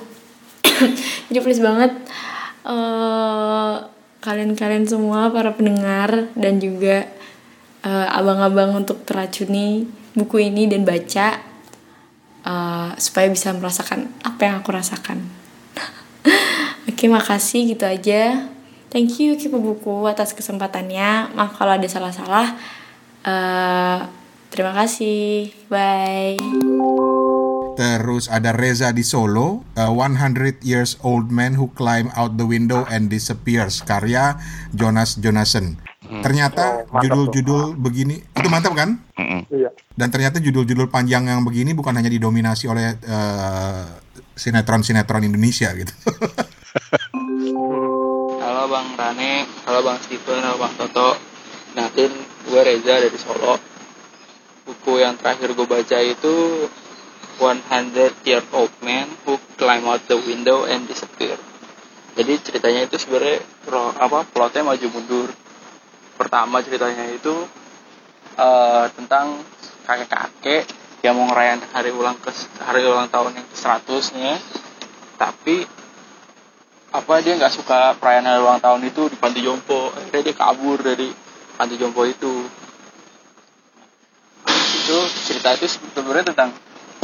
jadi 1.30 1.39
please 1.43 1.62
banget 1.62 1.91
eh, 2.65 3.76
kalian-kalian 4.24 4.88
semua 4.88 5.28
para 5.30 5.52
pendengar 5.52 6.32
dan 6.34 6.58
juga 6.63 7.06
eh, 7.84 8.08
abang-abang 8.10 8.72
untuk 8.72 9.04
teracuni 9.04 9.86
buku 10.15 10.48
ini 10.48 10.72
dan 10.72 10.88
baca 10.88 11.43
eh, 12.48 12.89
supaya 12.96 13.28
bisa 13.28 13.52
merasakan 13.52 14.08
apa 14.24 14.41
yang 14.48 14.56
aku 14.63 14.72
rasakan. 14.72 15.19
Oke, 16.89 17.12
makasih 17.12 17.76
gitu 17.76 17.84
aja. 17.84 18.53
Thank 18.93 19.17
you 19.17 19.34
Kipu 19.41 19.58
Buku 19.58 20.06
atas 20.06 20.38
kesempatannya. 20.38 21.34
Maaf 21.34 21.58
kalau 21.58 21.73
ada 21.73 21.89
salah-salah. 21.89 22.53
Eh, 23.25 23.99
terima 24.53 24.69
kasih. 24.69 25.49
Bye. 25.65 26.38
Terus 27.73 28.29
ada 28.29 28.53
Reza 28.53 28.93
di 28.93 29.01
Solo, 29.01 29.65
a 29.73 29.89
100 29.89 30.62
years 30.62 31.01
old 31.01 31.34
man 31.34 31.58
who 31.58 31.73
climb 31.73 32.13
out 32.13 32.38
the 32.38 32.45
window 32.45 32.86
and 32.86 33.10
disappears, 33.10 33.82
karya 33.82 34.38
Jonas 34.77 35.17
Jonasson. 35.17 35.82
Ternyata 36.21 36.86
Oh, 36.93 37.01
judul-judul 37.01 37.73
begini 37.73 38.21
itu 38.21 38.45
mantap 38.53 38.77
kan? 38.77 39.01
Iya. 39.49 39.73
Dan 39.97 40.13
ternyata 40.13 40.38
judul-judul 40.38 40.93
panjang 40.93 41.25
yang 41.25 41.41
begini 41.41 41.73
bukan 41.73 41.97
hanya 41.97 42.13
didominasi 42.13 42.69
oleh 42.69 42.93
eh, 43.01 43.86
sinetron-sinetron 44.38 45.25
Indonesia 45.25 45.73
gitu. 45.73 45.89
Halo 48.63 48.80
Bang 48.80 48.95
Rane, 48.95 49.43
halo 49.67 49.84
Bang 49.84 49.99
Steven, 49.99 50.39
halo 50.39 50.56
Bang 50.56 50.71
Toto. 50.80 51.19
Natin, 51.76 52.15
gue 52.47 52.62
Reza 52.63 52.95
dari 52.95 53.19
Solo. 53.19 53.60
Buku 54.63 55.04
yang 55.04 55.19
terakhir 55.19 55.52
gue 55.52 55.67
baca 55.67 55.99
itu 55.99 56.63
100 57.43 58.23
Year 58.23 58.39
Old 58.56 58.71
Man 58.80 59.12
Who 59.28 59.36
Climb 59.60 59.84
Out 59.84 60.08
the 60.08 60.15
Window 60.15 60.63
and 60.63 60.88
Disappear. 60.88 61.36
Jadi 62.15 62.39
ceritanya 62.39 62.88
itu 62.88 62.95
sebenarnya 62.95 63.43
apa 63.99 64.23
plotnya 64.32 64.63
maju 64.63 64.88
mundur. 64.95 65.28
Pertama 66.15 66.63
ceritanya 66.63 67.04
itu 67.12 67.36
eh, 68.39 68.86
tentang 68.95 69.43
kakek-kakek 69.84 70.71
yang 71.04 71.19
mau 71.19 71.28
ngerayain 71.28 71.60
hari 71.67 71.91
ulang 71.91 72.15
ke 72.15 72.32
hari 72.63 72.80
ulang 72.88 73.12
tahun 73.12 73.43
yang 73.43 73.43
ke 73.43 73.60
100-nya. 73.60 74.39
Tapi 75.19 75.83
apa 76.93 77.25
dia 77.25 77.34
nggak 77.34 77.53
suka 77.58 77.97
perayaan 77.97 78.38
ulang 78.38 78.62
tahun 78.62 78.86
itu 78.86 79.10
di 79.10 79.17
panti 79.17 79.41
jompo? 79.41 79.89
Akhirnya 79.97 80.29
dia 80.29 80.36
kabur 80.38 80.77
dari 80.77 81.10
panti 81.58 81.75
jompo 81.82 82.06
itu. 82.06 82.45
Itu 84.77 84.97
cerita 85.25 85.58
itu 85.58 85.65
sebenarnya 85.65 86.29
tentang 86.29 86.53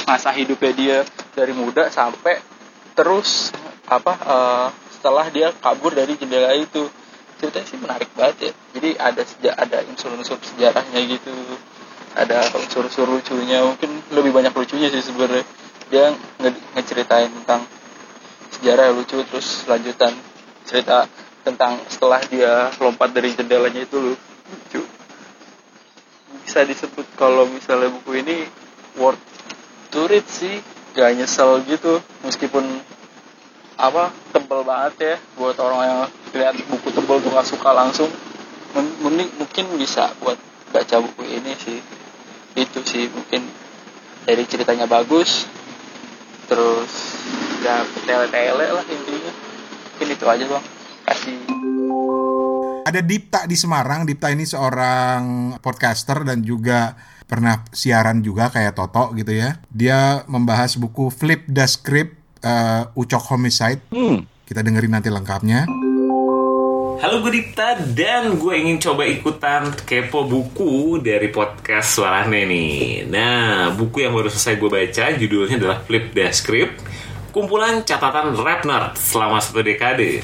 masa 0.06 0.30
hidupnya 0.38 0.72
dia 0.78 0.98
dari 1.34 1.58
muda 1.58 1.90
sampai 1.90 2.38
terus 2.94 3.50
apa 3.90 4.14
eh, 4.14 4.68
setelah 4.94 5.26
dia 5.34 5.50
kabur 5.58 5.98
dari 5.98 6.14
jendela 6.22 6.54
itu. 6.54 6.86
Ceritanya 7.42 7.66
sih 7.66 7.80
menarik 7.82 8.14
banget 8.14 8.38
ya. 8.46 8.52
Jadi 8.78 8.90
ada 8.94 9.22
seja 9.26 9.52
ada 9.58 9.78
unsur-unsur 9.90 10.38
sejarahnya 10.44 11.02
gitu. 11.08 11.34
Ada 12.14 12.52
unsur-unsur 12.62 13.10
lucunya. 13.10 13.64
Mungkin 13.66 14.12
lebih 14.14 14.38
banyak 14.38 14.54
lucunya 14.54 14.92
sih 14.94 15.02
sebenarnya. 15.02 15.48
Dia 15.90 16.14
nge- 16.14 16.62
ngeceritain 16.78 17.32
tentang 17.42 17.64
sejarah 18.60 18.92
yang 18.92 19.00
lucu 19.00 19.24
terus 19.24 19.64
lanjutan 19.72 20.12
cerita 20.68 21.08
tentang 21.48 21.80
setelah 21.88 22.20
dia 22.28 22.68
lompat 22.78 23.16
dari 23.16 23.32
jendelanya 23.32 23.88
itu 23.88 23.96
lucu. 23.96 24.84
Bisa 26.44 26.68
disebut 26.68 27.08
kalau 27.16 27.48
misalnya 27.48 27.88
buku 27.88 28.20
ini 28.20 28.44
worth 29.00 29.22
to 29.90 30.06
read 30.12 30.28
sih. 30.28 30.60
Gak 30.90 31.16
nyesel 31.16 31.62
gitu 31.70 32.02
meskipun 32.26 32.66
apa 33.80 34.10
tebel 34.34 34.66
banget 34.66 34.94
ya 35.00 35.16
buat 35.38 35.56
orang 35.62 35.82
yang 35.86 36.02
lihat 36.34 36.58
buku 36.66 36.90
tebel 36.92 37.22
tuh 37.22 37.32
gak 37.32 37.48
suka 37.48 37.70
langsung. 37.72 38.10
Men- 38.76 38.98
mending 39.06 39.30
mungkin 39.40 39.66
bisa 39.80 40.12
buat 40.20 40.36
baca 40.74 40.96
buku 41.00 41.24
ini 41.30 41.54
sih. 41.56 41.80
Itu 42.58 42.84
sih 42.84 43.08
mungkin 43.14 43.48
dari 44.26 44.44
ceritanya 44.50 44.90
bagus. 44.90 45.46
Terus 46.50 47.19
nggak 47.60 47.82
tele-tele 48.08 48.66
lah 48.72 48.86
intinya 48.88 49.32
mungkin 49.92 50.08
itu 50.16 50.26
aja 50.26 50.46
bang 50.48 50.66
kasih 51.08 51.36
Ada 52.90 53.06
Dipta 53.06 53.46
di 53.46 53.54
Semarang. 53.54 54.02
Dipta 54.02 54.34
ini 54.34 54.50
seorang 54.50 55.54
podcaster 55.62 56.26
dan 56.26 56.42
juga 56.42 56.98
pernah 57.30 57.62
siaran 57.70 58.26
juga 58.26 58.50
kayak 58.50 58.74
Toto 58.74 59.14
gitu 59.14 59.30
ya. 59.30 59.62
Dia 59.70 60.26
membahas 60.26 60.74
buku 60.74 61.14
Flip 61.14 61.46
the 61.46 61.70
Script 61.70 62.18
eh, 62.42 62.90
Ucok 62.98 63.30
Homicide. 63.30 63.86
Hmm. 63.94 64.26
Kita 64.42 64.66
dengerin 64.66 64.90
nanti 64.90 65.14
lengkapnya. 65.14 65.70
Halo 67.00 67.24
gue 67.24 67.32
Dipta 67.32 67.80
dan 67.96 68.36
gue 68.36 68.54
ingin 68.60 68.76
coba 68.76 69.08
ikutan 69.08 69.72
kepo 69.88 70.28
buku 70.28 71.00
dari 71.00 71.32
podcast 71.32 71.96
Suarane 71.96 72.44
nih. 72.44 73.08
Nah, 73.08 73.72
buku 73.72 74.04
yang 74.04 74.12
baru 74.12 74.28
selesai 74.28 74.60
gue 74.60 74.68
baca 74.68 75.06
judulnya 75.16 75.56
adalah 75.64 75.80
Flip 75.80 76.12
the 76.12 76.28
Script, 76.36 76.84
kumpulan 77.30 77.86
catatan 77.86 78.34
rap 78.38 78.66
nerd 78.66 78.98
selama 78.98 79.38
satu 79.42 79.62
dekade. 79.62 80.22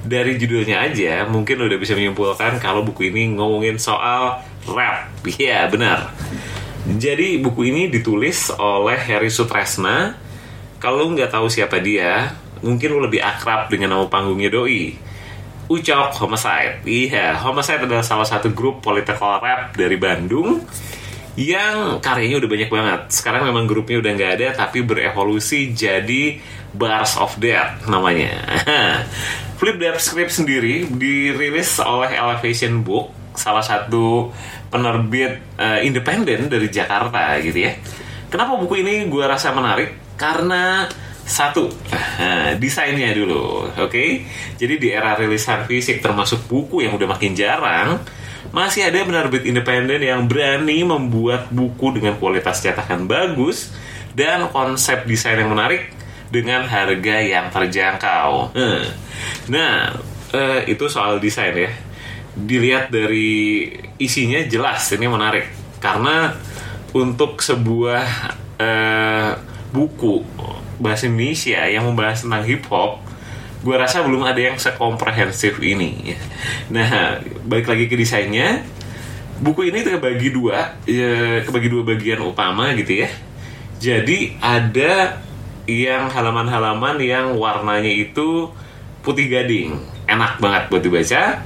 Dari 0.00 0.40
judulnya 0.40 0.80
aja 0.80 1.28
mungkin 1.28 1.60
udah 1.60 1.76
bisa 1.76 1.92
menyimpulkan 1.92 2.56
kalau 2.56 2.80
buku 2.80 3.12
ini 3.12 3.36
ngomongin 3.36 3.76
soal 3.76 4.40
rap. 4.64 5.12
Iya, 5.26 5.68
benar. 5.68 6.10
Jadi 6.88 7.38
buku 7.38 7.68
ini 7.68 7.92
ditulis 7.92 8.48
oleh 8.56 8.96
Harry 8.96 9.28
Sutresna. 9.28 10.16
Kalau 10.80 11.12
nggak 11.12 11.28
tahu 11.28 11.52
siapa 11.52 11.76
dia, 11.84 12.32
mungkin 12.64 12.96
lu 12.96 13.04
lebih 13.04 13.20
akrab 13.20 13.68
dengan 13.68 13.92
nama 13.92 14.08
panggungnya 14.08 14.48
Doi. 14.48 14.96
Ucok 15.70 16.16
Homicide. 16.18 16.82
Iya, 16.88 17.36
Homicide 17.36 17.84
adalah 17.84 18.02
salah 18.02 18.26
satu 18.26 18.50
grup 18.50 18.80
political 18.80 19.38
rap 19.38 19.76
dari 19.76 20.00
Bandung 20.00 20.64
yang 21.38 22.02
karyanya 22.02 22.42
udah 22.42 22.50
banyak 22.50 22.70
banget. 22.70 23.00
Sekarang 23.14 23.46
memang 23.46 23.70
grupnya 23.70 24.02
udah 24.02 24.12
nggak 24.14 24.32
ada, 24.40 24.48
tapi 24.66 24.82
berevolusi 24.82 25.70
jadi 25.70 26.42
Bars 26.74 27.14
of 27.18 27.38
Death 27.38 27.86
namanya. 27.86 28.34
Flip 29.60 29.76
Death 29.76 30.00
Script 30.00 30.32
sendiri 30.32 30.88
dirilis 30.88 31.78
oleh 31.84 32.16
Elevation 32.16 32.80
Book, 32.80 33.12
salah 33.36 33.62
satu 33.62 34.32
penerbit 34.72 35.60
eh, 35.60 35.84
independen 35.84 36.48
dari 36.48 36.66
Jakarta 36.72 37.36
gitu 37.42 37.68
ya. 37.68 37.76
Kenapa 38.30 38.56
buku 38.56 38.80
ini 38.80 39.10
gue 39.10 39.24
rasa 39.26 39.50
menarik? 39.50 40.14
Karena 40.14 40.86
satu, 41.26 41.70
desainnya 42.62 43.14
dulu, 43.14 43.70
oke? 43.70 44.04
Jadi 44.58 44.74
di 44.78 44.88
era 44.90 45.14
rilisan 45.14 45.66
fisik 45.66 46.02
termasuk 46.02 46.46
buku 46.50 46.82
yang 46.86 46.94
udah 46.94 47.06
makin 47.10 47.34
jarang, 47.38 48.02
masih 48.50 48.88
ada 48.88 49.04
penerbit 49.04 49.44
independen 49.44 50.00
yang 50.00 50.24
berani 50.26 50.82
membuat 50.82 51.52
buku 51.52 52.00
dengan 52.00 52.16
kualitas 52.16 52.64
cetakan 52.64 53.04
bagus 53.04 53.70
dan 54.16 54.50
konsep 54.50 55.06
desain 55.06 55.38
yang 55.38 55.52
menarik 55.52 55.92
dengan 56.30 56.66
harga 56.66 57.16
yang 57.20 57.50
terjangkau. 57.52 58.54
Hmm. 58.54 58.82
Nah, 59.50 59.94
eh, 60.34 60.70
itu 60.70 60.86
soal 60.86 61.18
desain 61.22 61.54
ya. 61.54 61.70
Dilihat 62.34 62.94
dari 62.94 63.66
isinya 63.98 64.40
jelas 64.46 64.86
ini 64.94 65.06
menarik 65.10 65.46
karena 65.82 66.34
untuk 66.94 67.42
sebuah 67.42 68.06
eh, 68.58 69.30
buku 69.70 70.26
bahasa 70.80 71.06
Indonesia 71.06 71.60
yang 71.68 71.86
membahas 71.86 72.24
tentang 72.24 72.42
hip 72.48 72.64
hop 72.72 73.09
gue 73.60 73.76
rasa 73.76 74.00
belum 74.00 74.24
ada 74.24 74.40
yang 74.40 74.56
sekomprehensif 74.56 75.60
ini. 75.60 76.16
Nah, 76.72 77.20
balik 77.44 77.68
lagi 77.68 77.92
ke 77.92 77.96
desainnya, 77.96 78.64
buku 79.40 79.68
ini 79.68 79.84
terbagi 79.84 80.32
dua, 80.32 80.80
ya, 80.88 81.44
kebagi 81.44 81.68
dua 81.68 81.82
bagian 81.84 82.24
utama 82.24 82.72
gitu 82.72 83.04
ya. 83.04 83.08
Jadi 83.80 84.36
ada 84.40 85.20
yang 85.68 86.08
halaman-halaman 86.08 86.96
yang 87.04 87.36
warnanya 87.36 87.92
itu 87.92 88.48
putih 89.04 89.28
gading, 89.28 89.80
enak 90.08 90.40
banget 90.40 90.62
buat 90.68 90.82
dibaca, 90.84 91.40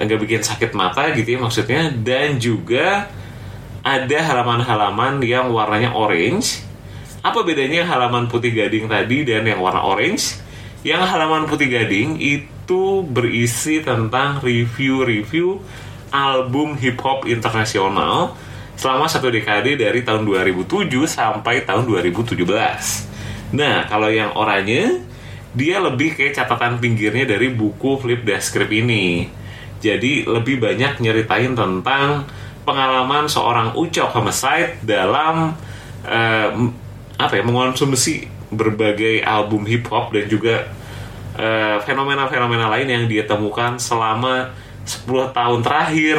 nggak 0.00 0.20
bikin 0.24 0.40
sakit 0.44 0.72
mata 0.72 1.12
gitu 1.12 1.36
ya 1.36 1.38
maksudnya, 1.40 1.92
dan 1.92 2.40
juga 2.40 3.08
ada 3.82 4.18
halaman-halaman 4.20 5.20
yang 5.24 5.48
warnanya 5.52 5.96
orange. 5.96 6.64
Apa 7.24 7.40
bedanya 7.46 7.88
halaman 7.88 8.26
putih 8.28 8.52
gading 8.52 8.88
tadi 8.88 9.22
dan 9.24 9.48
yang 9.48 9.60
warna 9.60 9.80
orange? 9.80 10.41
Yang 10.82 11.14
halaman 11.14 11.46
putih 11.46 11.70
gading 11.70 12.18
itu 12.18 13.06
berisi 13.06 13.78
tentang 13.86 14.42
review-review 14.42 15.62
album 16.10 16.74
hip 16.74 16.98
hop 17.06 17.22
internasional 17.30 18.34
selama 18.74 19.06
satu 19.06 19.30
dekade 19.30 19.78
dari 19.78 20.02
tahun 20.02 20.26
2007 20.26 20.90
sampai 21.06 21.62
tahun 21.62 21.86
2017. 21.86 22.42
Nah, 23.54 23.86
kalau 23.86 24.10
yang 24.10 24.34
oranye 24.34 25.06
dia 25.54 25.78
lebih 25.78 26.18
kayak 26.18 26.34
catatan 26.34 26.82
pinggirnya 26.82 27.30
dari 27.30 27.52
buku 27.52 28.00
Flip 28.00 28.24
the 28.26 28.42
Script 28.42 28.72
ini. 28.72 29.30
Jadi 29.78 30.26
lebih 30.26 30.58
banyak 30.58 30.98
nyeritain 30.98 31.54
tentang 31.54 32.26
pengalaman 32.66 33.30
seorang 33.30 33.78
Ucok 33.78 34.18
Homicide 34.18 34.82
dalam 34.82 35.54
eh, 36.08 36.50
apa 37.20 37.32
ya 37.38 37.42
mengonsumsi 37.44 38.31
berbagai 38.52 39.24
album 39.24 39.64
hip 39.64 39.88
hop 39.88 40.12
dan 40.12 40.28
juga 40.28 40.68
eh, 41.40 41.76
fenomena-fenomena 41.82 42.68
lain 42.68 42.88
yang 42.88 43.04
dia 43.08 43.24
temukan 43.24 43.80
selama 43.80 44.52
10 44.84 45.32
tahun 45.32 45.60
terakhir 45.64 46.18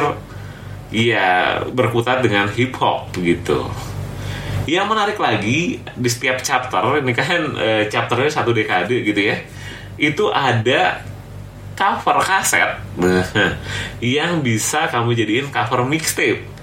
iya 0.90 1.62
berkutat 1.70 2.20
dengan 2.20 2.50
hip 2.50 2.74
hop 2.76 3.14
gitu. 3.18 3.70
Yang 4.64 4.86
menarik 4.88 5.18
lagi 5.20 5.78
di 5.82 6.08
setiap 6.08 6.40
chapter 6.40 7.00
ini 7.00 7.12
kan 7.14 7.42
eh, 7.56 7.82
chapternya 7.86 8.30
satu 8.32 8.50
dekade 8.50 9.04
gitu 9.04 9.20
ya. 9.20 9.36
Itu 9.94 10.34
ada 10.34 11.04
cover 11.74 12.22
kaset 12.22 12.78
yang 14.14 14.40
bisa 14.40 14.86
kamu 14.88 15.14
jadiin 15.14 15.46
cover 15.50 15.82
mixtape. 15.84 16.53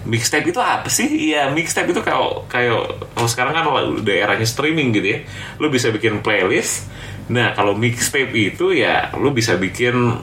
Mixtape 0.00 0.48
itu 0.48 0.60
apa 0.60 0.88
sih? 0.88 1.32
Iya, 1.32 1.52
mixtape 1.52 1.92
itu 1.92 2.00
kayak 2.00 2.48
kayak 2.48 2.80
kalau 3.12 3.28
sekarang 3.28 3.52
kan 3.52 3.64
udah 4.00 4.16
eranya 4.16 4.48
streaming 4.48 4.96
gitu 4.96 5.06
ya. 5.16 5.18
Lu 5.60 5.68
bisa 5.68 5.92
bikin 5.92 6.24
playlist. 6.24 6.88
Nah, 7.28 7.52
kalau 7.52 7.76
mixtape 7.76 8.32
itu 8.32 8.72
ya 8.72 9.12
lu 9.14 9.30
bisa 9.30 9.60
bikin 9.60 10.18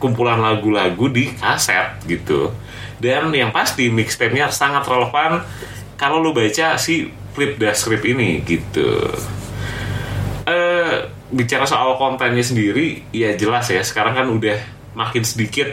kumpulan 0.00 0.40
lagu-lagu 0.40 1.10
di 1.12 1.34
kaset 1.36 2.00
gitu. 2.08 2.50
Dan 2.98 3.30
yang 3.30 3.54
pasti 3.54 3.92
mixtape-nya 3.92 4.50
sangat 4.50 4.82
relevan 4.88 5.44
kalau 5.94 6.18
lu 6.18 6.34
baca 6.34 6.74
si 6.80 7.10
Flip 7.36 7.54
Script 7.74 8.06
ini 8.08 8.42
gitu. 8.42 9.06
Eh 10.48 11.14
bicara 11.28 11.68
soal 11.68 12.00
kontennya 12.00 12.40
sendiri, 12.40 13.04
ya 13.12 13.36
jelas 13.36 13.68
ya 13.68 13.84
sekarang 13.84 14.16
kan 14.16 14.26
udah 14.32 14.56
makin 14.96 15.20
sedikit 15.20 15.68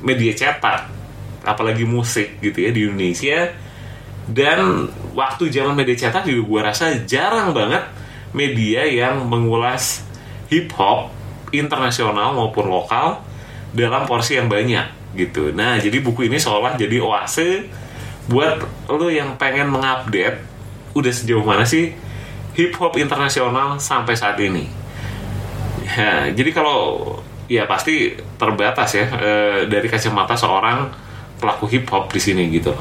media 0.00 0.30
cetak, 0.32 0.86
apalagi 1.44 1.84
musik 1.84 2.40
gitu 2.40 2.58
ya 2.64 2.70
di 2.72 2.88
Indonesia. 2.88 3.52
Dan 4.24 4.88
waktu 5.12 5.52
zaman 5.52 5.76
media 5.76 6.08
cetak 6.08 6.24
juga 6.24 6.42
gue 6.48 6.60
rasa 6.64 6.86
jarang 7.04 7.52
banget 7.52 7.84
media 8.32 8.88
yang 8.88 9.28
mengulas 9.28 10.02
hip 10.48 10.72
hop 10.74 11.12
internasional 11.52 12.34
maupun 12.34 12.66
lokal 12.66 13.20
dalam 13.76 14.08
porsi 14.08 14.40
yang 14.40 14.48
banyak 14.48 15.14
gitu. 15.14 15.54
Nah, 15.54 15.78
jadi 15.78 16.02
buku 16.02 16.26
ini 16.26 16.40
seolah 16.40 16.74
jadi 16.74 16.98
oase 16.98 17.68
buat 18.26 18.64
lo 18.88 19.12
yang 19.12 19.36
pengen 19.36 19.68
mengupdate 19.68 20.40
udah 20.96 21.12
sejauh 21.12 21.44
mana 21.44 21.68
sih 21.68 21.92
hip 22.54 22.72
hop 22.78 22.96
internasional 22.96 23.78
sampai 23.78 24.14
saat 24.14 24.38
ini. 24.40 24.66
Ya, 25.84 26.32
jadi 26.32 26.50
kalau 26.50 27.12
ya 27.46 27.68
pasti 27.68 28.16
terbatas 28.40 28.96
ya 28.96 29.04
e, 29.20 29.30
dari 29.68 29.86
kacamata 29.86 30.32
seorang 30.32 30.88
pelaku 31.38 31.64
hip 31.70 31.86
hop 31.90 32.10
di 32.10 32.20
sini 32.20 32.48
gitu. 32.50 32.74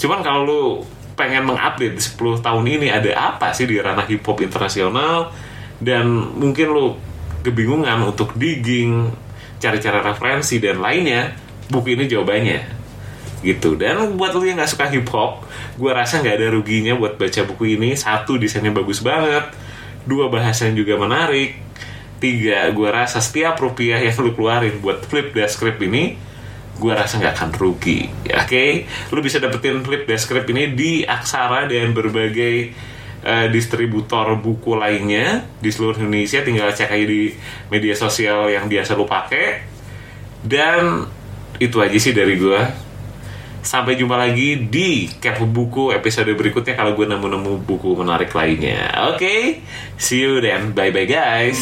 Cuman 0.00 0.24
kalau 0.24 0.42
lu 0.46 0.62
pengen 1.20 1.44
mengupdate 1.44 2.00
di 2.00 2.02
10 2.02 2.40
tahun 2.40 2.64
ini 2.64 2.88
ada 2.88 3.36
apa 3.36 3.52
sih 3.52 3.68
di 3.68 3.76
ranah 3.76 4.08
hip 4.08 4.24
hop 4.24 4.40
internasional? 4.40 5.28
Dan 5.76 6.08
mungkin 6.36 6.72
lu 6.72 6.96
kebingungan 7.44 8.04
untuk 8.04 8.36
digging, 8.36 9.12
cari-cari 9.60 10.00
referensi 10.00 10.56
dan 10.60 10.80
lainnya, 10.80 11.36
buku 11.68 11.96
ini 11.96 12.04
jawabannya. 12.08 12.60
Gitu. 13.40 13.76
Dan 13.76 14.16
buat 14.16 14.32
lu 14.36 14.48
yang 14.48 14.60
nggak 14.60 14.72
suka 14.72 14.88
hip 14.92 15.08
hop 15.12 15.44
gue 15.80 15.88
rasa 15.88 16.20
nggak 16.20 16.36
ada 16.36 16.48
ruginya 16.52 16.92
buat 16.96 17.16
baca 17.16 17.40
buku 17.48 17.76
ini. 17.80 17.96
Satu 17.96 18.36
desainnya 18.36 18.72
bagus 18.72 19.00
banget. 19.00 19.52
Dua 20.04 20.28
bahasanya 20.28 20.76
juga 20.76 21.00
menarik. 21.00 21.56
Tiga 22.20 22.68
gue 22.68 22.88
rasa 22.88 23.24
setiap 23.24 23.56
rupiah 23.56 23.96
yang 23.96 24.12
lu 24.20 24.36
keluarin 24.36 24.76
buat 24.84 25.04
flip 25.08 25.32
the 25.32 25.48
script 25.48 25.80
ini 25.80 26.20
gue 26.80 26.92
rasa 26.96 27.20
nggak 27.20 27.34
akan 27.36 27.50
rugi 27.60 28.08
oke 28.08 28.48
okay? 28.48 28.88
lu 29.12 29.20
bisa 29.20 29.36
dapetin 29.36 29.84
flip 29.84 30.08
the 30.08 30.16
script 30.16 30.48
ini 30.48 30.72
di 30.72 31.04
aksara 31.04 31.68
dan 31.68 31.92
berbagai 31.92 32.72
uh, 33.22 33.46
distributor 33.52 34.40
buku 34.40 34.72
lainnya 34.80 35.44
di 35.60 35.68
seluruh 35.68 36.00
Indonesia 36.00 36.40
tinggal 36.40 36.72
cek 36.72 36.88
aja 36.88 37.04
di 37.04 37.36
media 37.68 37.92
sosial 37.92 38.48
yang 38.48 38.64
biasa 38.64 38.96
lu 38.96 39.04
pakai 39.04 39.60
dan 40.40 41.04
itu 41.60 41.76
aja 41.76 41.98
sih 42.00 42.16
dari 42.16 42.40
gue 42.40 42.88
Sampai 43.60 43.92
jumpa 44.00 44.16
lagi 44.16 44.56
di 44.72 45.04
Kepo 45.20 45.44
Buku 45.44 45.92
episode 45.92 46.32
berikutnya 46.32 46.72
kalau 46.72 46.96
gue 46.96 47.04
nemu-nemu 47.04 47.60
buku 47.60 47.92
menarik 47.92 48.32
lainnya. 48.32 48.88
Oke, 49.12 49.60
see 50.00 50.24
you 50.24 50.40
then. 50.40 50.72
Bye-bye 50.72 51.04
guys. 51.04 51.60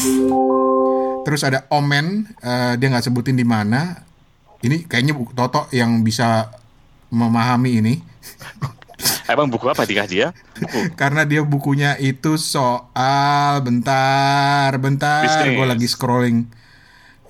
Terus 1.27 1.43
ada 1.43 1.67
Omen, 1.67 2.23
eh, 2.39 2.79
dia 2.79 2.87
nggak 2.87 3.03
sebutin 3.03 3.35
di 3.35 3.43
mana. 3.43 4.08
Ini 4.59 4.85
kayaknya 4.85 5.15
buku 5.15 5.31
Toto 5.31 5.71
yang 5.71 6.03
bisa 6.03 6.51
memahami 7.09 7.79
ini. 7.79 7.93
Emang 9.31 9.47
buku 9.47 9.71
apa 9.71 9.87
dikah 9.87 10.07
dia? 10.09 10.27
Buku. 10.59 10.91
Karena 11.01 11.23
dia 11.23 11.39
bukunya 11.45 11.95
itu 11.95 12.35
soal 12.35 13.63
bentar, 13.63 14.75
bentar, 14.75 15.23
gue 15.47 15.63
lagi 15.63 15.87
scrolling 15.87 16.49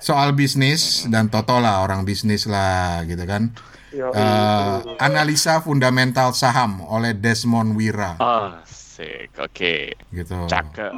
soal 0.00 0.34
bisnis 0.34 1.06
dan 1.06 1.30
Toto 1.30 1.60
lah 1.62 1.84
orang 1.86 2.02
bisnis 2.02 2.50
lah 2.50 3.06
gitu 3.06 3.22
kan. 3.22 3.54
Eh, 3.90 4.76
analisa 4.98 5.58
fundamental 5.62 6.30
saham 6.30 6.78
oleh 6.86 7.10
Desmond 7.10 7.74
Wira 7.74 8.14
Oh, 8.22 8.54
sik. 8.62 9.34
Oke. 9.38 9.98
gitu. 10.14 10.46
Cakep. 10.46 10.94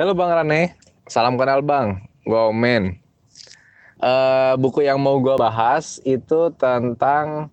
Halo 0.00 0.12
Bang 0.16 0.32
Rane, 0.32 0.76
salam 1.08 1.36
kenal 1.36 1.60
Bang, 1.60 2.08
gue 2.24 2.42
Eh, 3.98 4.54
buku 4.62 4.86
yang 4.86 5.02
mau 5.02 5.18
gue 5.18 5.34
bahas 5.34 5.98
itu 6.06 6.54
tentang 6.54 7.50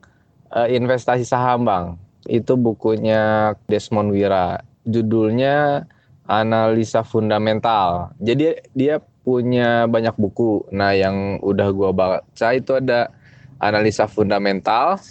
eh, 0.53 0.77
investasi 0.77 1.25
saham 1.25 1.65
Bang. 1.65 1.85
Itu 2.29 2.53
bukunya 2.53 3.53
Desmond 3.65 4.13
Wira. 4.13 4.61
Judulnya 4.85 5.89
Analisa 6.29 7.01
Fundamental. 7.01 8.13
Jadi 8.21 8.61
dia 8.77 9.01
punya 9.25 9.89
banyak 9.89 10.13
buku. 10.21 10.69
Nah 10.69 10.93
yang 10.93 11.41
udah 11.41 11.67
gue 11.73 11.89
baca 11.89 12.47
itu 12.53 12.71
ada 12.77 13.09
analisa 13.57 14.05
fundamental, 14.05 15.01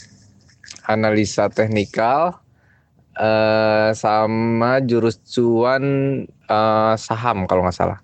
analisa 0.86 1.50
teknikal, 1.50 2.38
eh 3.18 3.90
sama 3.98 4.78
jurus 4.86 5.18
cuan 5.26 5.82
eh, 6.30 6.94
saham 6.94 7.50
kalau 7.50 7.66
nggak 7.66 7.74
salah. 7.74 7.98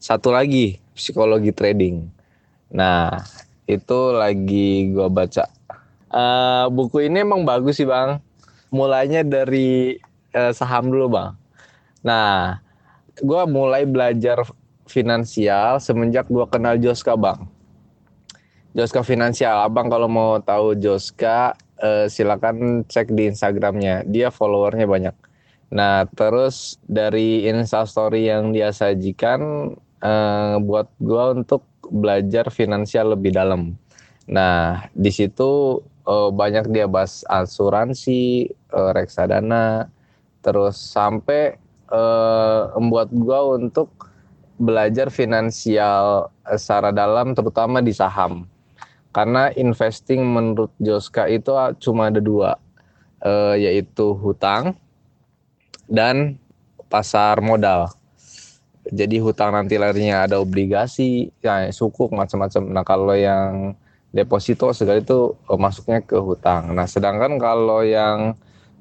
Satu 0.00 0.32
lagi 0.32 0.80
psikologi 0.96 1.52
trading. 1.52 2.21
Nah 2.72 3.20
itu 3.68 4.00
lagi 4.16 4.90
gua 4.90 5.12
baca. 5.12 5.44
Eh, 6.12 6.64
buku 6.72 7.08
ini 7.08 7.22
emang 7.22 7.44
bagus 7.44 7.78
sih 7.78 7.86
bang. 7.86 8.18
Mulainya 8.72 9.22
dari 9.22 10.00
eh, 10.32 10.52
saham 10.56 10.88
dulu 10.88 11.12
bang. 11.12 11.30
Nah 12.02 12.58
gua 13.20 13.44
mulai 13.44 13.84
belajar 13.84 14.42
finansial 14.88 15.78
semenjak 15.78 16.26
gua 16.32 16.48
kenal 16.48 16.80
Joska 16.80 17.12
bang. 17.14 17.44
Joska 18.72 19.04
Finansial, 19.04 19.68
abang 19.68 19.92
kalau 19.92 20.08
mau 20.08 20.40
tahu 20.40 20.72
Joska 20.80 21.52
eh, 21.76 22.08
silakan 22.08 22.88
cek 22.88 23.12
di 23.12 23.28
Instagramnya. 23.28 24.08
Dia 24.08 24.32
followernya 24.32 24.88
banyak. 24.88 25.16
Nah, 25.72 26.04
terus 26.12 26.76
dari 26.84 27.48
Instastory 27.48 28.28
yang 28.28 28.52
dia 28.52 28.72
sajikan 28.72 29.72
eh, 30.00 30.56
buat 30.60 30.88
gua 31.00 31.36
untuk 31.36 31.68
belajar 31.92 32.48
finansial 32.48 33.12
lebih 33.12 33.36
dalam. 33.36 33.76
Nah, 34.24 34.88
di 34.96 35.12
situ 35.12 35.82
eh, 36.08 36.30
banyak 36.32 36.72
dia 36.72 36.88
bahas 36.88 37.22
asuransi, 37.28 38.48
eh, 38.50 38.90
reksadana, 38.96 39.92
terus 40.40 40.80
sampai 40.80 41.60
eh, 41.92 42.62
membuat 42.80 43.12
gua 43.12 43.60
untuk 43.60 43.92
belajar 44.56 45.10
finansial 45.12 46.30
secara 46.56 46.94
dalam 46.94 47.34
terutama 47.36 47.84
di 47.84 47.92
saham. 47.92 48.48
Karena 49.12 49.52
investing 49.60 50.24
menurut 50.24 50.72
Joska 50.80 51.28
itu 51.28 51.52
ah, 51.52 51.76
cuma 51.76 52.08
ada 52.08 52.22
dua, 52.22 52.56
eh, 53.20 53.68
yaitu 53.68 54.16
hutang 54.16 54.72
dan 55.84 56.40
pasar 56.88 57.44
modal. 57.44 57.92
Jadi 58.90 59.22
hutang 59.22 59.54
nanti 59.54 59.78
larinya 59.78 60.26
ada 60.26 60.42
obligasi, 60.42 61.30
ya 61.38 61.70
sukuk 61.70 62.10
macam-macam. 62.10 62.62
Nah 62.66 62.82
kalau 62.82 63.14
yang 63.14 63.78
deposito 64.10 64.74
segala 64.74 64.98
itu 64.98 65.38
eh, 65.46 65.58
masuknya 65.58 66.02
ke 66.02 66.18
hutang. 66.18 66.74
Nah 66.74 66.90
sedangkan 66.90 67.38
kalau 67.38 67.86
yang 67.86 68.34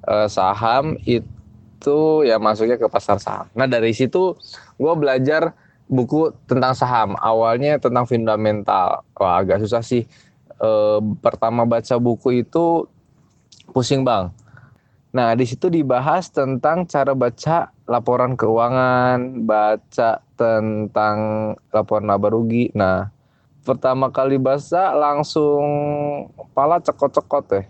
eh, 0.09 0.27
saham 0.27 0.97
itu 1.05 2.25
ya 2.25 2.41
masuknya 2.41 2.81
ke 2.81 2.89
pasar 2.89 3.21
saham. 3.21 3.45
Nah 3.53 3.69
dari 3.69 3.93
situ 3.93 4.33
gue 4.81 4.93
belajar 4.97 5.53
buku 5.85 6.33
tentang 6.49 6.73
saham. 6.73 7.13
Awalnya 7.21 7.77
tentang 7.77 8.09
fundamental. 8.09 9.05
Wah 9.13 9.37
agak 9.37 9.61
susah 9.61 9.85
sih. 9.85 10.09
Eh, 10.61 10.99
pertama 11.21 11.61
baca 11.69 11.95
buku 12.01 12.41
itu 12.41 12.89
pusing 13.69 14.01
bang. 14.01 14.33
Nah 15.13 15.37
di 15.37 15.45
situ 15.45 15.69
dibahas 15.69 16.33
tentang 16.33 16.89
cara 16.89 17.13
baca 17.13 17.69
laporan 17.91 18.39
keuangan, 18.39 19.43
baca 19.43 20.23
tentang 20.39 21.17
laporan 21.75 22.07
laba 22.07 22.31
rugi. 22.31 22.71
Nah 22.71 23.11
pertama 23.67 24.07
kali 24.09 24.39
baca 24.39 24.95
langsung 24.95 25.65
pala 26.55 26.79
cekot-cekot 26.79 27.45
deh. 27.51 27.65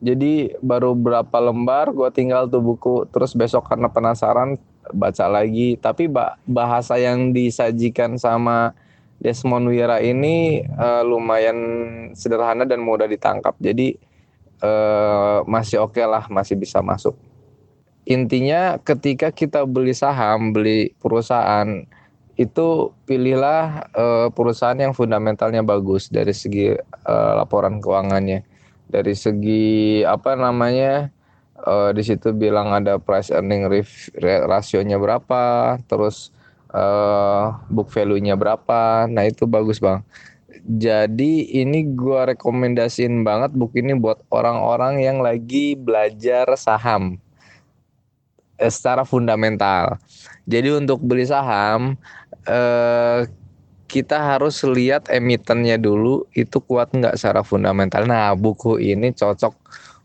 Jadi 0.00 0.56
baru 0.58 0.96
berapa 0.96 1.36
lembar 1.38 1.94
gue 1.94 2.10
tinggal 2.10 2.50
tuh 2.50 2.58
buku. 2.58 3.06
Terus 3.14 3.30
besok 3.38 3.70
karena 3.70 3.86
penasaran 3.86 4.58
baca 4.90 5.30
lagi. 5.30 5.78
Tapi 5.78 6.10
ba- 6.10 6.34
bahasa 6.48 6.98
yang 6.98 7.30
disajikan 7.30 8.18
sama 8.18 8.74
Desmond 9.20 9.68
Wira 9.70 10.00
ini 10.00 10.64
eh, 10.66 11.02
lumayan 11.04 11.58
sederhana 12.16 12.64
dan 12.66 12.80
mudah 12.82 13.06
ditangkap. 13.06 13.54
Jadi 13.60 13.94
eh, 14.64 15.38
masih 15.44 15.84
oke 15.84 16.00
lah, 16.00 16.26
masih 16.32 16.56
bisa 16.56 16.80
masuk. 16.80 17.14
Intinya 18.08 18.80
ketika 18.80 19.28
kita 19.28 19.68
beli 19.68 19.92
saham, 19.92 20.56
beli 20.56 20.96
perusahaan, 20.98 21.84
itu 22.40 22.96
pilihlah 23.04 23.92
eh, 23.92 24.28
perusahaan 24.32 24.78
yang 24.80 24.96
fundamentalnya 24.96 25.60
bagus 25.60 26.08
dari 26.08 26.32
segi 26.32 26.72
eh, 26.80 27.32
laporan 27.36 27.84
keuangannya, 27.84 28.40
dari 28.88 29.12
segi 29.12 30.00
apa 30.08 30.32
namanya 30.40 31.12
eh, 31.60 31.90
di 31.92 32.02
situ 32.02 32.32
bilang 32.32 32.72
ada 32.72 32.96
price 32.96 33.28
earning 33.28 33.68
rasionya 34.48 34.96
berapa, 34.96 35.76
terus 35.84 36.32
eh, 36.72 37.44
book 37.68 37.92
value-nya 37.92 38.40
berapa, 38.40 39.04
nah 39.12 39.28
itu 39.28 39.44
bagus 39.44 39.76
bang. 39.76 40.00
Jadi 40.60 41.56
ini 41.60 41.84
gua 41.92 42.28
rekomendasiin 42.32 43.24
banget 43.24 43.52
buku 43.52 43.80
ini 43.84 43.96
buat 43.96 44.24
orang-orang 44.32 45.00
yang 45.04 45.20
lagi 45.20 45.76
belajar 45.76 46.48
saham 46.56 47.20
secara 48.68 49.08
fundamental. 49.08 49.96
Jadi 50.44 50.76
untuk 50.76 51.00
beli 51.00 51.24
saham 51.24 51.96
eh, 52.44 53.24
kita 53.90 54.22
harus 54.22 54.62
lihat 54.62 55.10
emitennya 55.10 55.74
dulu 55.80 56.28
itu 56.36 56.60
kuat 56.62 56.92
nggak 56.92 57.16
secara 57.16 57.40
fundamental. 57.42 58.04
Nah 58.04 58.36
buku 58.36 58.78
ini 58.78 59.10
cocok 59.16 59.54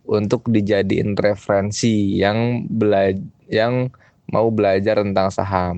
untuk 0.10 0.48
dijadiin 0.50 1.18
referensi 1.18 2.18
yang 2.22 2.66
bela 2.70 3.14
yang 3.50 3.90
mau 4.30 4.50
belajar 4.50 5.02
tentang 5.02 5.30
saham. 5.30 5.76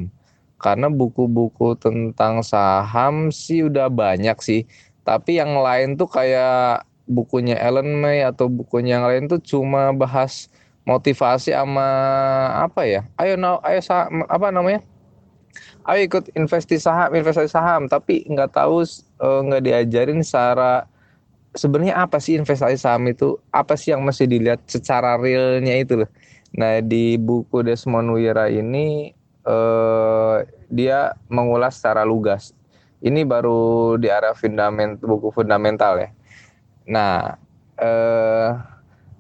Karena 0.58 0.90
buku-buku 0.90 1.78
tentang 1.78 2.42
saham 2.42 3.30
sih 3.30 3.68
udah 3.68 3.92
banyak 3.92 4.38
sih. 4.40 4.62
Tapi 5.04 5.40
yang 5.40 5.60
lain 5.60 5.96
tuh 6.00 6.10
kayak 6.10 6.88
bukunya 7.08 7.56
Ellen 7.60 7.96
May 7.96 8.24
atau 8.24 8.52
bukunya 8.52 9.00
yang 9.00 9.08
lain 9.08 9.24
tuh 9.32 9.40
cuma 9.40 9.96
bahas 9.96 10.52
motivasi 10.88 11.52
sama 11.52 11.88
apa 12.64 12.88
ya? 12.88 13.02
Ayo 13.20 13.36
now, 13.36 13.60
ayo 13.68 13.84
sa- 13.84 14.08
apa 14.32 14.48
namanya? 14.56 14.80
Ayo 15.84 16.08
ikut 16.08 16.32
investasi 16.36 16.80
saham, 16.80 17.12
investasi 17.12 17.52
saham, 17.52 17.92
tapi 17.92 18.24
nggak 18.28 18.56
tahu 18.56 18.84
eh, 19.20 19.40
nggak 19.48 19.64
diajarin 19.68 20.24
secara 20.24 20.88
sebenarnya 21.56 22.00
apa 22.00 22.18
sih 22.24 22.40
investasi 22.40 22.80
saham 22.80 23.04
itu? 23.12 23.36
Apa 23.52 23.76
sih 23.76 23.92
yang 23.92 24.04
mesti 24.08 24.24
dilihat 24.28 24.64
secara 24.68 25.20
realnya 25.20 25.76
itu 25.76 26.00
loh. 26.04 26.10
Nah, 26.56 26.80
di 26.80 27.20
buku 27.20 27.64
Desmond 27.68 28.16
Wira 28.16 28.48
ini 28.48 29.12
eh, 29.44 30.36
dia 30.72 31.12
mengulas 31.28 31.80
secara 31.80 32.08
lugas. 32.08 32.56
Ini 33.04 33.28
baru 33.28 33.94
di 34.02 34.08
area 34.10 34.34
fundament 34.34 34.98
buku 35.04 35.30
fundamental 35.36 36.00
ya. 36.02 36.10
Nah, 36.88 37.36
eh 37.78 38.77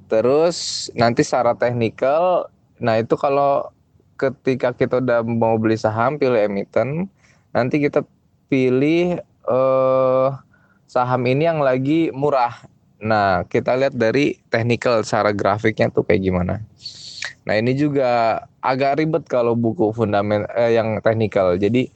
terus 0.07 0.87
nanti 0.95 1.21
secara 1.23 1.53
teknikal, 1.53 2.51
nah 2.79 2.99
itu 2.99 3.13
kalau 3.19 3.71
ketika 4.17 4.73
kita 4.73 4.99
udah 4.99 5.21
mau 5.23 5.55
beli 5.61 5.77
saham 5.77 6.17
pilih 6.17 6.49
emiten, 6.49 7.11
nanti 7.53 7.77
kita 7.77 8.01
pilih 8.49 9.21
eh 9.47 10.29
saham 10.87 11.21
ini 11.27 11.45
yang 11.45 11.59
lagi 11.61 12.09
murah. 12.15 12.55
Nah, 12.97 13.45
kita 13.45 13.77
lihat 13.77 13.93
dari 13.93 14.41
technical 14.49 15.05
secara 15.05 15.29
grafiknya 15.29 15.93
tuh 15.93 16.01
kayak 16.01 16.23
gimana. 16.23 16.65
Nah, 17.45 17.53
ini 17.55 17.77
juga 17.77 18.41
agak 18.59 18.97
ribet 18.97 19.23
kalau 19.29 19.53
buku 19.53 19.93
fundament 19.93 20.49
eh, 20.57 20.73
yang 20.73 20.97
technical. 21.05 21.55
Jadi 21.61 21.87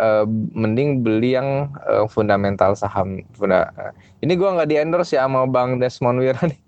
eh, 0.00 0.24
mending 0.56 1.04
beli 1.04 1.36
yang 1.36 1.70
eh, 1.84 2.06
fundamental 2.08 2.72
saham. 2.72 3.20
Eh, 3.20 3.92
ini 4.24 4.32
gua 4.38 4.56
nggak 4.56 4.68
di 4.70 4.76
endorse 4.80 5.14
ya 5.14 5.28
sama 5.28 5.44
Bang 5.44 5.76
Desmond 5.76 6.24
Wira 6.24 6.40
nih. 6.48 6.65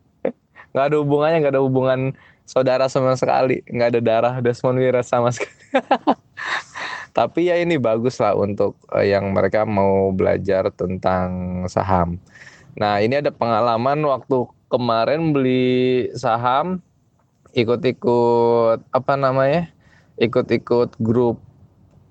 Nggak 0.73 0.87
ada 0.93 0.97
hubungannya 1.01 1.39
nggak 1.45 1.55
ada 1.55 1.65
hubungan 1.65 2.01
saudara 2.49 2.89
sama 2.89 3.13
sekali. 3.15 3.61
Nggak 3.69 3.89
ada 3.95 4.01
darah 4.01 4.35
Desmond 4.41 4.81
Wira 4.81 5.05
sama 5.05 5.29
sekali. 5.29 5.53
Tapi 7.19 7.51
ya 7.53 7.61
ini 7.61 7.77
bagus 7.77 8.17
lah 8.23 8.33
untuk 8.33 8.79
uh, 8.89 9.05
yang 9.05 9.35
mereka 9.37 9.69
mau 9.69 10.09
belajar 10.15 10.73
tentang 10.73 11.63
saham. 11.69 12.17
Nah 12.79 13.03
ini 13.05 13.21
ada 13.21 13.29
pengalaman 13.29 14.01
waktu 14.07 14.49
kemarin 14.73 15.35
beli 15.35 16.09
saham 16.15 16.81
ikut-ikut 17.57 18.87
apa 18.93 19.13
namanya 19.19 19.67
ikut-ikut 20.21 20.95
grup 21.03 21.43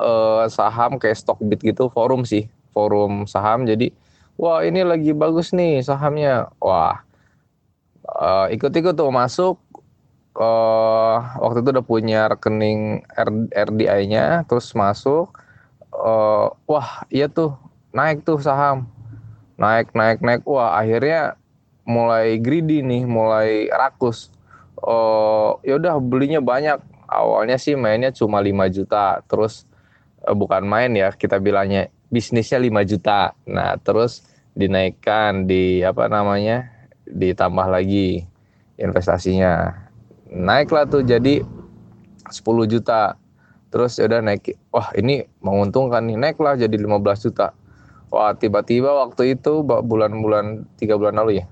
uh, 0.01 0.43
saham 0.51 0.99
kayak 0.99 1.15
Stockbit 1.15 1.63
gitu 1.63 1.87
forum 1.87 2.27
sih 2.27 2.51
forum 2.75 3.23
saham. 3.25 3.63
Jadi 3.63 3.95
wah 4.35 4.59
ini 4.61 4.83
lagi 4.83 5.15
bagus 5.15 5.55
nih 5.55 5.79
sahamnya. 5.87 6.51
Wah 6.59 7.06
uh, 8.07 8.47
ikut-ikut 8.51 8.95
tuh 8.95 9.11
masuk. 9.11 9.59
Uh, 10.37 11.17
waktu 11.41 11.65
itu 11.65 11.69
udah 11.73 11.85
punya 11.85 12.29
rekening 12.29 13.01
RDI-nya 13.51 14.45
terus 14.45 14.69
masuk. 14.77 15.33
Uh, 15.89 16.53
wah 16.69 17.09
iya 17.09 17.25
tuh 17.25 17.57
naik 17.89 18.21
tuh 18.21 18.37
saham. 18.39 18.85
Naik 19.57 19.91
naik 19.97 20.21
naik. 20.21 20.45
Wah 20.45 20.77
akhirnya 20.77 21.35
mulai 21.87 22.37
greedy 22.37 22.85
nih 22.85 23.03
mulai 23.09 23.65
rakus. 23.73 24.29
Uh, 24.77 25.57
ya 25.65 25.81
udah 25.81 25.97
belinya 25.97 26.37
banyak. 26.37 26.77
Awalnya 27.07 27.57
sih 27.57 27.73
mainnya 27.73 28.13
cuma 28.13 28.37
5 28.37 28.53
juta. 28.69 29.25
Terus 29.25 29.65
uh, 30.21 30.37
bukan 30.37 30.61
main 30.69 30.93
ya 30.93 31.09
kita 31.17 31.41
bilangnya 31.41 31.89
bisnisnya 32.13 32.61
5 32.61 32.91
juta. 32.93 33.33
Nah 33.49 33.73
terus 33.81 34.21
dinaikkan 34.53 35.49
di 35.49 35.81
apa 35.81 36.05
namanya 36.05 36.76
ditambah 37.11 37.67
lagi 37.67 38.27
investasinya. 38.77 39.73
Naiklah 40.27 40.87
tuh 40.87 41.03
jadi 41.03 41.43
10 42.27 42.67
juta. 42.67 43.15
Terus 43.67 43.99
ya 43.99 44.07
udah 44.07 44.23
naik 44.23 44.55
wah 44.71 44.95
ini 44.95 45.27
menguntungkan 45.43 46.07
nih 46.07 46.15
naiklah 46.15 46.55
jadi 46.55 46.75
15 46.75 47.27
juta. 47.27 47.51
Wah 48.07 48.31
tiba-tiba 48.31 48.95
waktu 49.03 49.35
itu 49.35 49.63
bulan-bulan 49.63 50.63
tiga 50.79 50.95
bulan 50.95 51.19
lalu 51.19 51.43
ya. 51.43 51.45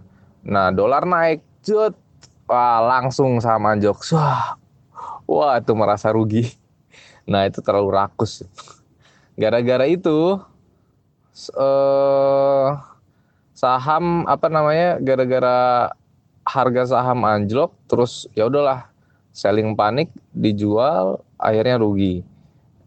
Nah 0.48 0.72
dolar 0.72 1.04
naik 1.04 1.44
cut. 1.64 1.96
Wah 2.46 2.80
langsung 2.80 3.42
sama 3.44 3.76
jok. 3.76 4.00
Wah 4.16 4.56
wah 5.28 5.60
itu 5.60 5.74
merasa 5.76 6.14
rugi. 6.16 6.48
Nah 7.28 7.44
itu 7.50 7.60
terlalu 7.60 7.90
rakus. 7.92 8.46
Gara-gara 9.36 9.84
itu 9.90 10.40
eh 11.52 12.95
saham 13.56 14.28
apa 14.28 14.52
namanya 14.52 15.00
gara-gara 15.00 15.90
harga 16.46 16.94
saham 16.94 17.24
anjlok 17.24 17.74
terus 17.88 18.28
ya 18.36 18.46
udahlah 18.52 18.92
selling 19.32 19.74
panik 19.74 20.12
dijual 20.36 21.24
akhirnya 21.40 21.80
rugi. 21.80 22.22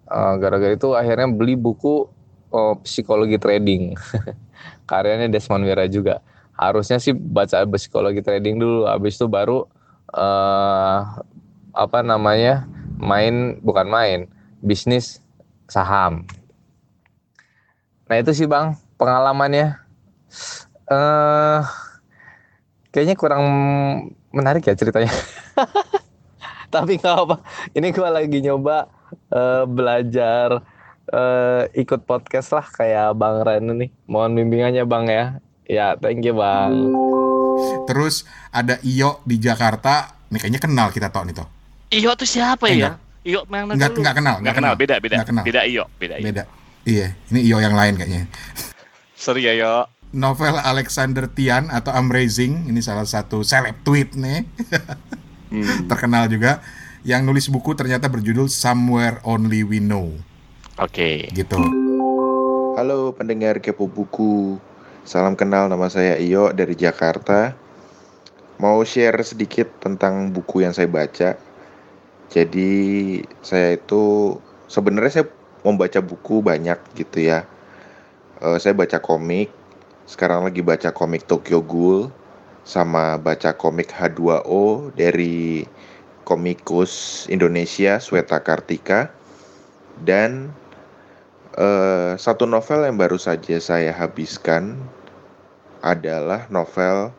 Uh, 0.09 0.41
gara-gara 0.41 0.73
itu 0.73 0.97
akhirnya 0.97 1.29
beli 1.29 1.53
buku 1.57 2.09
uh, 2.53 2.77
psikologi 2.81 3.37
trading. 3.37 3.93
Karyanya 4.89 5.29
Desmond 5.29 5.69
Wira 5.69 5.85
juga. 5.89 6.25
Harusnya 6.57 6.97
sih 6.97 7.13
baca 7.13 7.65
psikologi 7.69 8.25
trading 8.25 8.57
dulu 8.57 8.89
habis 8.89 9.21
itu 9.21 9.29
baru 9.29 9.69
uh, 10.17 10.99
apa 11.77 12.01
namanya 12.01 12.65
main 12.97 13.61
bukan 13.61 13.87
main 13.87 14.21
bisnis 14.65 15.21
saham. 15.69 16.25
Nah 18.09 18.17
itu 18.17 18.33
sih 18.33 18.49
bang 18.49 18.75
pengalamannya 18.97 19.88
uh, 20.87 21.61
kayaknya 22.91 23.15
kurang 23.15 23.45
menarik 24.31 24.65
ya 24.65 24.75
ceritanya. 24.75 25.11
Tapi 26.75 27.01
nggak 27.01 27.17
apa. 27.17 27.37
Ini 27.73 27.89
gue 27.91 28.09
lagi 28.09 28.39
nyoba 28.45 28.93
uh, 29.33 29.65
belajar 29.65 30.61
uh, 31.09 31.63
ikut 31.73 32.05
podcast 32.05 32.53
lah 32.53 32.67
kayak 32.69 33.17
Bang 33.17 33.41
Ren 33.41 33.65
nih. 33.65 33.91
Mohon 34.05 34.45
bimbingannya 34.45 34.85
Bang 34.85 35.09
ya. 35.09 35.41
Ya, 35.69 35.97
thank 36.01 36.25
you 36.25 36.37
Bang. 36.37 36.93
Terus 37.89 38.25
ada 38.53 38.81
Iyo 38.85 39.21
di 39.25 39.41
Jakarta. 39.41 40.17
Nih 40.29 40.41
kayaknya 40.41 40.61
kenal 40.61 40.89
kita 40.93 41.09
tau 41.09 41.25
nih 41.25 41.37
toh. 41.37 41.49
Iyo 41.89 42.13
tuh 42.17 42.29
siapa 42.29 42.69
Eh, 42.69 42.85
ya? 42.85 43.01
Iyo 43.25 43.45
yang 43.49 43.69
Nggak, 43.73 43.97
nggak 43.97 44.17
kenal, 44.17 44.37
Nggak 44.41 44.57
kenal, 44.57 44.73
beda, 44.77 44.95
beda. 45.01 45.15
Nggak 45.21 45.29
kenal. 45.33 45.45
Beda 45.45 45.61
Iyo, 45.65 45.85
beda 45.97 46.15
Iyo. 46.21 46.25
Beda. 46.29 46.43
Iya, 46.89 47.07
ini 47.33 47.41
Iyo 47.45 47.57
yang 47.61 47.75
lain 47.77 47.95
kayaknya. 47.97 48.23
Sorry 49.17 49.45
ya, 49.45 49.53
Iyo. 49.57 49.73
Novel 50.13 50.57
Alexander 50.57 51.29
Tian 51.29 51.69
atau 51.69 51.93
Amazing 51.93 52.73
ini 52.73 52.81
salah 52.81 53.05
satu 53.05 53.45
seleb 53.45 53.77
tweet 53.85 54.17
nih. 54.17 54.45
Hmm. 55.49 55.89
terkenal 55.89 56.29
juga. 56.29 56.61
Yang 57.09 57.21
nulis 57.25 57.47
buku 57.49 57.73
ternyata 57.73 58.05
berjudul 58.05 58.53
Somewhere 58.53 59.17
Only 59.25 59.65
We 59.65 59.81
Know. 59.81 60.13
Oke. 60.77 61.25
gitu. 61.33 61.57
Halo 62.77 63.17
pendengar 63.17 63.57
Kepo 63.57 63.89
Buku. 63.89 64.61
Salam 65.09 65.33
kenal 65.41 65.73
nama 65.73 65.89
saya 65.89 66.21
Iyo 66.21 66.53
dari 66.53 66.77
Jakarta. 66.77 67.57
Mau 68.61 68.85
share 68.85 69.17
sedikit 69.25 69.73
tentang 69.81 70.37
buku 70.37 70.69
yang 70.69 70.77
saya 70.77 70.85
baca. 70.85 71.41
Jadi 72.29 72.69
saya 73.41 73.81
itu 73.81 74.37
sebenarnya 74.69 75.25
saya 75.25 75.27
membaca 75.65 76.05
buku 76.05 76.45
banyak 76.45 76.77
gitu 76.93 77.25
ya. 77.25 77.49
Eh, 78.45 78.59
Saya 78.61 78.77
baca 78.77 79.01
komik 79.01 79.49
Sekarang 80.09 80.49
lagi 80.49 80.65
baca 80.65 80.89
komik 80.89 81.29
Tokyo 81.29 81.61
Ghoul 81.61 82.09
Sama 82.65 83.21
baca 83.21 83.53
komik 83.53 83.93
H2O 83.93 84.91
dari 84.97 85.69
komikus 86.25 87.25
Indonesia 87.29 88.01
Sweta 88.01 88.41
Kartika 88.41 89.13
Dan 90.01 90.49
Eh, 91.59 92.15
satu 92.15 92.47
novel 92.47 92.87
yang 92.87 92.95
baru 92.95 93.19
saja 93.19 93.59
saya 93.59 93.91
habiskan 93.91 94.79
adalah 95.83 96.47
novel 96.55 97.11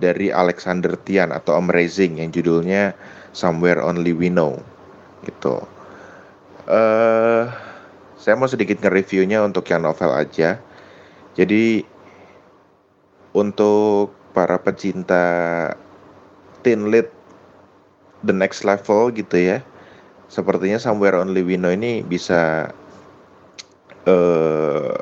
dari 0.00 0.32
Alexander 0.32 0.96
Tian 1.04 1.28
atau 1.28 1.60
Amazing 1.60 2.24
yang 2.24 2.32
judulnya 2.32 2.96
Somewhere 3.36 3.84
Only 3.84 4.16
We 4.16 4.32
Know 4.32 4.56
gitu. 5.28 5.60
Eh, 6.72 7.44
saya 8.16 8.34
mau 8.40 8.48
sedikit 8.48 8.80
nge-reviewnya 8.80 9.44
untuk 9.44 9.68
yang 9.68 9.84
novel 9.84 10.08
aja. 10.16 10.56
Jadi 11.36 11.84
untuk 13.34 14.14
para 14.34 14.58
pecinta 14.58 15.24
teen 16.62 16.90
lit 16.90 17.10
the 18.26 18.34
next 18.34 18.66
level 18.66 19.10
gitu 19.14 19.36
ya. 19.38 19.58
Sepertinya 20.30 20.78
Somewhere 20.78 21.18
Only 21.18 21.42
We 21.42 21.58
Know 21.58 21.74
ini 21.74 22.06
bisa 22.06 22.70
eh 24.06 24.94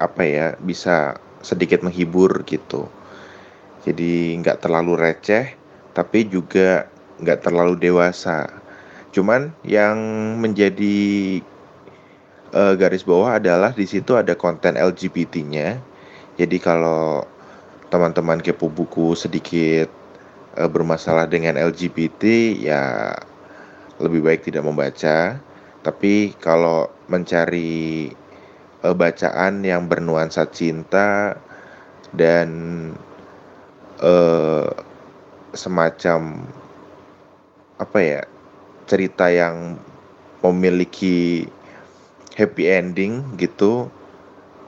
apa 0.00 0.22
ya 0.26 0.46
bisa 0.58 1.16
sedikit 1.44 1.84
menghibur 1.84 2.42
gitu. 2.48 2.88
Jadi 3.84 4.38
nggak 4.40 4.62
terlalu 4.64 4.96
receh 4.96 5.52
tapi 5.92 6.24
juga 6.24 6.88
nggak 7.20 7.44
terlalu 7.44 7.76
dewasa. 7.76 8.48
Cuman 9.12 9.52
yang 9.60 9.98
menjadi 10.40 10.96
eh, 12.56 12.74
garis 12.80 13.04
bawah 13.04 13.36
adalah 13.36 13.76
di 13.76 13.84
situ 13.84 14.16
ada 14.16 14.32
konten 14.32 14.80
LGBT-nya 14.80 15.92
jadi 16.40 16.56
kalau 16.56 17.28
teman-teman 17.92 18.40
kepo 18.40 18.72
buku 18.72 19.12
sedikit 19.12 19.92
eh, 20.56 20.70
bermasalah 20.72 21.28
dengan 21.28 21.60
LGBT 21.60 22.56
ya 22.56 23.12
lebih 24.00 24.24
baik 24.24 24.48
tidak 24.48 24.64
membaca. 24.64 25.36
Tapi 25.84 26.32
kalau 26.40 26.88
mencari 27.12 28.08
eh, 28.80 28.94
bacaan 28.96 29.60
yang 29.60 29.92
bernuansa 29.92 30.48
cinta 30.48 31.36
dan 32.16 32.48
eh 34.00 34.68
semacam 35.52 36.48
apa 37.76 37.98
ya 38.00 38.22
cerita 38.88 39.28
yang 39.28 39.76
memiliki 40.40 41.44
happy 42.32 42.64
ending 42.72 43.36
gitu 43.36 43.92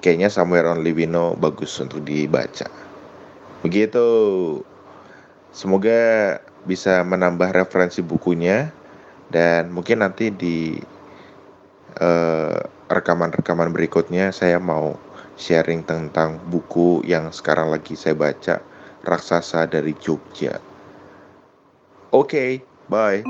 kayaknya 0.05 0.29
Somewhere 0.29 0.69
Only 0.69 0.93
We 0.93 1.09
Know 1.09 1.33
bagus 1.41 1.81
untuk 1.81 2.05
dibaca 2.05 2.84
begitu 3.65 4.09
semoga 5.57 6.37
bisa 6.69 7.01
menambah 7.01 7.49
referensi 7.57 8.05
bukunya 8.05 8.69
dan 9.33 9.73
mungkin 9.73 10.05
nanti 10.05 10.29
di 10.29 10.77
eh, 11.97 12.61
rekaman-rekaman 12.93 13.73
berikutnya 13.73 14.37
saya 14.37 14.61
mau 14.61 15.01
sharing 15.41 15.81
tentang 15.89 16.37
buku 16.53 17.01
yang 17.09 17.33
sekarang 17.33 17.73
lagi 17.73 17.97
saya 17.97 18.13
baca 18.13 18.61
Raksasa 19.05 19.69
dari 19.69 19.93
Jogja. 20.01 20.57
Oke, 22.09 22.65
bye. 22.89 23.21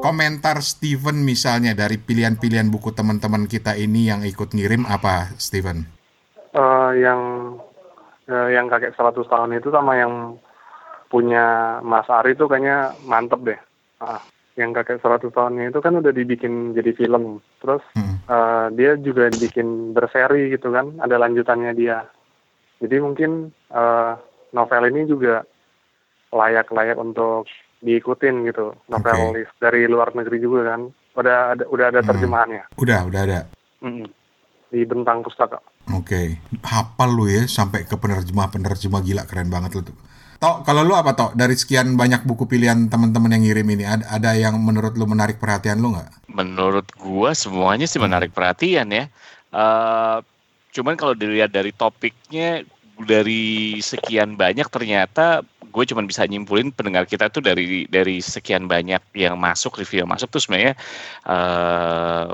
komentar 0.00 0.62
Steven 0.62 1.26
misalnya 1.26 1.74
dari 1.74 1.98
pilihan-pilihan 1.98 2.70
buku 2.70 2.94
teman-teman 2.94 3.50
kita 3.50 3.74
ini 3.74 4.06
yang 4.06 4.22
ikut 4.22 4.54
ngirim 4.54 4.86
apa 4.86 5.34
Steven 5.34 5.96
Eh, 6.56 6.92
yang 7.04 7.45
eh, 8.26 8.48
yang 8.52 8.66
kakek 8.66 8.94
100 8.94 9.26
tahun 9.26 9.56
itu 9.56 9.70
sama 9.70 9.96
yang 9.96 10.38
punya 11.06 11.78
Mas 11.86 12.10
Ari 12.10 12.34
itu 12.34 12.50
kayaknya 12.50 12.98
mantep 13.06 13.40
deh. 13.46 13.60
Ah, 14.02 14.20
yang 14.58 14.74
kakek 14.74 14.98
100 14.98 15.30
tahunnya 15.30 15.70
itu 15.70 15.78
kan 15.78 15.94
udah 15.96 16.10
dibikin 16.10 16.74
jadi 16.74 16.90
film. 16.92 17.38
Terus 17.62 17.82
Hmm. 17.94 18.18
eh, 18.26 18.66
dia 18.74 18.98
juga 18.98 19.30
dibikin 19.30 19.94
berseri 19.94 20.50
gitu 20.50 20.74
kan, 20.74 20.98
ada 20.98 21.14
lanjutannya 21.16 21.72
dia. 21.72 22.02
Jadi 22.82 22.96
mungkin 22.98 23.54
eh, 23.70 24.12
novel 24.50 24.82
ini 24.90 25.06
juga 25.06 25.46
layak-layak 26.32 26.98
untuk 26.98 27.46
diikutin 27.78 28.48
gitu. 28.48 28.74
Novelis 28.88 29.46
dari 29.62 29.86
luar 29.86 30.10
negeri 30.10 30.42
juga 30.42 30.74
kan. 30.74 30.90
Udah 31.14 31.54
ada 31.54 31.64
udah 31.70 31.86
ada 31.94 32.00
Hmm. 32.02 32.08
terjemahannya. 32.10 32.64
Udah, 32.76 33.00
udah 33.06 33.20
ada. 33.22 33.40
Mm-mm. 33.80 34.08
Di 34.72 34.82
bentang 34.82 35.22
pustaka. 35.22 35.60
Oke, 35.94 36.42
hafal 36.66 37.10
lu 37.14 37.30
ya 37.30 37.46
sampai 37.46 37.86
ke 37.86 37.94
penerjemah-penerjemah 37.94 39.00
gila 39.06 39.22
keren 39.28 39.46
banget 39.46 39.78
lu 39.78 39.82
tuh. 39.86 39.96
Tok, 40.36 40.66
kalau 40.66 40.82
lu 40.84 40.92
apa 40.92 41.14
Tok? 41.14 41.32
Dari 41.38 41.54
sekian 41.56 41.94
banyak 41.94 42.26
buku 42.26 42.44
pilihan 42.44 42.90
teman-teman 42.90 43.32
yang 43.38 43.42
ngirim 43.46 43.68
ini, 43.72 43.84
ada, 43.86 44.04
ada 44.10 44.36
yang 44.36 44.58
menurut 44.60 44.98
lu 44.98 45.06
menarik 45.08 45.40
perhatian 45.40 45.80
lu 45.80 45.96
nggak? 45.96 46.28
Menurut 46.28 46.84
gua 46.98 47.32
semuanya 47.32 47.88
sih 47.88 48.02
menarik 48.02 48.34
perhatian 48.34 48.90
ya. 48.90 49.06
Eh 49.54 50.18
cuman 50.76 50.92
kalau 50.92 51.16
dilihat 51.16 51.56
dari 51.56 51.72
topiknya 51.72 52.60
dari 53.00 53.80
sekian 53.80 54.36
banyak 54.36 54.68
ternyata 54.68 55.40
gue 55.64 55.84
cuman 55.88 56.04
bisa 56.04 56.24
nyimpulin 56.28 56.68
pendengar 56.68 57.08
kita 57.08 57.32
tuh 57.32 57.40
dari 57.40 57.88
dari 57.88 58.20
sekian 58.20 58.68
banyak 58.68 59.00
yang 59.16 59.40
masuk 59.40 59.80
review 59.80 60.04
yang 60.04 60.12
masuk 60.12 60.28
tuh 60.28 60.40
sebenarnya 60.40 60.76
eh 61.24 62.28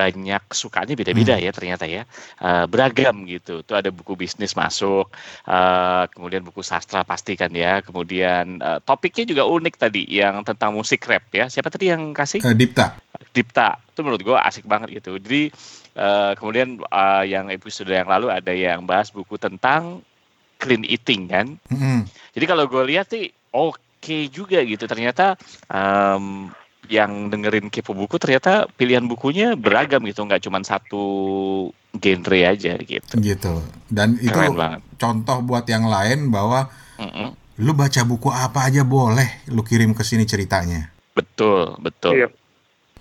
banyak 0.00 0.42
sukanya 0.56 0.96
beda-beda 0.96 1.36
ya 1.36 1.52
ternyata 1.52 1.84
ya. 1.84 2.08
Eh, 2.40 2.64
beragam 2.72 3.28
gitu. 3.28 3.60
Tuh 3.60 3.76
ada 3.76 3.92
buku 3.92 4.16
bisnis 4.16 4.56
masuk 4.56 5.12
eh, 5.44 6.04
kemudian 6.16 6.40
buku 6.40 6.64
sastra 6.64 7.04
pasti 7.04 7.36
kan 7.36 7.52
ya. 7.52 7.84
Kemudian 7.84 8.64
eh, 8.64 8.78
topiknya 8.80 9.28
juga 9.28 9.44
unik 9.44 9.74
tadi 9.76 10.08
yang 10.08 10.40
tentang 10.40 10.72
musik 10.72 11.04
rap 11.04 11.28
ya. 11.36 11.52
Siapa 11.52 11.68
tadi 11.68 11.92
yang 11.92 12.16
kasih? 12.16 12.40
Dipta. 12.56 12.96
Dipta. 13.36 13.76
Itu 13.92 14.00
menurut 14.00 14.22
gue 14.24 14.36
asik 14.40 14.64
banget 14.64 15.04
gitu. 15.04 15.20
Jadi 15.20 15.52
eh, 16.00 16.32
kemudian 16.40 16.80
eh, 16.80 17.24
yang 17.28 17.52
episode 17.52 17.92
yang 17.92 18.08
lalu 18.08 18.32
ada 18.32 18.56
yang 18.56 18.88
bahas 18.88 19.12
buku 19.12 19.36
tentang 19.36 20.00
clean 20.60 20.84
eating 20.84 21.24
kan. 21.28 21.46
Mm-mm. 21.72 22.04
jadi 22.36 22.44
kalau 22.44 22.68
gue 22.68 22.84
lihat 22.84 23.08
sih 23.08 23.32
oke 23.50 24.16
juga 24.30 24.60
gitu. 24.62 24.84
Ternyata 24.84 25.40
em, 25.72 26.52
yang 26.90 27.30
dengerin 27.30 27.70
kepo 27.70 27.94
buku 27.94 28.18
ternyata 28.18 28.66
pilihan 28.68 29.02
bukunya 29.02 29.54
beragam 29.54 30.02
gitu 30.02 30.20
nggak 30.20 30.42
cuma 30.42 30.58
satu 30.60 31.02
genre 31.92 32.40
aja 32.44 32.74
gitu 32.76 33.14
Gitu. 33.16 33.52
Dan 33.86 34.18
itu 34.18 34.28
keren 34.28 34.54
banget 34.54 34.80
contoh 34.96 35.38
buat 35.40 35.64
yang 35.64 35.86
lain 35.86 36.28
bahwa 36.28 36.66
Mm-mm. 36.96 37.30
lu 37.56 37.72
baca 37.72 38.02
buku 38.02 38.28
apa 38.28 38.66
aja 38.66 38.82
boleh 38.82 39.26
lu 39.46 39.62
kirim 39.62 39.92
ke 39.92 40.02
sini 40.02 40.24
ceritanya. 40.24 40.90
betul 41.12 41.78
betul 41.78 42.12
Iya. 42.16 42.28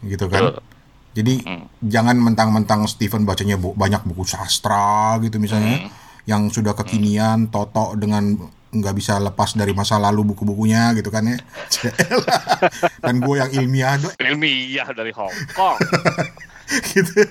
Gitu 0.01 0.25
kan? 0.25 0.41
betul 0.45 0.61
Jadi 1.09 1.41
Mm. 1.41 1.65
jangan 1.83 2.15
mentang-mentang 2.15 2.85
Steven 2.85 3.25
bacanya 3.25 3.57
bu- 3.57 3.73
banyak 3.73 4.05
buku 4.05 4.23
sastra 4.23 5.17
gitu 5.19 5.35
misalnya 5.35 5.83
Mm. 5.83 5.89
yang 6.25 6.41
sudah 6.47 6.73
kekinian, 6.73 7.49
Toto 7.49 7.97
dengan 7.97 8.37
nggak 8.69 8.93
bisa 8.93 9.17
lepas 9.17 9.53
dari 9.53 9.71
masa 9.71 9.97
lalu 9.97 10.21
buku-bukunya 10.27 10.93
gitu 10.93 11.09
kan 11.09 11.25
ya. 11.25 11.37
Dan 13.05 13.17
gue 13.17 13.35
yang 13.35 13.49
ilmiah 13.51 13.95
do- 13.95 14.13
ilmiah 14.15 14.87
dari 14.89 15.09
Hong 15.09 15.33
Kong 15.51 15.77
gitu. 16.91 17.25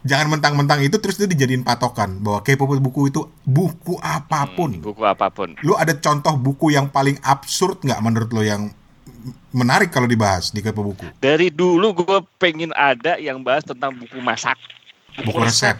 Jangan 0.00 0.32
mentang-mentang 0.32 0.80
itu 0.80 0.96
terus 0.96 1.14
itu 1.14 1.28
dijadiin 1.28 1.60
patokan 1.60 2.18
bahwa 2.18 2.40
kepo 2.40 2.64
buku 2.66 3.08
itu 3.08 3.20
buku 3.44 4.00
apa 4.00 4.48
pun. 4.48 4.72
Hmm, 4.72 4.82
buku 4.82 5.02
apa 5.04 5.28
pun 5.28 5.52
Lu 5.60 5.76
ada 5.76 5.92
contoh 5.92 6.34
buku 6.34 6.72
yang 6.72 6.88
paling 6.88 7.20
absurd 7.20 7.78
nggak 7.80 8.00
menurut 8.00 8.32
lo 8.32 8.40
yang 8.40 8.72
menarik 9.50 9.92
kalau 9.92 10.08
dibahas 10.08 10.48
di 10.48 10.58
kepo 10.58 10.80
buku? 10.82 11.04
dari 11.20 11.52
dulu 11.52 11.92
gue 11.92 12.18
pengen 12.36 12.72
ada 12.72 13.20
yang 13.20 13.44
bahas 13.44 13.60
tentang 13.60 13.92
buku 13.92 14.16
masak 14.18 14.56
Buku 15.20 15.36
resep. 15.36 15.76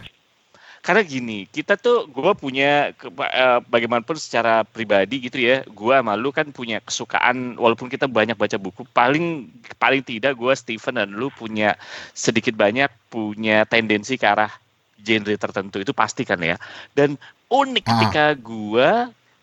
Karena 0.81 1.05
gini 1.05 1.45
kita 1.45 1.77
tuh 1.77 2.09
gue 2.09 2.33
punya 2.33 2.89
eh, 2.91 3.59
bagaimanapun 3.69 4.17
secara 4.17 4.65
pribadi 4.65 5.21
gitu 5.29 5.37
ya 5.37 5.61
gue 5.61 5.93
sama 5.93 6.17
lu 6.17 6.33
kan 6.33 6.49
punya 6.49 6.81
kesukaan 6.81 7.53
walaupun 7.55 7.85
kita 7.85 8.09
banyak 8.09 8.33
baca 8.33 8.57
buku 8.57 8.89
paling 8.89 9.45
paling 9.77 10.01
tidak 10.01 10.33
gue 10.33 10.53
Steven 10.57 10.97
dan 10.97 11.09
lu 11.13 11.29
punya 11.29 11.77
sedikit 12.17 12.57
banyak 12.57 12.89
punya 13.13 13.61
tendensi 13.69 14.17
ke 14.17 14.25
arah 14.25 14.49
genre 14.97 15.33
tertentu 15.37 15.77
itu 15.81 15.93
pasti 15.93 16.25
kan 16.25 16.41
ya 16.41 16.57
dan 16.97 17.13
unik 17.49 17.85
Ah. 17.85 17.89
ketika 18.01 18.25
gue 18.37 18.89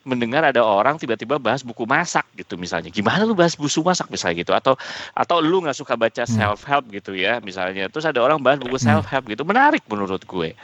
mendengar 0.09 0.41
ada 0.41 0.65
orang 0.65 0.97
tiba-tiba 0.97 1.37
bahas 1.37 1.61
buku 1.61 1.85
masak 1.85 2.25
gitu 2.33 2.57
misalnya 2.57 2.89
gimana 2.89 3.29
lu 3.29 3.37
bahas 3.37 3.53
buku 3.53 3.69
masak 3.85 4.09
misalnya 4.09 4.41
gitu 4.41 4.57
atau 4.57 4.75
atau 5.13 5.37
lu 5.45 5.61
nggak 5.61 5.77
suka 5.77 5.95
baca 5.95 6.25
Hmm. 6.25 6.33
self 6.33 6.65
help 6.65 6.89
gitu 6.89 7.13
ya 7.13 7.45
misalnya 7.45 7.93
terus 7.93 8.09
ada 8.09 8.25
orang 8.25 8.41
bahas 8.41 8.57
buku 8.59 8.81
Hmm. 8.81 8.99
self 8.99 9.07
help 9.13 9.29
gitu 9.29 9.45
menarik 9.45 9.85
menurut 9.87 10.25
gue 10.25 10.57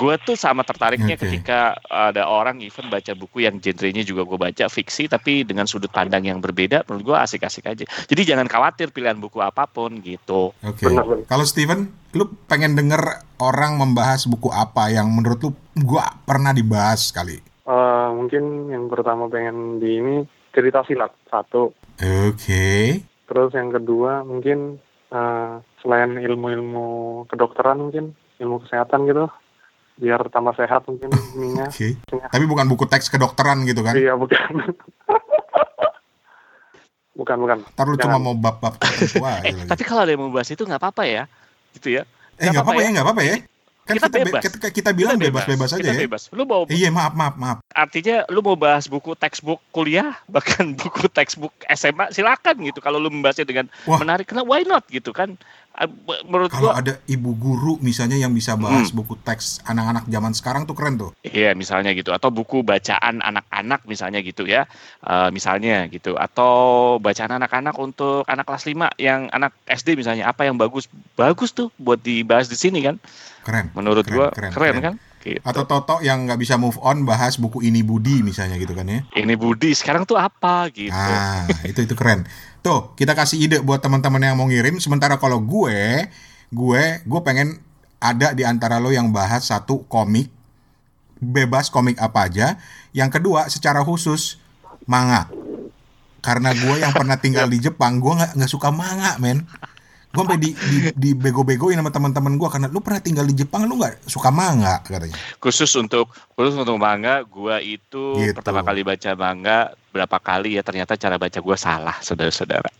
gue 0.00 0.14
tuh 0.24 0.34
sama 0.40 0.64
tertariknya 0.64 1.20
Oke. 1.20 1.28
ketika 1.28 1.76
ada 1.86 2.24
orang 2.24 2.64
even 2.64 2.88
baca 2.88 3.12
buku 3.12 3.44
yang 3.44 3.60
genrenya 3.60 4.00
juga 4.02 4.24
gue 4.24 4.38
baca 4.40 4.64
fiksi 4.72 5.12
tapi 5.12 5.44
dengan 5.44 5.68
sudut 5.68 5.92
pandang 5.92 6.24
yang 6.24 6.40
berbeda 6.40 6.88
menurut 6.88 7.12
gue 7.12 7.16
asik-asik 7.20 7.68
aja 7.68 7.84
jadi 8.08 8.34
jangan 8.34 8.48
khawatir 8.48 8.88
pilihan 8.88 9.20
buku 9.20 9.44
apa 9.44 9.68
pun 9.68 10.00
gitu 10.00 10.56
Oke. 10.64 10.88
Benar, 10.88 11.04
benar. 11.04 11.26
Kalau 11.26 11.44
Steven, 11.44 11.90
lu 12.14 12.24
pengen 12.46 12.78
denger 12.78 13.02
orang 13.42 13.76
membahas 13.76 14.24
buku 14.24 14.48
apa 14.48 14.88
yang 14.88 15.10
menurut 15.10 15.42
lu 15.42 15.50
gua 15.82 16.06
pernah 16.24 16.54
dibahas 16.54 17.10
kali? 17.10 17.42
Eh, 17.68 18.08
mungkin 18.16 18.72
yang 18.72 18.88
pertama 18.88 19.28
pengen 19.28 19.76
di 19.76 20.00
ini 20.00 20.16
cerita 20.56 20.80
silat 20.88 21.12
satu. 21.28 21.76
Oke. 22.00 22.96
Terus 23.28 23.50
yang 23.52 23.68
kedua 23.68 24.24
mungkin 24.24 24.80
eh, 25.12 25.52
selain 25.84 26.16
ilmu-ilmu 26.16 27.28
kedokteran 27.28 27.76
mungkin 27.76 28.16
ilmu 28.40 28.64
kesehatan 28.64 29.04
gitu, 29.04 29.28
biar 30.00 30.32
tambah 30.32 30.56
sehat 30.56 30.88
mungkin 30.88 31.12
ininya. 31.36 31.68
Oke. 31.68 32.00
Tapi 32.08 32.44
bukan 32.48 32.72
buku 32.72 32.88
teks 32.88 33.12
kedokteran 33.12 33.68
gitu 33.68 33.84
kan? 33.84 33.92
Iya 33.92 34.16
bukan. 34.16 34.64
bukan 37.20 37.36
bukan. 37.36 37.58
Ntar 37.76 37.84
lu 37.84 38.00
cuma 38.00 38.16
mau 38.16 38.32
bab-bab 38.32 38.78
tertentu 38.80 39.20
aja 39.28 39.44
eh, 39.44 39.66
tapi 39.68 39.82
kalau 39.84 40.08
ada 40.08 40.14
yang 40.16 40.24
mau 40.24 40.32
bahas 40.32 40.48
itu 40.48 40.64
nggak 40.64 40.80
apa-apa 40.80 41.04
ya 41.04 41.22
gitu 41.76 42.00
ya 42.00 42.08
Eh 42.38 42.46
nggak 42.54 42.62
apa-apa 42.62 42.80
ya, 42.80 42.88
nggak 42.94 43.04
apa-apa 43.04 43.22
ya. 43.26 43.36
Kan 43.88 43.96
Kita 43.96 44.06
kita, 44.06 44.14
be- 44.14 44.24
bebas. 44.28 44.42
kita, 44.44 44.68
kita 44.68 44.90
bilang 44.92 45.16
bebas-bebas 45.16 45.70
aja 45.70 45.80
kita 45.80 45.92
ya. 45.92 46.00
bebas 46.04 46.28
lu 46.30 46.44
mau 46.44 46.68
Iya 46.68 46.88
maaf 46.88 47.12
maaf 47.12 47.34
maaf. 47.34 47.58
artinya 47.70 48.28
lu 48.28 48.40
mau 48.40 48.52
bahas 48.52 48.84
buku 48.84 49.16
textbook 49.16 49.64
kuliah 49.70 50.12
bahkan 50.28 50.76
buku 50.76 51.08
textbook 51.08 51.56
SMA 51.66 52.12
silakan 52.12 52.60
gitu 52.62 52.78
kalau 52.78 52.96
lu 52.96 53.08
membahasnya 53.08 53.42
dengan 53.42 53.66
Wah. 53.84 53.96
menarik 53.96 54.28
karena 54.28 54.44
why 54.44 54.60
not 54.62 54.84
gitu 54.86 55.10
kan 55.10 55.40
menurut 56.26 56.50
Kalau 56.50 56.74
gua 56.74 56.82
ada 56.82 56.98
ibu 57.06 57.30
guru 57.38 57.78
misalnya 57.78 58.18
yang 58.18 58.34
bisa 58.34 58.58
bahas 58.58 58.90
buku 58.90 59.14
teks 59.22 59.62
anak-anak 59.62 60.10
zaman 60.10 60.32
sekarang 60.34 60.62
tuh 60.66 60.74
keren 60.74 60.98
tuh. 60.98 61.10
Iya 61.22 61.54
misalnya 61.54 61.94
gitu. 61.94 62.10
Atau 62.10 62.34
buku 62.34 62.66
bacaan 62.66 63.22
anak-anak 63.22 63.86
misalnya 63.86 64.18
gitu 64.24 64.42
ya. 64.48 64.66
Eh, 65.06 65.30
misalnya 65.30 65.86
gitu. 65.86 66.18
Atau 66.18 66.98
bacaan 66.98 67.38
anak-anak 67.38 67.78
untuk 67.78 68.26
anak 68.26 68.48
kelas 68.48 68.66
5 68.66 68.90
yang 68.98 69.30
anak 69.30 69.54
SD 69.70 69.94
misalnya. 69.94 70.26
Apa 70.26 70.50
yang 70.50 70.58
bagus? 70.58 70.90
Bagus 71.14 71.54
tuh 71.54 71.70
buat 71.78 72.02
dibahas 72.02 72.50
di 72.50 72.58
sini 72.58 72.82
kan? 72.82 72.98
Keren. 73.46 73.72
menurut 73.72 74.04
Keren, 74.04 74.16
gua 74.18 74.26
keren, 74.34 74.52
keren, 74.52 74.72
keren. 74.76 74.84
kan 74.84 74.94
gitu. 75.22 75.40
Atau 75.42 75.64
Toto 75.66 75.98
yang 76.00 76.26
nggak 76.26 76.40
bisa 76.40 76.54
move 76.56 76.78
on 76.82 77.02
bahas 77.02 77.36
buku 77.36 77.62
ini 77.64 77.82
Budi 77.82 78.22
misalnya 78.22 78.58
gitu 78.58 78.72
kan 78.72 78.86
ya. 78.86 79.00
ini 79.14 79.34
Budi 79.34 79.74
sekarang 79.74 80.04
tuh 80.08 80.18
apa 80.18 80.70
gitu 80.74 80.94
Ah, 80.94 81.46
itu 81.66 81.84
itu 81.84 81.94
keren. 81.94 82.26
Tuh, 82.60 82.92
kita 82.98 83.14
kasih 83.14 83.38
ide 83.38 83.58
buat 83.62 83.78
teman-teman 83.78 84.18
yang 84.18 84.36
mau 84.36 84.50
ngirim. 84.50 84.82
Sementara 84.82 85.16
kalau 85.16 85.38
gue, 85.38 86.10
gue, 86.50 86.82
gue 87.06 87.20
pengen 87.22 87.62
ada 87.98 88.34
di 88.34 88.42
antara 88.42 88.78
lo 88.82 88.90
yang 88.90 89.10
bahas 89.14 89.46
satu 89.50 89.86
komik, 89.86 90.30
bebas 91.18 91.70
komik 91.70 91.98
apa 91.98 92.26
aja. 92.26 92.46
Yang 92.94 93.18
kedua, 93.18 93.46
secara 93.46 93.82
khusus 93.86 94.42
manga. 94.86 95.30
Karena 96.18 96.50
gue 96.50 96.82
yang 96.82 96.90
pernah 96.90 97.14
tinggal 97.14 97.46
di 97.46 97.62
Jepang, 97.62 98.02
gue 98.02 98.10
nggak 98.10 98.34
nggak 98.34 98.50
suka 98.50 98.74
manga, 98.74 99.14
men. 99.22 99.46
Gue 100.08 100.24
sampai 100.24 100.40
di, 100.40 100.50
di, 100.56 100.78
di 100.96 101.10
bego-begoin 101.12 101.76
sama 101.76 101.92
teman-teman 101.92 102.34
gue 102.34 102.48
karena 102.48 102.66
lu 102.66 102.80
pernah 102.80 102.98
tinggal 102.98 103.22
di 103.22 103.36
Jepang, 103.36 103.68
lu 103.68 103.76
nggak 103.76 104.02
suka 104.04 104.32
manga 104.32 104.80
katanya. 104.82 105.12
khusus 105.36 105.68
untuk 105.74 106.08
khusus 106.32 106.56
untuk 106.56 106.76
manga 106.76 107.20
gua 107.22 107.60
itu 107.60 108.16
Gitu. 108.16 108.32
pertama 108.32 108.60
kali 108.60 108.80
baca 108.80 109.12
manga 109.12 109.58
berapa 109.88 110.16
kali 110.16 110.56
ya 110.56 110.62
ternyata 110.62 110.94
cara 110.94 111.16
baca 111.16 111.38
gua 111.38 111.54
salah 111.54 111.96
saudara-saudara 112.00 112.72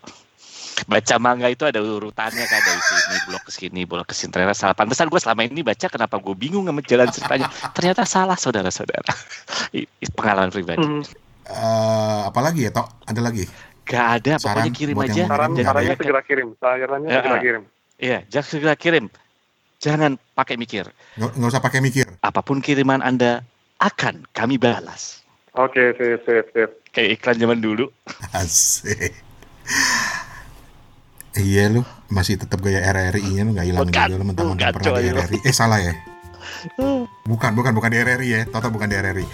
baca 0.87 1.15
manga 1.19 1.47
itu 1.47 1.67
ada 1.67 1.79
urutannya 1.79 2.45
kan 2.45 2.61
dari 2.61 2.81
sini 2.81 3.17
blok 3.27 3.43
ke 3.45 3.51
sini 3.51 3.81
blok 3.83 4.07
ke 4.07 4.15
sini 4.15 4.31
ternyata 4.31 4.55
salah 4.55 4.73
pantesan 4.73 5.07
gue 5.07 5.19
selama 5.19 5.43
ini 5.43 5.61
baca 5.61 5.87
kenapa 5.87 6.17
gue 6.17 6.33
bingung 6.33 6.65
sama 6.65 6.81
jalan 6.81 7.11
ceritanya 7.11 7.47
ternyata 7.75 8.07
salah 8.07 8.39
saudara-saudara 8.39 9.11
pengalaman 10.17 10.49
pribadi 10.49 10.81
Hmm, 10.81 11.03
Eh, 11.49 12.21
apalagi 12.29 12.69
ya, 12.69 12.71
Tok? 12.71 13.09
Ada 13.09 13.25
lagi? 13.25 13.49
Gak 13.89 14.07
ada 14.15 14.33
Saran 14.37 14.69
pokoknya 14.69 14.73
kirim 14.73 14.97
aja 14.99 15.23
saran 15.25 15.51
Jangan 15.51 15.65
sarannya 15.67 15.97
segera 15.97 16.21
kirim. 16.23 16.49
Sarannya 16.55 17.09
Ya, 17.09 17.19
segera 17.19 17.39
kirim. 17.41 17.63
iya 17.99 18.19
jangan 18.29 18.47
segera 18.47 18.75
kirim 18.75 19.05
jangan 19.79 20.13
pakai 20.33 20.55
mikir 20.55 20.85
Nggak, 21.17 21.31
nggak 21.35 21.49
usah 21.49 21.63
pakai 21.63 21.81
mikir. 21.81 22.07
apa 22.21 22.41
pun 22.41 22.59
kiriman 22.59 23.01
anda 23.01 23.43
akan 23.79 24.27
kami 24.31 24.59
balas. 24.59 25.23
Oke, 25.55 25.95
sip, 25.95 26.23
sip, 26.23 26.47
sip. 26.51 26.71
Kayak 26.91 27.17
iklan 27.17 27.37
zaman 27.39 27.59
dulu. 27.59 27.87
Asik. 28.35 29.15
Iya 31.33 31.71
lu 31.71 31.83
masih 32.09 32.35
tetap 32.37 32.59
gaya 32.59 32.83
RRI 32.85 33.23
nya 33.33 33.43
lu 33.43 33.55
nggak 33.55 33.67
hilang 33.67 33.83
Bukan, 33.85 33.95
juga 34.05 34.15
lu 34.15 34.27
mentang-mentang 34.27 34.75
pernah 34.75 34.99
di. 34.99 35.11
RRI. 35.13 35.39
Eh 35.43 35.55
salah 35.55 35.79
ya? 35.79 35.95
Bukan, 37.31 37.51
bukan, 37.53 37.71
bukan 37.71 37.91
di 37.93 37.99
RRI 37.99 38.29
ya. 38.29 38.43
Toto 38.45 38.67
bukan 38.69 38.89
di 38.89 38.97
RRI. 38.97 39.27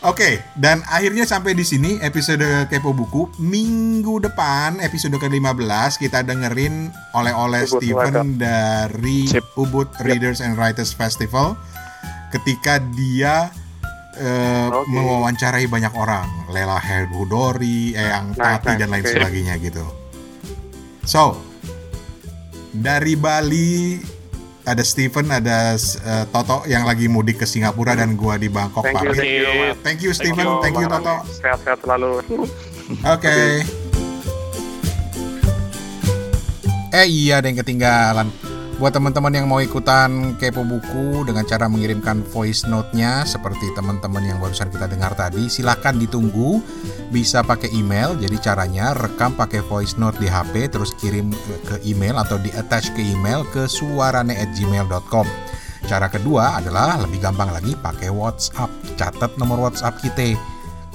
Oke, 0.00 0.40
dan 0.56 0.80
akhirnya 0.88 1.28
sampai 1.28 1.52
di 1.52 1.60
sini 1.60 2.00
episode 2.00 2.64
Kepo 2.72 2.96
Buku. 2.96 3.28
Minggu 3.36 4.16
depan, 4.24 4.80
episode 4.80 5.20
ke-15, 5.20 6.00
kita 6.00 6.24
dengerin 6.24 6.88
oleh-oleh 7.12 7.68
Steven 7.68 8.40
dari 8.40 9.28
Sip. 9.28 9.44
Ubud 9.60 9.92
Readers 10.00 10.40
and 10.40 10.56
Writers 10.56 10.96
Festival. 10.96 11.52
Ketika 12.32 12.80
dia 12.96 13.52
eh, 14.16 14.72
Oke. 14.72 14.88
mewawancarai 14.88 15.68
banyak 15.68 15.92
orang. 15.92 16.48
Lela 16.48 16.80
Hergudori, 16.80 17.92
Eyang 17.92 18.32
Nice, 18.32 18.40
Tati, 18.40 18.80
dan 18.80 18.88
nice, 18.88 18.92
lain 18.96 19.04
oke. 19.04 19.12
sebagainya 19.20 19.54
gitu. 19.60 19.84
So, 21.04 21.36
dari 22.72 23.20
Bali 23.20 24.00
ada 24.64 24.82
Steven, 24.84 25.26
ada 25.32 25.74
eh, 25.76 26.24
Toto 26.28 26.68
yang 26.68 26.84
lagi 26.84 27.08
mudik 27.08 27.40
ke 27.40 27.46
Singapura 27.48 27.96
dan 27.96 28.12
gua 28.14 28.36
di 28.36 28.52
Bangkok 28.52 28.84
Thank 28.84 29.00
you, 29.00 29.10
pamit. 29.12 29.20
thank 29.20 29.32
you. 29.32 29.52
Thank 29.80 29.98
you 30.04 30.10
Steven, 30.12 30.36
Thank 30.36 30.46
you, 30.46 30.62
thank 30.62 30.76
you 30.76 30.88
Toto. 30.88 31.16
Sehat-sehat 31.40 31.78
selalu. 31.84 32.10
Oke. 33.06 33.38
Eh 36.90 37.06
iya 37.06 37.38
ada 37.38 37.46
yang 37.46 37.58
ketinggalan. 37.62 38.49
Buat 38.80 38.96
teman-teman 38.96 39.36
yang 39.36 39.44
mau 39.44 39.60
ikutan 39.60 40.40
kepo 40.40 40.64
buku 40.64 41.28
dengan 41.28 41.44
cara 41.44 41.68
mengirimkan 41.68 42.24
voice 42.32 42.64
note-nya 42.64 43.28
seperti 43.28 43.68
teman-teman 43.76 44.24
yang 44.24 44.40
barusan 44.40 44.72
kita 44.72 44.88
dengar 44.88 45.12
tadi, 45.12 45.52
silahkan 45.52 46.00
ditunggu. 46.00 46.64
Bisa 47.12 47.44
pakai 47.44 47.68
email. 47.76 48.16
Jadi 48.16 48.40
caranya 48.40 48.96
rekam 48.96 49.36
pakai 49.36 49.60
voice 49.68 50.00
note 50.00 50.16
di 50.16 50.32
HP 50.32 50.72
terus 50.72 50.96
kirim 50.96 51.28
ke- 51.68 51.84
email 51.84 52.16
atau 52.16 52.40
di 52.40 52.48
attach 52.56 52.88
ke 52.96 53.04
email 53.04 53.44
ke 53.52 53.68
suarane@gmail.com. 53.68 55.28
Cara 55.84 56.08
kedua 56.08 56.56
adalah 56.56 56.96
lebih 57.04 57.20
gampang 57.20 57.52
lagi 57.52 57.76
pakai 57.76 58.08
WhatsApp. 58.08 58.72
Catat 58.96 59.36
nomor 59.36 59.60
WhatsApp 59.68 60.00
kita 60.00 60.40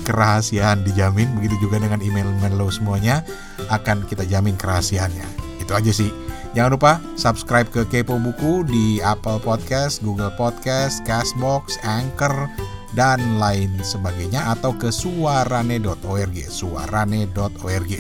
kerahasiaan 0.05 0.85
dijamin. 0.85 1.33
Begitu 1.33 1.65
juga 1.65 1.81
dengan 1.81 1.97
email-email 1.99 2.53
lo 2.53 2.69
semuanya 2.69 3.25
akan 3.73 4.05
kita 4.05 4.21
jamin 4.29 4.53
kerahasiaannya. 4.53 5.25
Itu 5.57 5.73
aja 5.73 5.89
sih. 5.89 6.13
Jangan 6.55 6.71
lupa 6.71 7.03
subscribe 7.19 7.67
ke 7.67 7.83
Kepo 7.89 8.15
Buku 8.15 8.63
di 8.63 9.03
Apple 9.03 9.43
Podcast, 9.43 9.99
Google 9.99 10.31
Podcast, 10.39 11.03
Castbox, 11.03 11.75
Anchor, 11.83 12.47
dan 12.95 13.19
lain 13.35 13.75
sebagainya 13.83 14.55
atau 14.55 14.71
ke 14.71 14.87
suarane.org 14.87 16.37
suarane.org 16.47 17.91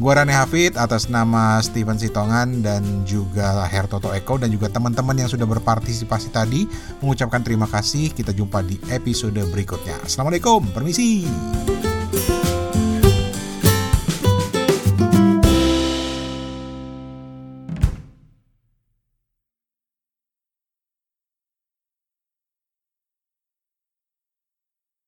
Gua 0.00 0.16
Rane 0.16 0.32
Hafid 0.32 0.80
atas 0.80 1.12
nama 1.12 1.60
Steven 1.60 2.00
Sitongan 2.00 2.64
dan 2.64 3.04
juga 3.04 3.68
Hertoto 3.68 4.08
Eko 4.16 4.40
dan 4.40 4.48
juga 4.48 4.72
teman-teman 4.72 5.12
yang 5.12 5.28
sudah 5.28 5.44
berpartisipasi 5.44 6.32
tadi 6.32 6.64
mengucapkan 7.04 7.44
terima 7.44 7.68
kasih. 7.68 8.08
Kita 8.08 8.32
jumpa 8.32 8.64
di 8.64 8.80
episode 8.88 9.36
berikutnya. 9.52 10.00
Assalamualaikum, 10.00 10.72
permisi. 10.72 11.28